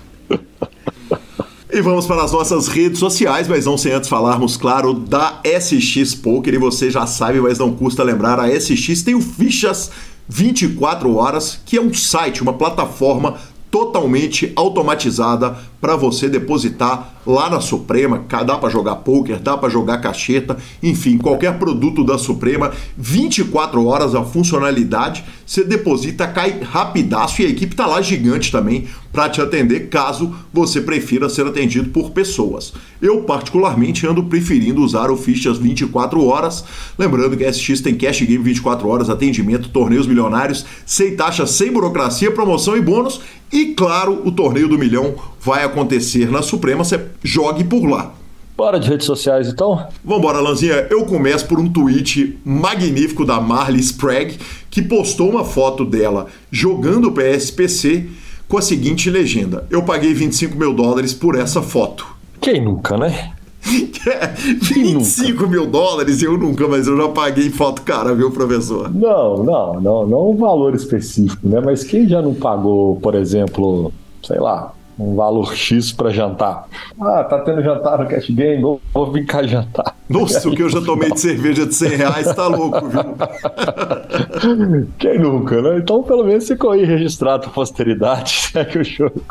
[1.72, 6.14] E vamos para as nossas redes sociais, mas não sem antes falarmos, claro, da SX
[6.14, 6.54] Poker.
[6.54, 9.90] E você já sabe, mas não custa lembrar, a SX tem o Fichas
[10.28, 13.34] 24 Horas, que é um site, uma plataforma
[13.70, 18.24] totalmente automatizada para você depositar lá na Suprema.
[18.46, 24.14] Dá para jogar poker, dá para jogar cacheta, enfim, qualquer produto da Suprema, 24 horas
[24.14, 29.42] a funcionalidade, você deposita, cai rapidaço e a equipe tá lá gigante também para te
[29.42, 32.72] atender caso você prefira ser atendido por pessoas.
[33.00, 36.64] Eu particularmente ando preferindo usar o Fichas 24 horas,
[36.98, 41.70] lembrando que a SX tem cash game 24 horas, atendimento, torneios milionários, sem taxa, sem
[41.70, 43.20] burocracia, promoção e bônus
[43.54, 48.14] e claro, o torneio do milhão vai acontecer na Suprema, você jogue por lá.
[48.56, 49.86] Bora de redes sociais então?
[50.04, 50.86] Vambora, Lanzinha.
[50.88, 54.38] Eu começo por um tweet magnífico da Marley Sprague,
[54.70, 58.06] que postou uma foto dela jogando o PSPC
[58.48, 62.06] com a seguinte legenda: Eu paguei 25 mil dólares por essa foto.
[62.40, 63.32] Quem nunca, né?
[63.64, 68.94] 25 mil dólares eu nunca, mas eu já paguei foto cara, viu, professor?
[68.94, 71.60] Não, não, não, não um valor específico, né?
[71.64, 73.90] Mas quem já não pagou, por exemplo,
[74.22, 76.68] sei lá, um valor X para jantar.
[77.00, 79.96] Ah, tá tendo jantar no Cash Game, vou, vou vir cá jantar.
[80.08, 83.00] Nossa, o que eu já tomei de cerveja de 100 reais tá louco, viu?
[84.98, 85.78] Quem nunca, né?
[85.78, 89.22] Então, pelo menos ficou aí registrado a posteridade, segue o jogo.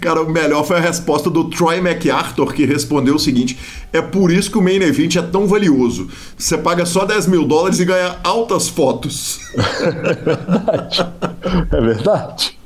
[0.00, 3.58] Cara, o melhor foi a resposta do Troy MacArthur, que respondeu o seguinte:
[3.92, 6.08] é por isso que o Main Event é tão valioso.
[6.36, 9.40] Você paga só 10 mil dólares e ganha altas fotos.
[9.84, 11.06] É verdade.
[11.70, 12.58] É verdade.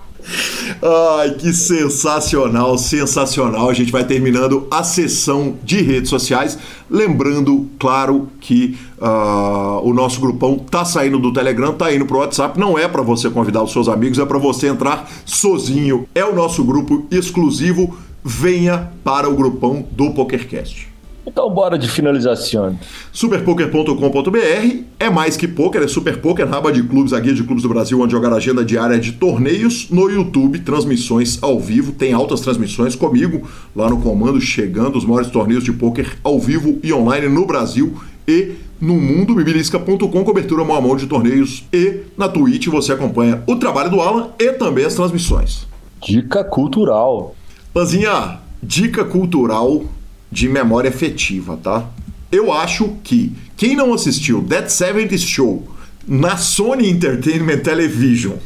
[0.83, 3.69] Ai, que sensacional, sensacional.
[3.69, 6.59] A gente vai terminando a sessão de redes sociais.
[6.91, 12.59] Lembrando, claro, que uh, o nosso grupão tá saindo do Telegram, tá indo pro WhatsApp.
[12.59, 16.07] Não é para você convidar os seus amigos, é para você entrar sozinho.
[16.15, 17.97] É o nosso grupo exclusivo.
[18.23, 20.88] Venha para o grupão do PokerCast.
[21.29, 22.79] Então bora de finalização.
[23.13, 27.63] Superpoker.com.br é mais que poker, é Super Poker, raba de clubes, a guia de clubes
[27.63, 32.41] do Brasil, onde jogar agenda diária de torneios no YouTube, transmissões ao vivo, tem altas
[32.41, 33.47] transmissões comigo
[33.77, 37.95] lá no comando, chegando os maiores torneios de poker ao vivo e online no Brasil
[38.27, 43.43] e no mundo, bibilisca.com, cobertura mão a mão de torneios e na Twitch você acompanha
[43.47, 45.67] o trabalho do Alan e também as transmissões.
[46.03, 47.35] Dica cultural.
[47.75, 49.85] Panzinha, dica cultural
[50.31, 51.89] de memória afetiva, tá?
[52.31, 55.67] Eu acho que quem não assistiu That 70 Show
[56.07, 58.37] na Sony Entertainment Television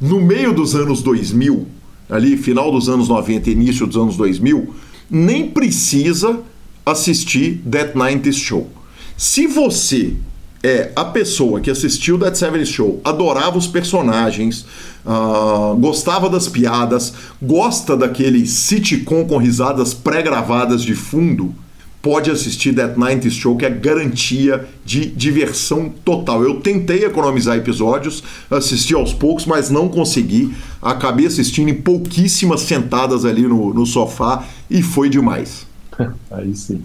[0.00, 1.66] no meio dos anos 2000,
[2.08, 4.74] ali final dos anos 90 início dos anos 2000,
[5.10, 6.40] nem precisa
[6.84, 8.70] assistir That 90 Show.
[9.16, 10.14] Se você
[10.62, 14.66] é a pessoa que assistiu That 70 Show, adorava os personagens,
[15.06, 21.54] uh, gostava das piadas, gosta daquele sitcom com risadas pré-gravadas de fundo,
[22.02, 26.42] pode assistir That 90 Show, que é garantia de diversão total.
[26.42, 30.54] Eu tentei economizar episódios, assisti aos poucos, mas não consegui.
[30.82, 35.66] Acabei assistindo em pouquíssimas sentadas ali no, no sofá e foi demais.
[36.30, 36.82] Aí sim.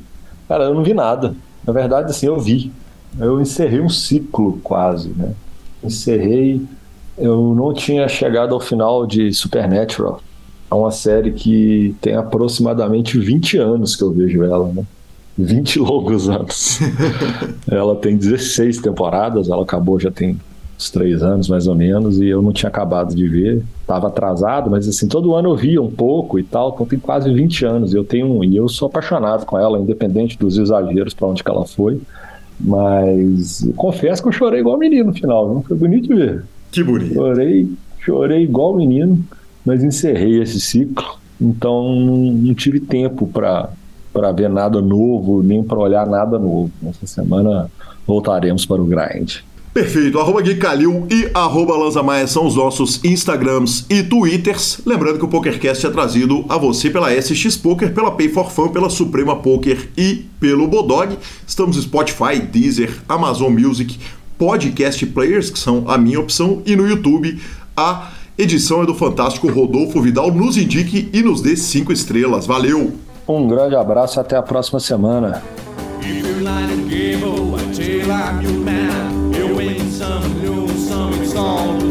[0.47, 1.35] Cara, eu não vi nada.
[1.65, 2.71] Na verdade, assim, eu vi
[3.19, 5.33] eu encerrei um ciclo quase, né?
[5.83, 6.61] Encerrei,
[7.17, 10.21] eu não tinha chegado ao final de Supernatural.
[10.69, 14.83] É uma série que tem aproximadamente 20 anos que eu vejo ela, né?
[15.37, 16.79] 20 longos anos.
[17.69, 20.39] ela tem 16 temporadas, ela acabou já tem
[20.77, 23.63] uns três anos mais ou menos, e eu não tinha acabado de ver.
[23.87, 27.31] Tava atrasado, mas assim, todo ano eu via um pouco e tal, então tem quase
[27.31, 27.93] 20 anos.
[27.93, 31.65] Eu tenho e eu sou apaixonado com ela, independente dos exageros para onde que ela
[31.65, 32.01] foi.
[32.59, 36.43] Mas confesso que eu chorei igual menino no final, não foi bonito de ver.
[36.71, 37.13] Que bonito.
[37.13, 37.69] Chorei,
[37.99, 39.23] chorei igual menino,
[39.65, 43.69] mas encerrei esse ciclo, então não tive tempo para
[44.15, 46.71] para ver nada novo, nem para olhar nada novo.
[46.87, 47.69] Essa semana
[48.07, 49.39] voltaremos para o grind.
[49.75, 50.17] Perfeito.
[50.21, 54.79] Arroba Gui Calil e arroba Lanza Maia são os nossos Instagrams e Twitters.
[54.85, 58.69] Lembrando que o PokerCast é trazido a você pela SX Poker, pela Pay for Fun,
[58.69, 61.17] pela Suprema Poker e pelo Bodog.
[61.45, 63.99] Estamos no Spotify, Deezer, Amazon Music,
[64.37, 67.37] Podcast Players, que são a minha opção, e no YouTube
[67.75, 70.31] a edição é do fantástico Rodolfo Vidal.
[70.31, 72.47] Nos indique e nos dê cinco estrelas.
[72.47, 72.93] Valeu!
[73.27, 75.43] Um grande abraço até a próxima semana.
[80.05, 81.84] some new, some installed.